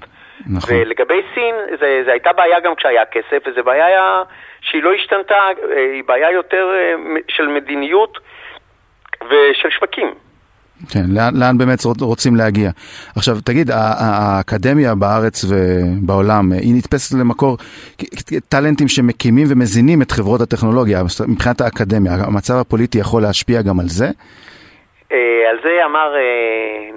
נכון. 0.46 0.74
ולגבי 0.74 1.20
סין, 1.34 1.54
זה, 1.80 2.02
זה 2.04 2.10
הייתה 2.12 2.32
בעיה 2.32 2.60
גם 2.60 2.74
כשהיה 2.74 3.04
כסף, 3.12 3.42
וזו 3.46 3.64
בעיה 3.64 4.22
שהיא 4.60 4.82
לא 4.82 4.90
השתנתה, 4.92 5.34
אה, 5.34 5.92
היא 5.94 6.02
בעיה 6.08 6.30
יותר 6.30 6.66
אה, 6.74 6.94
של 7.28 7.48
מדיניות 7.48 8.18
ושל 9.24 9.70
שווקים. 9.70 10.14
כן, 10.92 11.04
לאן, 11.08 11.34
לאן 11.36 11.58
באמת 11.58 11.78
רוצ- 11.78 12.04
רוצים 12.04 12.36
להגיע. 12.36 12.70
עכשיו, 13.16 13.34
תגיד, 13.44 13.70
האקדמיה 13.74 14.94
בארץ 14.94 15.44
ובעולם, 15.48 16.52
היא 16.52 16.74
נתפסת 16.76 17.14
למקור 17.20 17.56
טאלנטים 18.48 18.88
שמקימים 18.88 19.46
ומזינים 19.50 20.02
את 20.02 20.10
חברות 20.10 20.40
הטכנולוגיה. 20.40 21.02
מבחינת 21.28 21.60
האקדמיה, 21.60 22.12
המצב 22.26 22.54
הפוליטי 22.54 22.98
יכול 22.98 23.22
להשפיע 23.22 23.62
גם 23.62 23.80
על 23.80 23.86
זה? 23.88 24.06
אה, 25.12 25.18
על 25.50 25.56
זה 25.62 25.70
אמר 25.84 26.14
אה, 26.16 26.20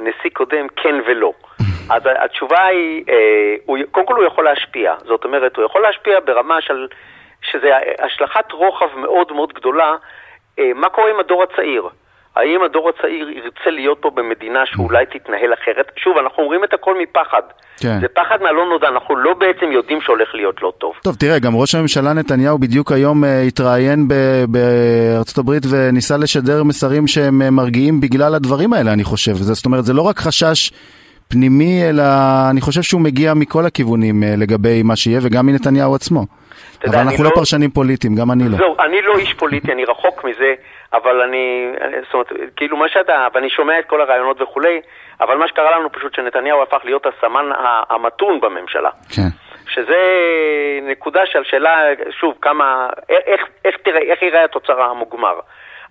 נשיא 0.10 0.30
קודם 0.34 0.68
כן 0.76 0.96
ולא. 1.08 1.32
אז 1.90 2.02
התשובה 2.24 2.66
היא, 2.66 3.04
אה, 3.10 3.56
הוא, 3.66 3.78
קודם 3.92 4.06
כל 4.06 4.16
הוא 4.16 4.26
יכול 4.26 4.44
להשפיע. 4.44 4.94
זאת 5.06 5.26
אומרת, 5.26 5.58
הוא 5.58 5.66
יכול 5.66 5.82
להשפיע 5.82 6.20
ברמה 6.26 6.62
של, 6.62 6.88
שזה 7.42 7.70
השלכת 8.00 8.52
רוחב 8.52 8.90
מאוד 8.96 9.32
מאוד 9.32 9.54
גדולה. 9.54 9.96
אה, 10.60 10.72
מה 10.76 10.90
קורה 10.90 11.10
עם 11.10 11.20
הדור 11.20 11.44
הצעיר? 11.44 11.84
האם 12.36 12.64
הדור 12.64 12.90
הצעיר 12.90 13.30
ירצה 13.30 13.70
להיות 13.70 13.98
פה 14.02 14.10
במדינה 14.16 14.60
שאולי 14.66 15.06
תתנהל 15.06 15.54
אחרת? 15.54 15.92
שוב, 15.98 16.18
אנחנו 16.18 16.44
אומרים 16.44 16.64
את 16.64 16.74
הכל 16.74 16.96
מפחד. 17.02 17.42
כן. 17.78 18.00
זה 18.00 18.08
פחד 18.08 18.42
מהלא 18.42 18.66
נודע, 18.66 18.88
אנחנו 18.88 19.16
לא 19.16 19.34
בעצם 19.34 19.72
יודעים 19.72 20.02
שהולך 20.02 20.30
להיות 20.34 20.62
לא 20.62 20.74
טוב. 20.78 20.94
טוב, 21.04 21.16
תראה, 21.16 21.40
גם 21.40 21.56
ראש 21.56 21.76
הממשלה 21.76 22.14
נתניהו 22.14 22.58
בדיוק 22.58 22.92
היום 22.92 23.24
אה, 23.24 23.42
התראיין 23.42 24.08
ב- 24.08 24.46
בארצות 24.50 25.38
הברית 25.38 25.64
וניסה 25.72 26.18
לשדר 26.18 26.64
מסרים 26.64 27.08
שהם 27.08 27.56
מרגיעים 27.56 28.02
בגלל 28.02 28.36
הדברים 28.36 28.74
האלה, 28.74 28.94
אני 28.94 29.04
חושב. 29.04 29.34
זאת 29.34 29.66
אומרת, 29.66 29.86
זה 29.86 29.94
לא 29.94 30.02
רק 30.02 30.18
חשש 30.18 30.72
פנימי, 31.30 31.90
אלא 31.90 32.04
אני 32.52 32.62
חושב 32.62 32.82
שהוא 32.82 33.02
מגיע 33.02 33.34
מכל 33.34 33.66
הכיוונים 33.66 34.24
אה, 34.24 34.34
לגבי 34.38 34.84
מה 34.84 34.96
שיהיה, 34.96 35.20
וגם 35.24 35.46
מנתניהו 35.46 35.96
עצמו. 35.96 36.26
יודע, 36.84 36.98
אבל 36.98 37.08
אנחנו 37.08 37.24
לא 37.24 37.30
לא- 37.30 37.36
פרשנים 37.36 37.70
פוליטיים, 37.70 38.16
גם 38.16 38.32
אני 38.32 38.44
לא. 38.50 38.58
זהו, 38.58 38.76
אני 38.80 39.02
לא 39.02 39.18
איש 39.18 39.34
פוליטי, 39.34 39.72
אני 39.72 39.86
רחוק 39.86 40.24
מזה, 40.24 40.54
אבל 40.94 41.22
אני, 41.22 41.72
זאת 42.06 42.14
אומרת, 42.14 42.28
כאילו 42.56 42.78
מה 42.78 42.90
שאתה, 42.90 43.28
ואני 43.34 43.50
שומע 43.50 43.80
את 43.80 43.86
כל 43.86 44.02
הרעיונות 44.02 44.42
וכולי, 44.42 44.82
אבל 45.22 45.38
מה 45.38 45.48
שקרה 45.48 45.80
לנו 45.80 45.92
פשוט 45.92 46.16
שנתניהו 46.16 46.62
הפך 46.64 46.82
להיות 46.84 47.06
הסמן 47.06 47.46
המתון 47.90 48.40
בממשלה. 48.42 48.90
כן. 49.16 49.28
שזה 49.68 50.00
נקודה 50.84 51.22
של 51.26 51.44
שאלה, 51.44 51.78
שוב, 52.20 52.34
כמה, 52.42 52.88
איך, 53.10 53.42
איך, 53.66 53.76
תראה, 53.84 54.02
איך 54.02 54.22
יראה 54.22 54.44
התוצר 54.44 54.82
המוגמר. 54.82 55.34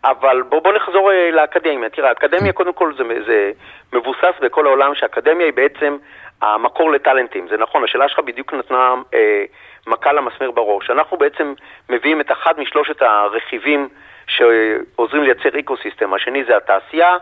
אבל 0.05 0.43
בוא, 0.43 0.61
בוא 0.61 0.73
נחזור 0.73 1.13
אה, 1.13 1.31
לאקדמיה. 1.31 1.89
תראה, 1.89 2.09
האקדמיה 2.09 2.53
קודם 2.53 2.73
כל 2.73 2.93
זה, 2.97 3.05
זה 3.27 3.53
מבוסס 3.93 4.35
בכל 4.41 4.67
העולם 4.67 4.95
שהאקדמיה 4.95 5.47
היא 5.47 5.53
בעצם 5.53 5.97
המקור 6.43 6.93
לטאלנטים. 6.93 7.49
זה 7.49 7.57
נכון, 7.57 7.85
השאלה 7.85 8.09
שלך 8.09 8.19
בדיוק 8.19 8.55
נתנה 8.55 8.95
אה, 9.15 9.45
מכה 9.87 10.13
למסמר 10.13 10.51
בראש. 10.51 10.91
אנחנו 10.91 11.17
בעצם 11.17 11.55
מביאים 11.89 12.21
את 12.21 12.33
אחד 12.33 12.61
משלושת 12.61 13.03
הרכיבים 13.03 13.89
שעוזרים 14.27 15.23
לייצר 15.23 15.59
ecosystem. 15.59 16.15
השני 16.15 16.45
זה 16.45 16.57
התעשייה, 16.57 17.17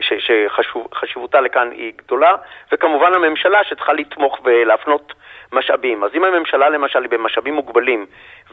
שחשיבותה 0.00 1.40
לכאן 1.40 1.70
היא 1.70 1.92
גדולה, 1.96 2.34
וכמובן 2.72 3.14
הממשלה 3.14 3.64
שצריכה 3.64 3.92
לתמוך 3.92 4.38
ולהפנות 4.44 5.12
משאבים. 5.52 6.04
אז 6.04 6.10
אם 6.14 6.24
הממשלה 6.24 6.68
למשל 6.68 7.02
היא 7.02 7.10
במשאבים 7.10 7.54
מוגבלים 7.54 8.06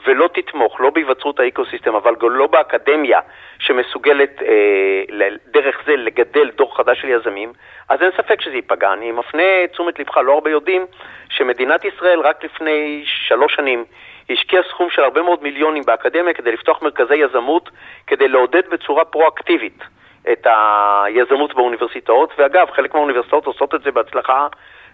ולא 0.05 0.29
תתמוך, 0.33 0.81
לא 0.81 0.89
בהיווצרות 0.89 1.39
ה 1.39 1.44
ecosystem, 1.44 1.95
אבל 1.95 2.15
גם 2.15 2.29
לא 2.29 2.47
באקדמיה 2.47 3.19
שמסוגלת 3.59 4.41
אה, 4.41 5.29
דרך 5.47 5.81
זה 5.85 5.95
לגדל 5.95 6.51
דור 6.55 6.77
חדש 6.77 7.01
של 7.01 7.09
יזמים, 7.09 7.53
אז 7.89 8.01
אין 8.01 8.11
ספק 8.17 8.41
שזה 8.41 8.55
ייפגע. 8.55 8.93
אני 8.93 9.11
מפנה 9.11 9.67
תשומת 9.71 9.99
לבך, 9.99 10.17
לא 10.17 10.33
הרבה 10.33 10.49
יודעים, 10.49 10.85
שמדינת 11.29 11.85
ישראל 11.85 12.19
רק 12.19 12.43
לפני 12.43 13.03
שלוש 13.05 13.55
שנים 13.55 13.85
השקיעה 14.29 14.63
סכום 14.63 14.89
של 14.89 15.03
הרבה 15.03 15.21
מאוד 15.21 15.43
מיליונים 15.43 15.83
באקדמיה 15.85 16.33
כדי 16.33 16.51
לפתוח 16.51 16.81
מרכזי 16.81 17.15
יזמות, 17.15 17.69
כדי 18.07 18.27
לעודד 18.27 18.69
בצורה 18.69 19.05
פרואקטיבית 19.05 19.83
את 20.31 20.47
היזמות 20.49 21.53
באוניברסיטאות, 21.53 22.33
ואגב, 22.37 22.69
חלק 22.71 22.93
מהאוניברסיטאות 22.93 23.45
עושות 23.45 23.75
את 23.75 23.81
זה 23.83 23.91
בהצלחה 23.91 24.47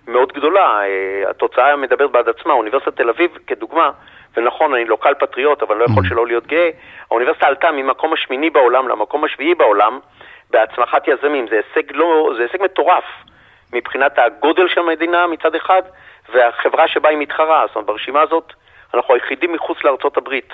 מאוד 0.07 0.33
גדולה. 0.33 0.81
אה, 0.83 1.29
התוצאה 1.29 1.75
מדברת 1.75 2.11
בעד 2.11 2.29
עצמה. 2.29 2.53
אוניברסיטת 2.53 2.95
תל 2.95 3.09
אביב, 3.09 3.31
כדוגמה, 3.47 3.91
ונכון, 4.37 4.73
אני 4.73 4.85
לוקל 4.85 5.13
פטריוט, 5.19 5.63
אבל 5.63 5.77
לא 5.77 5.83
יכול 5.83 6.03
שלא 6.09 6.27
להיות 6.27 6.47
גאה, 6.47 6.69
האוניברסיטה 7.11 7.47
עלתה 7.47 7.71
ממקום 7.71 8.13
השמיני 8.13 8.49
בעולם 8.49 8.87
למקום 8.87 9.23
השביעי 9.23 9.55
בעולם 9.55 9.99
בהצמחת 10.49 11.07
יזמים. 11.07 11.47
זה 11.47 11.55
הישג, 11.55 11.91
לא, 11.95 12.31
זה 12.37 12.43
הישג 12.43 12.63
מטורף 12.63 13.03
מבחינת 13.73 14.19
הגודל 14.19 14.67
של 14.67 14.79
המדינה 14.79 15.27
מצד 15.27 15.55
אחד, 15.55 15.81
והחברה 16.33 16.87
שבה 16.87 17.09
היא 17.09 17.17
מתחרה. 17.17 17.63
זאת 17.67 17.75
אומרת, 17.75 17.87
ברשימה 17.87 18.21
הזאת 18.21 18.53
אנחנו 18.93 19.13
היחידים 19.13 19.53
מחוץ 19.53 19.83
לארצות 19.83 20.17
הברית. 20.17 20.53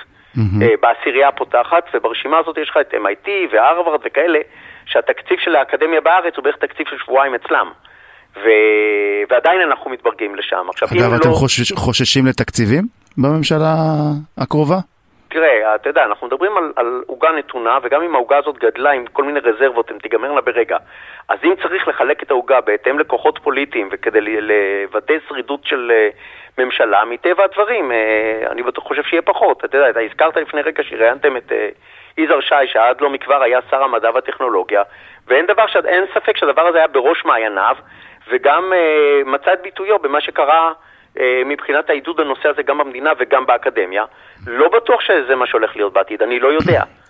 אה, 0.61 0.67
בעשירייה 0.81 1.27
הפותחת, 1.27 1.89
וברשימה 1.93 2.37
הזאת 2.37 2.57
יש 2.57 2.69
לך 2.69 2.77
את 2.77 2.93
MIT 2.93 3.29
והרווארד 3.51 3.99
וכאלה, 4.03 4.39
שהתקציב 4.85 5.39
של 5.39 5.55
האקדמיה 5.55 6.01
בארץ 6.01 6.35
הוא 6.35 6.43
בערך 6.43 6.55
תקציב 6.55 6.87
של 6.87 6.97
שבועיים 6.97 7.35
אצלם. 7.35 7.71
ו... 8.35 8.47
ועדיין 9.29 9.61
אנחנו 9.61 9.91
מתברגים 9.91 10.35
לשם. 10.35 10.65
עכשיו, 10.69 10.87
אגב, 10.87 11.13
אתם 11.13 11.29
לא... 11.29 11.33
חושש, 11.33 11.71
חוששים 11.71 12.25
לתקציבים 12.25 12.83
בממשלה 13.17 13.73
הקרובה? 14.37 14.77
תראה, 15.29 15.75
אתה 15.75 15.89
יודע, 15.89 16.03
אנחנו 16.03 16.27
מדברים 16.27 16.57
על, 16.57 16.71
על 16.75 17.03
עוגה 17.07 17.31
נתונה, 17.31 17.77
וגם 17.83 18.01
אם 18.01 18.15
העוגה 18.15 18.37
הזאת 18.37 18.57
גדלה 18.57 18.91
עם 18.91 19.05
כל 19.05 19.23
מיני 19.23 19.39
רזרבות, 19.39 19.91
הן 19.91 19.97
תיגמרנה 19.97 20.41
ברגע. 20.41 20.77
אז 21.29 21.39
אם 21.43 21.53
צריך 21.61 21.87
לחלק 21.87 22.23
את 22.23 22.31
העוגה 22.31 22.61
בהתאם 22.61 22.99
לכוחות 22.99 23.39
פוליטיים 23.43 23.89
וכדי 23.91 24.21
לוודא 24.21 25.13
שרידות 25.27 25.65
של 25.65 25.91
אה, 25.93 26.09
ממשלה, 26.57 27.05
מטבע 27.05 27.43
הדברים, 27.43 27.91
אה, 27.91 28.51
אני 28.51 28.63
בטוח 28.63 28.83
חושב 28.83 29.03
שיהיה 29.03 29.21
פחות. 29.21 29.65
אתה 29.65 29.77
יודע, 29.77 29.89
אתה 29.89 29.99
הזכרת 29.99 30.37
לפני 30.37 30.61
רגע 30.61 30.83
שראיינתם 30.83 31.37
את 31.37 31.51
אה, 31.51 31.69
יזהר 32.17 32.41
שי, 32.41 32.67
שעד 32.73 33.01
לא 33.01 33.09
מכבר 33.09 33.41
היה 33.41 33.59
שר 33.69 33.83
המדע 33.83 34.11
והטכנולוגיה, 34.11 34.83
ואין 35.27 35.45
דבר, 35.45 35.67
ש... 35.67 35.77
ספק 36.13 36.37
שהדבר 36.37 36.67
הזה 36.67 36.77
היה 36.77 36.87
בראש 36.87 37.25
מעייניו, 37.25 37.75
וגם 38.31 38.73
אה, 38.73 39.21
מצא 39.25 39.53
את 39.53 39.59
ביטויו 39.63 39.99
במה 39.99 40.21
שקרה 40.21 40.71
אה, 41.19 41.41
מבחינת 41.45 41.89
העידוד 41.89 42.19
הנושא 42.19 42.49
הזה 42.49 42.63
גם 42.63 42.77
במדינה 42.77 43.11
וגם 43.19 43.45
באקדמיה. 43.45 44.03
לא 44.47 44.69
בטוח 44.69 45.01
שזה 45.01 45.35
מה 45.35 45.47
שהולך 45.47 45.75
להיות 45.75 45.93
בעתיד, 45.93 46.21
אני 46.21 46.39
לא 46.39 46.47
יודע. 46.47 46.83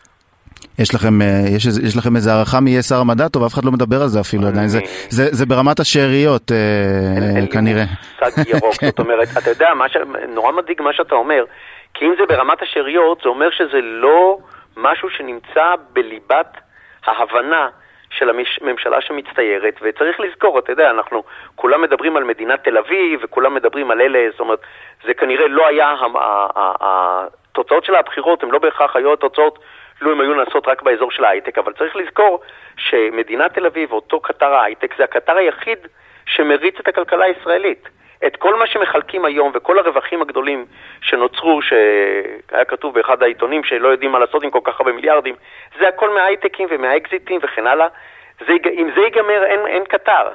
יש 0.80 0.96
לכם, 0.96 1.22
אה, 1.22 1.28
יש, 1.56 1.66
יש 1.66 1.98
לכם 1.98 2.16
איזה 2.16 2.34
הערכה 2.34 2.60
מי 2.60 2.70
יהיה 2.70 2.82
שר 2.82 2.96
המדע? 2.96 3.28
טוב, 3.28 3.44
אף 3.44 3.54
אחד 3.54 3.66
לא 3.66 3.72
מדבר 3.72 4.02
על 4.02 4.08
זה 4.08 4.20
אפילו 4.20 4.48
עדיין. 4.48 4.68
זה, 4.68 4.80
זה, 5.10 5.24
זה 5.32 5.46
ברמת 5.46 5.80
השאריות, 5.80 6.52
אה, 6.52 6.58
אין 7.36 7.42
לי 7.42 7.48
כנראה. 7.48 7.84
מושג 8.22 8.50
ירוק, 8.50 8.84
זאת 8.90 9.00
אומרת, 9.00 9.28
אתה 9.38 9.50
יודע, 9.50 9.70
ש... 9.88 9.98
נורא 10.28 10.52
מדאיג 10.52 10.82
מה 10.82 10.94
שאתה 10.94 11.16
אומר, 11.16 11.44
כי 11.94 12.06
אם 12.06 12.14
זה 12.20 12.26
ברמת 12.28 12.62
השאריות, 12.62 13.20
זה 13.24 13.30
אומר 13.30 13.50
שזה 13.52 13.82
לא 13.82 14.38
משהו 14.78 15.10
שנמצא 15.10 15.76
בליבת 15.94 16.58
ההבנה 17.06 17.70
של 18.10 18.30
הממשלה 18.30 19.02
שמצטיירת, 19.02 19.74
וצריך 19.82 20.20
לזכור, 20.20 20.60
אתה 20.60 20.72
יודע, 20.72 20.90
אנחנו 20.90 21.24
כולם 21.56 21.82
מדברים 21.82 22.18
על 22.18 22.24
מדינת 22.24 22.64
תל 22.64 22.78
אביב, 22.78 23.20
וכולם 23.24 23.54
מדברים 23.54 23.92
על 23.92 24.02
אלה, 24.02 24.28
זאת 24.32 24.40
אומרת, 24.40 24.60
זה 25.06 25.14
כנראה 25.14 25.48
לא 25.48 25.68
היה, 25.68 25.96
התוצאות 26.82 27.86
של 27.86 27.96
הבחירות 27.96 28.44
הן 28.44 28.50
לא 28.50 28.60
בהכרח 28.60 28.96
היו 28.96 29.14
התוצאות 29.14 29.60
לו 30.02 30.12
הם 30.12 30.22
היו 30.22 30.34
נעשות 30.34 30.68
רק 30.68 30.82
באזור 30.82 31.12
של 31.12 31.24
ההייטק, 31.24 31.58
אבל 31.58 31.74
צריך 31.74 31.96
לזכור 31.96 32.42
שמדינת 32.78 33.54
תל 33.54 33.66
אביב, 33.66 33.92
אותו 33.92 34.20
קטר 34.20 34.54
ההייטק, 34.54 34.98
זה 34.98 35.04
הקטר 35.04 35.38
היחיד 35.38 35.80
שמריץ 36.26 36.76
את 36.80 36.88
הכלכלה 36.88 37.26
הישראלית. 37.26 37.90
את 38.26 38.36
כל 38.36 38.60
מה 38.60 38.68
שמחלקים 38.68 39.26
היום 39.26 39.52
וכל 39.56 39.80
הרווחים 39.80 40.22
הגדולים 40.22 40.66
שנוצרו, 41.02 41.62
שהיה 41.62 42.66
כתוב 42.66 42.94
באחד 42.94 43.24
העיתונים 43.24 43.64
שלא 43.64 43.88
יודעים 43.88 44.12
מה 44.12 44.20
לעשות 44.20 44.44
עם 44.44 44.50
כל 44.50 44.60
כך 44.64 44.80
הרבה 44.80 44.92
מיליארדים, 44.92 45.36
זה 45.80 45.88
הכל 45.88 46.14
מההייטקים 46.16 46.68
ומהאקזיטים 46.72 47.40
וכן 47.44 47.68
הלאה. 47.68 47.88
זה, 48.40 48.54
אם 48.74 48.90
זה 48.96 49.02
ייגמר, 49.02 49.44
אין, 49.44 49.60
אין 49.68 49.84
קטר. 49.90 50.28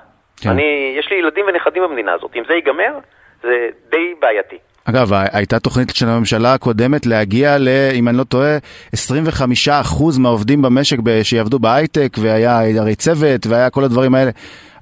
כן. 0.43 0.51
אני, 0.51 0.95
יש 0.99 1.11
לי 1.11 1.17
ילדים 1.17 1.45
ונכדים 1.49 1.83
במדינה 1.83 2.13
הזאת. 2.13 2.31
אם 2.37 2.43
זה 2.49 2.55
ייגמר, 2.55 2.99
זה 3.43 3.69
די 3.91 4.15
בעייתי. 4.21 4.59
אגב, 4.85 5.13
הייתה 5.33 5.59
תוכנית 5.59 5.91
של 5.91 6.09
הממשלה 6.09 6.55
הקודמת 6.55 7.07
להגיע 7.07 7.59
ל, 7.59 7.69
אם 7.95 8.09
אני 8.09 8.17
לא 8.17 8.25
טועה, 8.25 8.59
25% 8.95 10.21
מהעובדים 10.21 10.63
במשק 10.63 10.97
שיעבדו 11.23 11.59
בהייטק, 11.59 12.09
והיה 12.21 12.61
הרי 12.81 12.95
צוות, 12.95 13.47
והיה 13.49 13.71
כל 13.71 13.85
הדברים 13.85 14.15
האלה. 14.15 14.31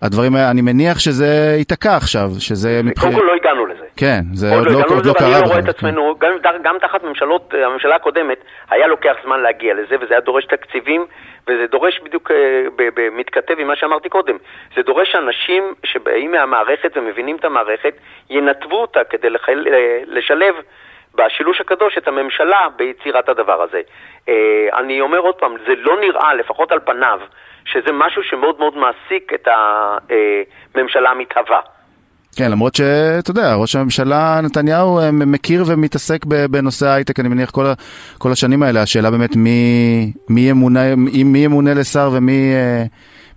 הדברים 0.02 0.34
האלה, 0.34 0.50
אני 0.50 0.62
מניח 0.62 0.98
שזה 0.98 1.54
ייתקע 1.58 1.96
עכשיו, 1.96 2.28
שזה 2.38 2.80
מבחינת... 2.84 3.14
קודם 3.14 3.26
כל 3.26 3.26
לא 3.26 3.34
הגענו 3.34 3.66
לזה. 3.66 3.84
כן, 3.96 4.20
זה 4.34 4.54
עוד 4.54 4.66
לא, 4.66 4.72
לא, 4.72 4.84
עוד 4.96 5.06
לא 5.06 5.12
קרה. 5.12 5.28
ואני 5.28 5.42
לא 5.42 5.46
רואה 5.46 5.58
את 5.58 5.68
עצמנו, 5.68 6.14
גם, 6.18 6.32
גם 6.62 6.76
תחת 6.80 7.04
ממשלות, 7.04 7.54
הממשלה 7.66 7.96
הקודמת, 7.96 8.38
היה 8.70 8.86
לוקח 8.86 9.16
זמן 9.24 9.40
להגיע 9.40 9.74
לזה, 9.74 9.96
וזה 10.00 10.14
היה 10.14 10.20
דורש 10.20 10.44
תקציבים, 10.44 11.06
וזה 11.48 11.66
דורש 11.70 12.00
בדיוק, 12.04 12.30
אה, 12.30 12.36
מתכתב 13.12 13.54
עם 13.58 13.66
מה 13.66 13.76
שאמרתי 13.76 14.08
קודם, 14.08 14.36
זה 14.76 14.82
דורש 14.82 15.14
אנשים 15.14 15.74
שבאים 15.84 16.32
מהמערכת 16.32 16.96
ומבינים 16.96 17.36
את 17.36 17.44
המערכת, 17.44 17.94
ינתבו 18.30 18.76
אותה 18.76 19.00
כדי 19.04 19.30
לחל, 19.30 19.66
אה, 19.72 20.00
לשלב 20.06 20.54
בשילוש 21.14 21.60
הקדוש 21.60 21.98
את 21.98 22.08
הממשלה 22.08 22.60
ביצירת 22.76 23.28
הדבר 23.28 23.62
הזה. 23.62 23.80
אה, 24.28 24.68
אני 24.78 25.00
אומר 25.00 25.18
עוד 25.18 25.34
פעם, 25.34 25.54
זה 25.66 25.72
לא 25.76 26.00
נראה, 26.00 26.34
לפחות 26.34 26.72
על 26.72 26.80
פניו, 26.84 27.20
שזה 27.64 27.92
משהו 27.92 28.22
שמאוד 28.22 28.58
מאוד 28.58 28.74
מעסיק 28.76 29.32
את 29.34 29.48
הממשלה 30.74 31.10
המתהווה. 31.10 31.60
כן, 32.36 32.50
למרות 32.50 32.74
שאתה 32.74 33.30
יודע, 33.30 33.54
ראש 33.54 33.76
הממשלה 33.76 34.40
נתניהו 34.42 34.98
אה, 34.98 35.10
מכיר 35.12 35.62
ומתעסק 35.66 36.24
בנושא 36.50 36.86
ההייטק, 36.86 37.20
אני 37.20 37.28
מניח 37.28 37.50
כל, 37.50 37.64
כל 38.18 38.32
השנים 38.32 38.62
האלה, 38.62 38.82
השאלה 38.82 39.10
באמת 39.10 39.36
מי, 39.36 40.12
מי, 40.28 40.40
ימונה, 40.40 40.80
מי 41.24 41.38
ימונה 41.38 41.74
לשר 41.74 42.10
ומי 42.12 42.52
אה, 42.54 42.82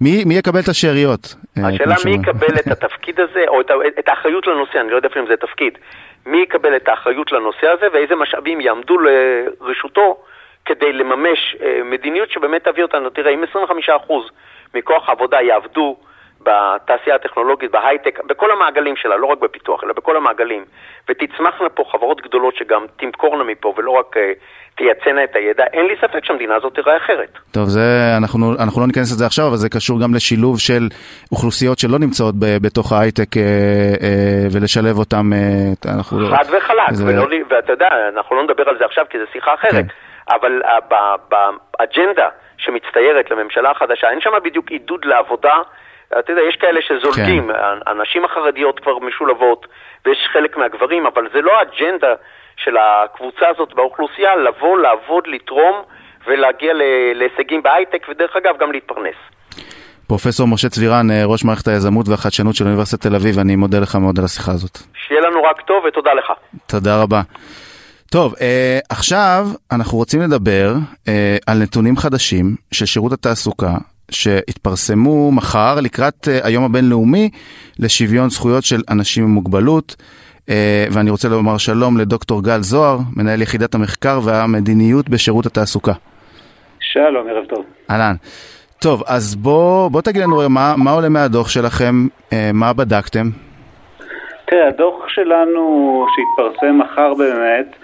מי, 0.01 0.23
מי 0.25 0.35
יקבל 0.35 0.59
את 0.59 0.67
השאריות. 0.67 1.35
אה, 1.57 1.67
השאלה 1.67 1.95
מי 2.05 2.11
יקבל 2.11 2.55
את 2.59 2.67
התפקיד 2.67 3.19
הזה, 3.19 3.43
או 3.47 3.61
את, 3.61 3.71
את 3.99 4.09
האחריות 4.09 4.47
לנושא, 4.47 4.79
אני 4.81 4.89
לא 4.89 4.95
יודע 4.95 5.07
אפילו 5.07 5.25
אם 5.25 5.29
זה 5.29 5.37
תפקיד, 5.37 5.77
מי 6.25 6.37
יקבל 6.37 6.75
את 6.75 6.87
האחריות 6.87 7.31
לנושא 7.31 7.67
הזה 7.67 7.85
ואיזה 7.93 8.15
משאבים 8.15 8.61
יעמדו 8.61 8.97
לרשותו 8.99 10.23
כדי 10.65 10.93
לממש 10.93 11.55
מדיניות 11.85 12.31
שבאמת 12.31 12.63
תביא 12.67 12.83
אותנו. 12.83 13.09
תראה, 13.09 13.31
אם 13.31 13.43
25% 14.07 14.13
מכוח 14.73 15.09
העבודה 15.09 15.41
יעבדו 15.41 15.97
בתעשייה 16.45 17.15
הטכנולוגית, 17.15 17.71
בהייטק, 17.71 18.19
בכל 18.27 18.51
המעגלים 18.51 18.95
שלה, 18.95 19.17
לא 19.17 19.25
רק 19.25 19.37
בפיתוח, 19.39 19.83
אלא 19.83 19.93
בכל 19.93 20.17
המעגלים, 20.17 20.65
ותצמחנה 21.09 21.69
פה 21.69 21.83
חברות 21.91 22.21
גדולות 22.21 22.55
שגם 22.55 22.85
תמכורנה 22.97 23.43
מפה 23.43 23.73
ולא 23.77 23.91
רק 23.91 24.17
uh, 24.17 24.19
תייצנה 24.75 25.23
את 25.23 25.35
הידע, 25.35 25.63
אין 25.73 25.85
לי 25.85 25.95
ספק 26.01 26.25
שהמדינה 26.25 26.55
הזאת 26.55 26.75
תיראה 26.75 26.97
אחרת. 26.97 27.29
טוב, 27.51 27.63
זה, 27.65 27.81
אנחנו, 28.17 28.53
אנחנו 28.63 28.81
לא 28.81 28.87
ניכנס 28.87 29.11
לזה 29.11 29.25
עכשיו, 29.25 29.47
אבל 29.47 29.55
זה 29.55 29.69
קשור 29.69 30.01
גם 30.01 30.13
לשילוב 30.15 30.59
של 30.59 30.83
אוכלוסיות 31.31 31.79
שלא 31.79 31.99
נמצאות 31.99 32.35
ב, 32.35 32.45
בתוך 32.61 32.91
ההייטק 32.91 33.33
uh, 33.33 33.37
uh, 33.37 34.03
ולשלב. 34.53 34.95
Uh, 34.99 35.15
אנחנו 35.95 36.19
לא- 36.19 36.27
חד 36.27 36.45
וחלק, 36.57 36.91
זה... 36.91 37.05
ולא, 37.05 37.25
ואתה 37.49 37.71
יודע, 37.71 37.89
אנחנו 38.13 38.35
לא 38.35 38.43
נדבר 38.43 38.69
על 38.69 38.77
זה 38.77 38.85
עכשיו 38.85 39.05
כי 39.09 39.17
זו 39.19 39.25
שיחה 39.33 39.53
אחרת, 39.53 39.71
כן. 39.71 39.87
אבל 40.29 40.61
uh, 40.65 40.95
באג'נדה 41.29 42.29
שמצטיירת 42.57 43.31
לממשלה 43.31 43.71
החדשה, 43.71 44.09
אין 44.09 44.21
שם 44.21 44.31
בדיוק 44.43 44.71
עידוד 44.71 45.05
לעבודה. 45.05 45.55
אתה 46.19 46.31
יודע, 46.31 46.41
יש 46.41 46.55
כאלה 46.55 46.79
שזולגים, 46.81 47.47
כן. 47.47 47.79
הנשים 47.85 48.25
החרדיות 48.25 48.79
כבר 48.79 48.99
משולבות, 48.99 49.67
ויש 50.05 50.17
חלק 50.33 50.57
מהגברים, 50.57 51.05
אבל 51.05 51.27
זה 51.33 51.41
לא 51.41 51.51
האג'נדה 51.59 52.13
של 52.57 52.77
הקבוצה 52.77 53.47
הזאת 53.49 53.73
באוכלוסייה 53.73 54.35
לבוא, 54.35 54.77
לעבוד, 54.77 55.27
לתרום 55.27 55.81
ולהגיע 56.27 56.73
להישגים 57.15 57.63
בהייטק, 57.63 58.05
ודרך 58.09 58.35
אגב, 58.35 58.57
גם 58.57 58.71
להתפרנס. 58.71 59.15
פרופסור 60.07 60.47
משה 60.47 60.69
צבירן, 60.69 61.11
אה, 61.11 61.25
ראש 61.25 61.45
מערכת 61.45 61.67
היזמות 61.67 62.05
והחדשנות 62.09 62.55
של 62.55 62.65
אוניברסיטת 62.65 63.01
תל 63.07 63.15
אביב, 63.15 63.39
אני 63.39 63.55
מודה 63.55 63.79
לך 63.79 63.95
מאוד 63.95 64.19
על 64.19 64.25
השיחה 64.25 64.51
הזאת. 64.51 64.77
שיהיה 65.07 65.21
לנו 65.21 65.43
רק 65.43 65.61
טוב 65.61 65.85
ותודה 65.85 66.13
לך. 66.13 66.31
תודה 66.67 67.01
רבה. 67.03 67.21
טוב, 68.13 68.33
אה, 68.41 68.79
עכשיו 68.89 69.45
אנחנו 69.71 69.97
רוצים 69.97 70.21
לדבר 70.21 70.73
אה, 71.07 71.37
על 71.47 71.57
נתונים 71.61 71.97
חדשים 71.97 72.45
של 72.71 72.85
שירות 72.85 73.11
התעסוקה 73.11 73.73
שהתפרסמו 74.11 75.31
מחר 75.31 75.75
לקראת 75.81 76.27
אה, 76.27 76.39
היום 76.43 76.63
הבינלאומי 76.63 77.29
לשוויון 77.79 78.29
זכויות 78.29 78.63
של 78.63 78.81
אנשים 78.89 79.23
עם 79.23 79.29
מוגבלות. 79.29 79.95
אה, 80.49 80.85
ואני 80.91 81.09
רוצה 81.09 81.29
לומר 81.29 81.57
שלום 81.57 81.97
לדוקטור 81.97 82.43
גל 82.43 82.61
זוהר, 82.61 82.97
מנהל 83.17 83.41
יחידת 83.41 83.75
המחקר 83.75 84.19
והמדיניות 84.23 85.09
בשירות 85.09 85.45
התעסוקה. 85.45 85.93
שלום, 86.79 87.27
ערב 87.29 87.45
טוב. 87.45 87.65
אהלן. 87.91 88.15
טוב, 88.81 89.03
אז 89.07 89.35
בוא, 89.35 89.91
בוא 89.91 90.01
תגיד 90.01 90.21
לנו 90.21 90.49
מה, 90.49 90.73
מה 90.77 90.91
עולה 90.91 91.09
מהדוח 91.09 91.49
שלכם, 91.49 92.07
אה, 92.33 92.51
מה 92.53 92.73
בדקתם? 92.73 93.29
תראה, 94.45 94.67
הדוח 94.67 95.07
שלנו 95.07 96.05
שהתפרסם 96.15 96.77
מחר 96.77 97.13
באמת, 97.13 97.75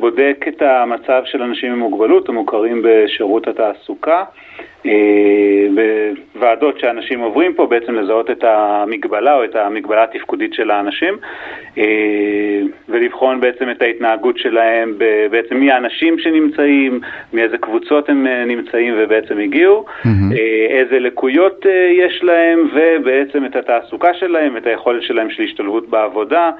בודק 0.00 0.44
את 0.48 0.62
המצב 0.62 1.22
של 1.24 1.42
אנשים 1.42 1.72
עם 1.72 1.78
מוגבלות 1.78 2.28
המוכרים 2.28 2.82
בשירות 2.84 3.48
התעסוקה. 3.48 4.24
בוועדות 6.34 6.80
שאנשים 6.80 7.20
עוברים 7.20 7.54
פה, 7.54 7.66
בעצם 7.66 7.94
לזהות 7.94 8.30
את 8.30 8.44
המגבלה 8.44 9.34
או 9.34 9.44
את 9.44 9.56
המגבלה 9.56 10.04
התפקודית 10.04 10.54
של 10.54 10.70
האנשים 10.70 11.14
אה, 11.78 12.60
ולבחון 12.88 13.40
בעצם 13.40 13.70
את 13.70 13.82
ההתנהגות 13.82 14.38
שלהם, 14.38 14.94
בעצם 15.30 15.56
מי 15.56 15.72
האנשים 15.72 16.18
שנמצאים, 16.18 17.00
מאיזה 17.32 17.58
קבוצות 17.58 18.08
הם 18.08 18.26
אה, 18.26 18.44
נמצאים 18.44 18.94
ובעצם 18.98 19.38
הגיעו, 19.38 19.84
mm-hmm. 19.86 20.08
איזה 20.68 20.98
לקויות 20.98 21.66
יש 21.90 22.20
להם 22.22 22.68
ובעצם 22.74 23.44
את 23.44 23.56
התעסוקה 23.56 24.14
שלהם, 24.14 24.56
את 24.56 24.66
היכולת 24.66 25.02
שלהם 25.02 25.30
של 25.30 25.42
השתלבות 25.42 25.88
בעבודה, 25.88 26.50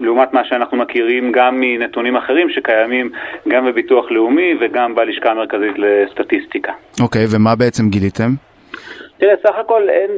לעומת 0.00 0.34
מה 0.34 0.44
שאנחנו 0.44 0.76
מכירים 0.76 1.32
גם 1.32 1.60
מנתונים 1.60 2.16
אחרים 2.16 2.50
שקיימים 2.50 3.10
גם 3.48 3.66
בביטוח 3.66 4.10
לאומי 4.10 4.54
וגם 4.60 4.94
בלשכה 4.94 5.30
המרכזית 5.30 5.78
לסטטיסטיקה. 5.78 6.57
אוקיי, 7.00 7.24
okay, 7.24 7.28
ומה 7.30 7.56
בעצם 7.56 7.88
גיליתם? 7.88 8.30
תראה, 9.18 9.34
סך 9.42 9.54
הכל 9.58 9.88
אין... 9.88 10.10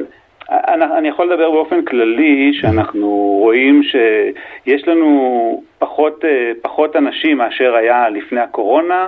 אני 0.97 1.07
יכול 1.07 1.33
לדבר 1.33 1.51
באופן 1.51 1.85
כללי 1.85 2.51
שאנחנו 2.53 3.07
רואים 3.41 3.81
שיש 3.83 4.87
לנו 4.87 5.63
פחות, 5.79 6.23
פחות 6.61 6.95
אנשים 6.95 7.37
מאשר 7.37 7.75
היה 7.75 8.09
לפני 8.09 8.39
הקורונה, 8.39 9.07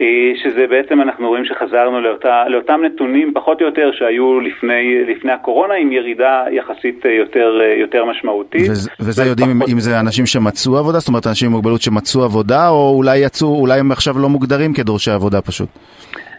אה, 0.00 0.32
שזה 0.42 0.66
בעצם 0.70 1.00
אנחנו 1.00 1.28
רואים 1.28 1.44
שחזרנו 1.44 2.00
לאותה, 2.00 2.44
לאותם 2.48 2.80
נתונים 2.84 3.32
פחות 3.34 3.60
או 3.60 3.66
יותר 3.66 3.90
שהיו 3.98 4.40
לפני, 4.40 5.04
לפני 5.08 5.32
הקורונה 5.32 5.74
עם 5.74 5.92
ירידה 5.92 6.44
יחסית 6.50 7.04
יותר, 7.04 7.60
יותר 7.80 8.04
משמעותית. 8.04 8.70
וזה, 8.70 8.90
וזה 9.00 9.24
יודעים 9.24 9.50
אם, 9.50 9.62
אם 9.72 9.80
זה 9.80 10.00
אנשים 10.00 10.26
שמצאו 10.26 10.78
עבודה? 10.78 10.98
זאת 10.98 11.08
אומרת 11.08 11.26
אנשים 11.26 11.48
עם 11.48 11.52
מוגבלות 11.52 11.82
שמצאו 11.82 12.24
עבודה 12.24 12.68
או 12.68 12.94
אולי 12.96 13.18
יצאו, 13.18 13.60
אולי 13.60 13.80
הם 13.80 13.92
עכשיו 13.92 14.18
לא 14.18 14.28
מוגדרים 14.28 14.72
כדורשי 14.72 15.10
עבודה 15.10 15.40
פשוט? 15.40 15.68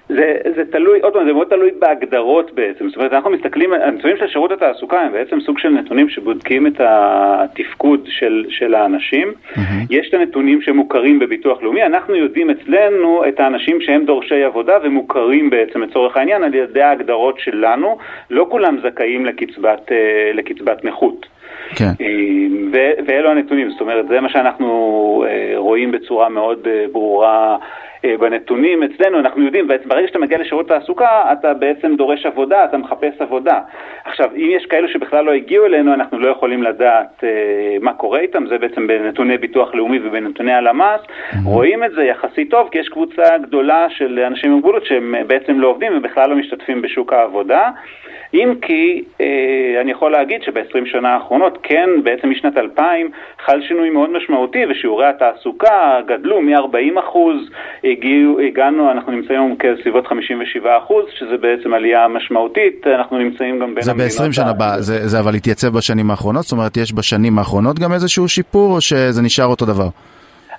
זה, 0.09 0.37
זה 0.55 0.65
תלוי, 0.71 0.99
עוד 0.99 1.13
פעם, 1.13 1.25
זה 1.25 1.33
מאוד 1.33 1.47
תלוי 1.47 1.71
בהגדרות 1.79 2.51
בעצם. 2.53 2.87
זאת 2.87 2.97
אומרת, 2.97 3.13
אנחנו 3.13 3.29
מסתכלים, 3.29 3.73
הנתונים 3.73 4.17
של 4.17 4.27
שירות 4.27 4.51
התעסוקה 4.51 5.01
הם 5.01 5.11
בעצם 5.11 5.39
סוג 5.41 5.59
של 5.59 5.69
נתונים 5.69 6.09
שבודקים 6.09 6.67
את 6.67 6.75
התפקוד 6.79 7.99
של, 8.07 8.45
של 8.49 8.75
האנשים. 8.75 9.33
Mm-hmm. 9.33 9.59
יש 9.89 10.09
את 10.09 10.13
הנתונים 10.13 10.61
שמוכרים 10.61 11.19
בביטוח 11.19 11.63
לאומי, 11.63 11.83
אנחנו 11.83 12.15
יודעים 12.15 12.49
אצלנו 12.49 13.23
את 13.27 13.39
האנשים 13.39 13.81
שהם 13.81 14.05
דורשי 14.05 14.43
עבודה 14.43 14.77
ומוכרים 14.83 15.49
בעצם 15.49 15.81
לצורך 15.81 16.17
העניין 16.17 16.43
על 16.43 16.55
ידי 16.55 16.81
ההגדרות 16.81 17.39
שלנו. 17.39 17.97
לא 18.29 18.47
כולם 18.49 18.77
זכאים 18.83 19.25
לקצבת, 19.25 19.91
אה, 19.91 20.31
לקצבת 20.33 20.85
נכות. 20.85 21.34
כן. 21.75 21.91
אה, 22.01 22.91
ואלו 23.07 23.29
הנתונים, 23.29 23.69
זאת 23.69 23.81
אומרת, 23.81 24.07
זה 24.07 24.21
מה 24.21 24.29
שאנחנו 24.29 25.23
אה, 25.27 25.53
רואים 25.57 25.91
בצורה 25.91 26.29
מאוד 26.29 26.67
ברורה 26.91 27.57
אה, 28.05 28.17
בנתונים 28.19 28.83
אצלנו, 28.83 29.19
אנחנו 29.19 29.45
יודעים, 29.45 29.67
בעצם 29.67 29.89
ברגע 29.89 30.07
שאתה 30.07 30.19
מגיע 30.19 30.37
לשירות 30.37 30.67
תעסוקה, 30.67 31.31
אתה 31.31 31.53
בעצם 31.53 31.95
דורש 31.95 32.25
עבודה, 32.25 32.65
אתה 32.65 32.77
מחפש 32.77 33.13
עבודה. 33.19 33.59
עכשיו, 34.05 34.29
אם 34.35 34.49
יש 34.51 34.65
כאלו 34.65 34.87
שבכלל 34.87 35.25
לא 35.25 35.31
הגיעו 35.31 35.65
אלינו, 35.65 35.93
אנחנו 35.93 36.19
לא 36.19 36.27
יכולים 36.27 36.63
לדעת 36.63 37.23
מה 37.81 37.93
קורה 37.93 38.19
איתם, 38.19 38.47
זה 38.47 38.57
בעצם 38.57 38.87
בנתוני 38.87 39.37
ביטוח 39.37 39.75
לאומי 39.75 39.99
ובנתוני 40.03 40.53
הלמ"ס. 40.53 41.01
Mm-hmm. 41.01 41.35
רואים 41.45 41.83
את 41.83 41.91
זה 41.91 42.03
יחסית 42.03 42.51
טוב, 42.51 42.69
כי 42.71 42.79
יש 42.79 42.89
קבוצה 42.89 43.37
גדולה 43.37 43.87
של 43.89 44.19
אנשים 44.19 44.49
עם 44.49 44.55
מוגבלות 44.55 44.85
שהם 44.85 45.15
בעצם 45.27 45.59
לא 45.59 45.67
עובדים 45.67 45.97
ובכלל 45.97 46.29
לא 46.29 46.35
משתתפים 46.35 46.81
בשוק 46.81 47.13
העבודה. 47.13 47.69
אם 48.35 48.53
כי 48.61 49.03
אני 49.81 49.91
יכול 49.91 50.11
להגיד 50.11 50.43
שב-20 50.43 50.85
שנה 50.85 51.13
האחרונות, 51.13 51.54
כן, 51.63 51.89
בעצם 52.03 52.29
משנת 52.29 52.57
2000 52.57 53.09
חל 53.45 53.61
שינוי 53.67 53.89
מאוד 53.89 54.09
משמעותי 54.09 54.65
ושיעורי 54.69 55.05
התעסוקה 55.05 55.99
גדלו 56.07 56.41
מ-40 56.41 56.99
אחוז, 56.99 57.49
הגענו, 58.47 58.91
אנחנו 58.91 59.11
נמצאים 59.11 59.39
היום 59.39 59.55
כסביבות 59.55 60.07
57 60.07 60.77
אחוז, 60.77 61.05
שזה 61.19 61.37
בעצם 61.37 61.73
עלייה 61.73 62.07
משמעותית, 62.07 62.87
אנחנו 62.87 63.17
נמצאים 63.17 63.59
גם 63.59 63.75
בין 63.75 63.83
זה 63.83 63.93
ב-20 63.93 64.31
שנה, 64.31 64.53
ב- 64.53 64.79
זה, 64.79 65.07
זה 65.07 65.19
אבל 65.19 65.35
התייצב 65.35 65.67
בשנים 65.67 66.11
האחרונות? 66.11 66.43
זאת 66.43 66.51
אומרת, 66.51 66.77
יש 66.77 66.93
בשנים 66.93 67.39
האחרונות 67.39 67.79
גם 67.79 67.93
איזשהו 67.93 68.27
שיפור, 68.27 68.75
או 68.75 68.81
שזה 68.81 69.21
נשאר 69.21 69.45
אותו 69.45 69.65
דבר? 69.65 69.87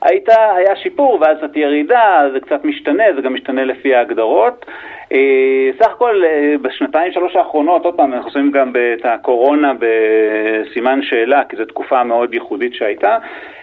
הייתה, 0.03 0.35
היה 0.57 0.77
שיפור 0.77 1.19
ואז 1.21 1.37
קצת 1.39 1.57
ירידה, 1.57 2.23
זה 2.33 2.41
קצת 2.41 2.65
משתנה, 2.65 3.05
זה 3.17 3.23
גם 3.23 3.35
משתנה 3.35 3.65
לפי 3.65 3.95
ההגדרות. 3.95 4.67
אה, 5.13 5.71
סך 5.79 5.91
הכל 5.91 6.25
אה, 6.25 6.55
בשנתיים 6.63 7.13
שלוש 7.13 7.37
האחרונות, 7.37 7.85
עוד 7.85 7.95
פעם, 7.95 8.13
אנחנו 8.15 8.31
שמים 8.31 8.51
גם 8.51 8.73
את 8.99 9.05
הקורונה 9.05 9.73
בסימן 9.79 11.03
שאלה, 11.03 11.45
כי 11.49 11.57
זו 11.57 11.65
תקופה 11.65 12.05
מאוד 12.05 12.35
ייחודית 12.35 12.75
שהייתה. 12.75 13.19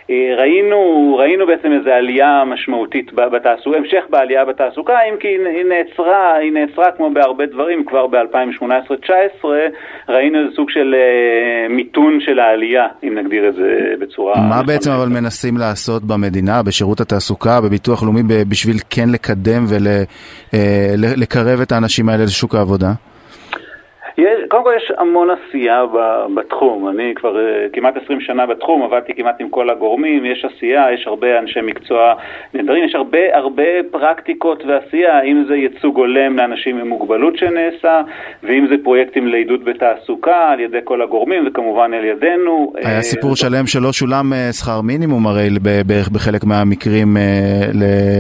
אה, 0.09 0.35
ראינו, 0.37 1.15
ראינו 1.19 1.47
בעצם 1.47 1.71
איזו 1.71 1.89
עלייה 1.89 2.43
משמעותית 2.45 3.13
בתעסוקה, 3.13 3.77
המשך 3.77 4.03
בעלייה 4.09 4.45
בתעסוקה, 4.45 4.93
אם 5.09 5.17
כי 5.19 5.27
היא 5.27 5.65
נעצרה, 5.65 6.35
היא 6.35 6.51
נעצרה 6.51 6.91
כמו 6.91 7.09
בהרבה 7.13 7.45
דברים, 7.45 7.85
כבר 7.85 8.07
ב-2018-2019 8.07 9.45
ראינו 10.09 10.39
איזה 10.39 10.55
סוג 10.55 10.69
של 10.69 10.95
uh, 10.95 11.73
מיתון 11.73 12.19
של 12.19 12.39
העלייה, 12.39 12.87
אם 13.03 13.17
נגדיר 13.17 13.47
את 13.47 13.55
זה 13.55 13.93
בצורה... 13.99 14.41
מה 14.49 14.63
בעצם 14.63 14.91
אבל 14.91 15.09
מנסים 15.09 15.57
לעשות 15.57 16.03
במדינה, 16.03 16.63
בשירות 16.63 17.01
התעסוקה, 17.01 17.61
בביטוח 17.61 18.03
לאומי, 18.03 18.23
בשביל 18.49 18.77
כן 18.89 19.09
לקדם 19.09 19.65
ולקרב 20.53 21.59
uh, 21.59 21.63
את 21.63 21.71
האנשים 21.71 22.09
האלה 22.09 22.23
לשוק 22.23 22.55
העבודה? 22.55 22.91
יש, 24.17 24.27
קודם 24.49 24.63
כל 24.63 24.71
יש 24.77 24.91
המון 24.97 25.27
עשייה 25.29 25.83
בתחום, 26.35 26.89
אני 26.89 27.13
כבר 27.15 27.35
uh, 27.35 27.73
כמעט 27.73 27.93
20 28.03 28.21
שנה 28.21 28.45
בתחום, 28.45 28.83
עבדתי 28.83 29.13
כמעט 29.13 29.35
עם 29.39 29.49
כל 29.49 29.69
הגורמים, 29.69 30.25
יש 30.25 30.45
עשייה, 30.45 30.85
יש 30.93 31.03
הרבה 31.07 31.39
אנשי 31.39 31.59
מקצוע 31.63 32.13
נהדרים, 32.53 32.83
יש 32.85 32.95
הרבה, 32.95 33.37
הרבה 33.37 33.63
פרקטיקות 33.91 34.63
ועשייה, 34.67 35.21
אם 35.21 35.43
זה 35.47 35.55
ייצוג 35.55 35.97
הולם 35.97 36.37
לאנשים 36.37 36.77
עם 36.77 36.87
מוגבלות 36.87 37.37
שנעשה, 37.37 38.01
ואם 38.43 38.67
זה 38.69 38.75
פרויקטים 38.83 39.27
לעידוד 39.27 39.65
בתעסוקה 39.65 40.49
על 40.49 40.59
ידי 40.59 40.79
כל 40.83 41.01
הגורמים, 41.01 41.43
וכמובן 41.47 41.93
על 41.93 42.05
ידינו. 42.05 42.73
היה 42.75 42.99
uh, 42.99 43.01
סיפור 43.01 43.35
שלם 43.35 43.67
שלא 43.67 43.91
שולם 43.91 44.33
uh, 44.33 44.53
שכר 44.53 44.81
מינימום 44.81 45.27
הרי 45.27 45.49
בערך 45.85 46.09
בחלק 46.09 46.43
מהמקרים 46.43 47.17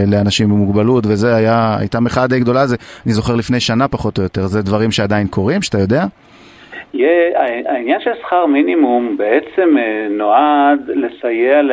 לאנשים 0.07 0.51
עם 0.51 0.57
מוגבלות, 0.57 1.03
וזה 1.07 1.35
היה, 1.35 1.75
הייתה 1.79 1.99
מחאה 1.99 2.27
די 2.27 2.39
גדולה, 2.39 2.67
זה, 2.67 2.75
אני 3.05 3.13
זוכר 3.13 3.35
לפני 3.35 3.59
שנה 3.59 3.87
פחות 3.87 4.17
או 4.17 4.23
יותר, 4.23 4.47
זה 4.47 4.61
דברים 4.61 4.91
שעדיין 4.91 5.27
קורים, 5.27 5.61
שאתה 5.61 5.82
יודע? 5.83 6.03
העניין 7.65 8.01
של 8.01 8.11
שכר 8.21 8.45
מינימום 8.45 9.17
בעצם 9.17 9.77
אה, 9.77 10.07
נועד 10.09 10.79
לסייע 10.87 11.61
ל... 11.61 11.71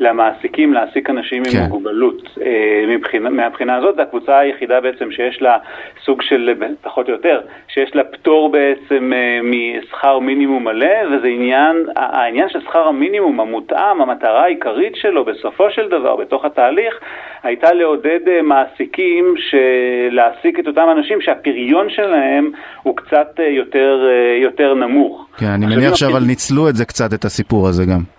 למעסיקים 0.00 0.72
להעסיק 0.72 1.10
אנשים 1.10 1.44
כן. 1.44 1.58
עם 1.58 1.68
מוגבלות. 1.68 2.22
אה, 2.42 2.84
מבחינה, 2.88 3.30
מהבחינה 3.30 3.76
הזאת, 3.76 3.96
זו 3.96 4.02
הקבוצה 4.02 4.38
היחידה 4.38 4.80
בעצם 4.80 5.12
שיש 5.12 5.42
לה 5.42 5.56
סוג 6.04 6.22
של, 6.22 6.54
פחות 6.82 7.08
או 7.08 7.12
יותר, 7.12 7.40
שיש 7.68 7.90
לה 7.94 8.04
פטור 8.04 8.52
בעצם 8.52 9.12
אה, 9.12 9.40
משכר 9.42 10.18
מינימום 10.18 10.64
מלא, 10.64 10.96
וזה 11.06 11.26
עניין, 11.26 11.76
העניין 11.96 12.48
של 12.48 12.60
שכר 12.60 12.88
המינימום 12.88 13.40
המותאם, 13.40 14.00
המטרה 14.00 14.44
העיקרית 14.44 14.96
שלו 14.96 15.24
בסופו 15.24 15.70
של 15.70 15.88
דבר, 15.88 16.16
בתוך 16.16 16.44
התהליך, 16.44 16.94
הייתה 17.42 17.72
לעודד 17.72 18.20
אה, 18.28 18.42
מעסיקים 18.42 19.34
להעסיק 20.10 20.58
את 20.58 20.66
אותם 20.66 20.86
אנשים 20.98 21.20
שהפריון 21.20 21.90
שלהם 21.90 22.50
הוא 22.82 22.96
קצת 22.96 23.40
יותר, 23.48 24.00
יותר 24.42 24.74
נמוך. 24.74 25.28
כן, 25.38 25.46
אני 25.46 25.66
מניח 25.66 25.94
שאבל 25.94 26.24
ניצלו 26.26 26.68
את 26.68 26.76
זה 26.76 26.84
קצת, 26.84 27.14
את 27.14 27.24
הסיפור 27.24 27.68
הזה 27.68 27.84
גם. 27.84 28.17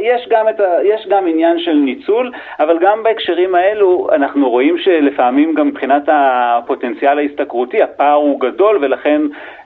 יש 0.00 0.28
גם, 0.30 0.48
את 0.48 0.60
ה, 0.60 0.64
יש 0.84 1.06
גם 1.08 1.26
עניין 1.26 1.58
של 1.58 1.72
ניצול, 1.72 2.32
אבל 2.60 2.78
גם 2.78 3.02
בהקשרים 3.02 3.54
האלו 3.54 4.08
אנחנו 4.12 4.50
רואים 4.50 4.78
שלפעמים 4.78 5.54
גם 5.54 5.68
מבחינת 5.68 6.02
הפוטנציאל 6.08 7.18
ההשתכרותי 7.18 7.82
הפער 7.82 8.14
הוא 8.14 8.40
גדול 8.40 8.78
ולכן 8.80 9.20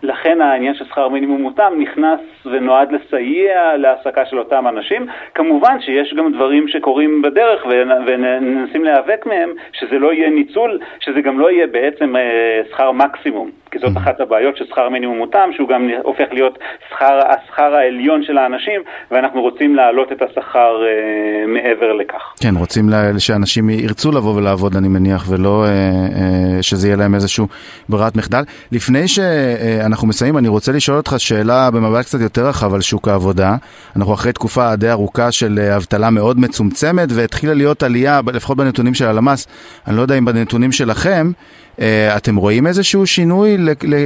לכן 0.05 0.41
העניין 0.41 0.75
של 0.75 0.85
שכר 0.85 1.09
מינימום 1.09 1.43
מותאם 1.43 1.81
נכנס 1.81 2.21
ונועד 2.47 2.89
לסייע 2.93 3.77
להעסקה 3.77 4.27
של 4.27 4.39
אותם 4.39 4.69
אנשים. 4.69 5.07
כמובן 5.35 5.81
שיש 5.81 6.15
גם 6.15 6.33
דברים 6.33 6.69
שקורים 6.69 7.23
בדרך 7.23 7.67
ומנסים 8.07 8.85
להיאבק 8.85 9.27
מהם, 9.27 9.51
שזה 9.73 9.99
לא 9.99 10.13
יהיה 10.13 10.31
ניצול, 10.31 10.79
שזה 11.01 11.21
גם 11.21 11.41
לא 11.41 11.51
יהיה 11.51 11.67
בעצם 11.67 12.17
אה, 12.17 12.63
שכר 12.71 12.93
מקסימום. 12.93 13.51
כי 13.75 13.79
זאת 13.79 13.97
אחת 13.97 14.21
הבעיות 14.21 14.57
של 14.57 14.65
שכר 14.71 14.89
מינימום 14.89 15.19
מותאם, 15.19 15.53
שהוא 15.53 15.69
גם 15.69 15.89
הופך 16.03 16.25
להיות 16.33 16.59
שכר, 16.91 17.19
השכר 17.29 17.75
העליון 17.75 18.23
של 18.23 18.39
האנשים, 18.39 18.81
ואנחנו 19.11 19.43
רוצים 19.43 19.75
להעלות 19.77 20.13
את 20.13 20.23
השכר 20.23 20.83
אה, 20.87 21.47
מעבר 21.47 21.93
לכך. 21.93 22.33
כן, 22.41 22.55
רוצים 22.57 22.89
לה, 22.89 23.19
שאנשים 23.19 23.71
ירצו 23.71 24.13
לבוא 24.13 24.35
ולעבוד, 24.35 24.77
אני 24.77 24.89
מניח, 24.89 25.25
ולא 25.31 25.65
אה, 25.65 25.71
אה, 25.71 26.63
שזה 26.63 26.89
יהיה 26.89 26.97
להם 26.97 27.15
איזשהו 27.15 27.47
ברירת 27.89 28.17
מחדל. 28.17 28.43
לפני 28.73 29.09
שאנחנו 29.09 29.94
מסיימים, 30.03 30.39
אני 30.39 30.49
רוצה 30.49 30.73
לשאול 30.73 30.97
אותך 30.97 31.15
שאלה 31.19 31.71
במבט 31.71 32.05
קצת 32.05 32.21
יותר 32.21 32.47
רחב 32.47 32.75
על 32.75 32.81
שוק 32.81 33.09
העבודה. 33.09 33.57
אנחנו 33.97 34.15
אחרי 34.15 34.33
תקופה 34.33 34.77
די 34.77 34.91
ארוכה 34.91 35.33
של 35.33 35.61
אה, 35.63 35.77
אבטלה 35.77 36.11
מאוד 36.11 36.41
מצומצמת, 36.41 37.09
והתחילה 37.13 37.55
להיות 37.55 37.83
עלייה, 37.83 38.21
לפחות 38.33 38.57
בנתונים 38.57 38.95
של 38.95 39.07
הלמ"ס, 39.07 39.47
אני 39.87 39.97
לא 39.97 40.03
יודע 40.03 40.19
אם 40.19 40.25
בנתונים 40.25 40.73
שלכם, 40.73 41.33
אה, 41.81 42.17
אתם 42.17 42.37
רואים 42.37 42.67
איזשהו 42.67 43.07
שינוי 43.07 43.57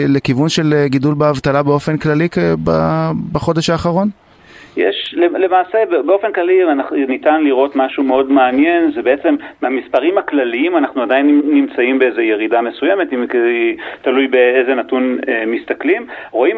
לכיוון 0.08 0.48
של 0.48 0.74
אה, 0.76 0.88
גידול 0.88 1.14
באבטלה 1.14 1.62
באופן 1.62 1.96
כללי 1.96 2.28
בחודש 3.32 3.70
האחרון? 3.70 4.10
יש, 4.78 5.14
למעשה 5.16 5.78
באופן 6.06 6.32
כללי 6.32 6.60
ניתן 7.08 7.44
לראות 7.44 7.76
משהו 7.76 8.02
מאוד 8.02 8.30
מעניין, 8.30 8.92
זה 8.92 9.02
בעצם 9.02 9.36
מהמספרים 9.62 10.18
הכלליים 10.18 10.76
אנחנו 10.76 11.02
עדיין 11.02 11.40
נמצאים 11.44 11.98
באיזו 11.98 12.20
ירידה 12.20 12.60
מסוימת, 12.60 13.12
אם 13.12 13.24
תלוי 14.02 14.28
באיזה 14.28 14.74
נתון 14.74 15.18
אה, 15.28 15.44
מסתכלים. 15.46 16.06
רואים 16.30 16.56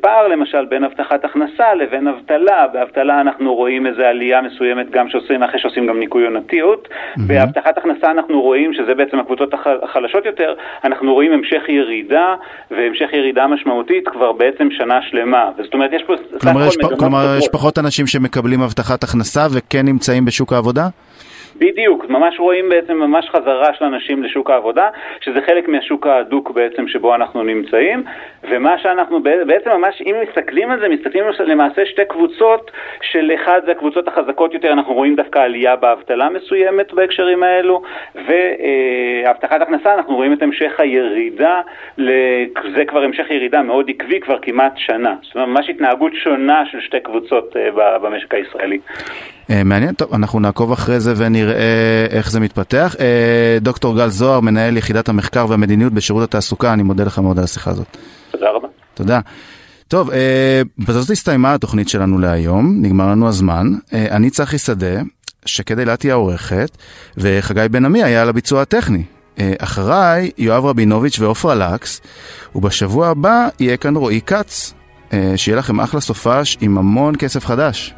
פער 0.00 0.28
למשל 0.28 0.64
בין 0.64 0.84
הבטחת 0.84 1.24
הכנסה 1.24 1.74
לבין 1.74 2.08
אבטלה, 2.08 2.66
באבטלה 2.72 3.20
אנחנו 3.20 3.54
רואים 3.54 3.86
איזו 3.86 4.02
עלייה 4.02 4.40
מסוימת 4.42 4.90
גם 4.90 5.08
שעושים, 5.08 5.42
אחרי 5.42 5.60
שעושים 5.60 5.86
גם 5.86 5.98
ניקוי 5.98 6.24
עונתיות, 6.24 6.88
mm-hmm. 6.88 7.20
בהבטחת 7.26 7.78
הכנסה 7.78 8.10
אנחנו 8.10 8.40
רואים, 8.42 8.74
שזה 8.74 8.94
בעצם 8.94 9.18
הקבוצות 9.18 9.54
החלשות 9.82 10.26
יותר, 10.26 10.54
אנחנו 10.84 11.14
רואים 11.14 11.32
המשך 11.32 11.62
ירידה 11.68 12.34
והמשך 12.70 13.08
ירידה 13.12 13.46
משמעותית 13.46 14.08
כבר 14.08 14.32
בעצם 14.32 14.68
שנה 14.70 15.02
שלמה, 15.02 15.50
זאת 15.62 15.74
אומרת 15.74 15.92
יש 15.92 16.02
פה... 16.02 16.14
כלומר, 16.40 16.66
יש, 16.66 16.76
פה, 16.76 16.88
כלומר 16.98 17.36
יש 17.38 17.48
פחות 17.58 17.78
אנשים 17.78 18.06
שמקבלים 18.06 18.62
הבטחת 18.62 19.04
הכנסה 19.04 19.46
וכן 19.50 19.86
נמצאים 19.86 20.24
בשוק 20.24 20.52
העבודה? 20.52 20.88
בדיוק, 21.58 22.08
ממש 22.08 22.40
רואים 22.40 22.68
בעצם 22.68 22.96
ממש 22.96 23.28
חזרה 23.30 23.74
של 23.74 23.84
אנשים 23.84 24.22
לשוק 24.22 24.50
העבודה, 24.50 24.88
שזה 25.20 25.40
חלק 25.46 25.68
מהשוק 25.68 26.06
ההדוק 26.06 26.50
בעצם 26.50 26.88
שבו 26.88 27.14
אנחנו 27.14 27.42
נמצאים, 27.42 28.02
ומה 28.50 28.78
שאנחנו 28.78 29.22
בעצם 29.22 29.70
ממש, 29.70 30.02
אם 30.06 30.14
מסתכלים 30.28 30.70
על 30.70 30.80
זה, 30.80 30.88
מסתכלים 30.88 31.24
למעשה 31.46 31.86
שתי 31.86 32.04
קבוצות, 32.04 32.70
של 33.02 33.32
אחד 33.34 33.60
זה 33.66 33.72
הקבוצות 33.72 34.08
החזקות 34.08 34.54
יותר, 34.54 34.72
אנחנו 34.72 34.94
רואים 34.94 35.16
דווקא 35.16 35.38
עלייה 35.38 35.76
באבטלה 35.76 36.28
מסוימת 36.28 36.92
בהקשרים 36.92 37.42
האלו, 37.42 37.82
והבטחת 38.14 39.60
הכנסה, 39.60 39.94
אנחנו 39.94 40.16
רואים 40.16 40.32
את 40.32 40.42
המשך 40.42 40.80
הירידה, 40.80 41.60
זה 42.76 42.84
כבר 42.86 43.02
המשך 43.02 43.30
ירידה 43.30 43.62
מאוד 43.62 43.90
עקבי 43.90 44.20
כבר 44.20 44.38
כמעט 44.38 44.72
שנה, 44.76 45.14
זאת 45.22 45.34
אומרת 45.34 45.48
ממש 45.48 45.68
התנהגות 45.70 46.12
שונה 46.14 46.66
של 46.66 46.80
שתי 46.80 47.00
קבוצות 47.00 47.56
אה, 47.56 47.98
במשק 47.98 48.34
הישראלי. 48.34 48.78
אה, 49.50 49.64
מעניין, 49.64 49.94
טוב, 49.94 50.14
אנחנו 50.14 50.40
נעקוב 50.40 50.72
אחרי 50.72 51.00
זה 51.00 51.14
ונראה 51.16 52.06
איך 52.10 52.30
זה 52.30 52.40
מתפתח. 52.40 52.96
אה, 53.00 53.58
דוקטור 53.60 53.96
גל 53.96 54.08
זוהר, 54.08 54.40
מנהל 54.40 54.76
יחידת 54.76 55.08
המחקר 55.08 55.46
והמדיניות 55.48 55.92
בשירות 55.92 56.22
התעסוקה, 56.22 56.72
אני 56.72 56.82
מודה 56.82 57.04
לך 57.04 57.18
מאוד 57.18 57.38
על 57.38 57.44
השיחה 57.44 57.70
הזאת. 57.70 57.96
תודה 58.30 58.46
רבה. 58.54 58.68
תודה. 58.94 59.20
טוב, 59.88 60.10
אה, 60.10 60.62
בזאת 60.78 61.10
הסתיימה 61.10 61.54
התוכנית 61.54 61.88
שלנו 61.88 62.18
להיום, 62.18 62.76
נגמר 62.82 63.10
לנו 63.10 63.28
הזמן. 63.28 63.74
אני 63.92 64.30
צחי 64.30 64.58
שדה, 64.58 65.02
שקד 65.46 65.78
אילת 65.78 66.02
היא 66.02 66.12
העורכת, 66.12 66.76
וחגי 67.16 67.68
בן 67.70 67.84
עמי 67.84 68.02
היה 68.02 68.22
על 68.22 68.28
הביצוע 68.28 68.62
הטכני. 68.62 69.02
אחריי, 69.58 70.30
יואב 70.38 70.64
רבינוביץ' 70.64 71.18
ועופרה 71.18 71.54
לקס, 71.54 72.00
ובשבוע 72.54 73.08
הבא 73.08 73.48
יהיה 73.60 73.76
כאן 73.76 73.96
רועי 73.96 74.20
כץ. 74.26 74.74
שיהיה 75.36 75.58
לכם 75.58 75.80
אחלה 75.80 76.00
סופש 76.00 76.58
עם 76.60 76.78
המון 76.78 77.14
כסף 77.18 77.46
חדש. 77.46 77.94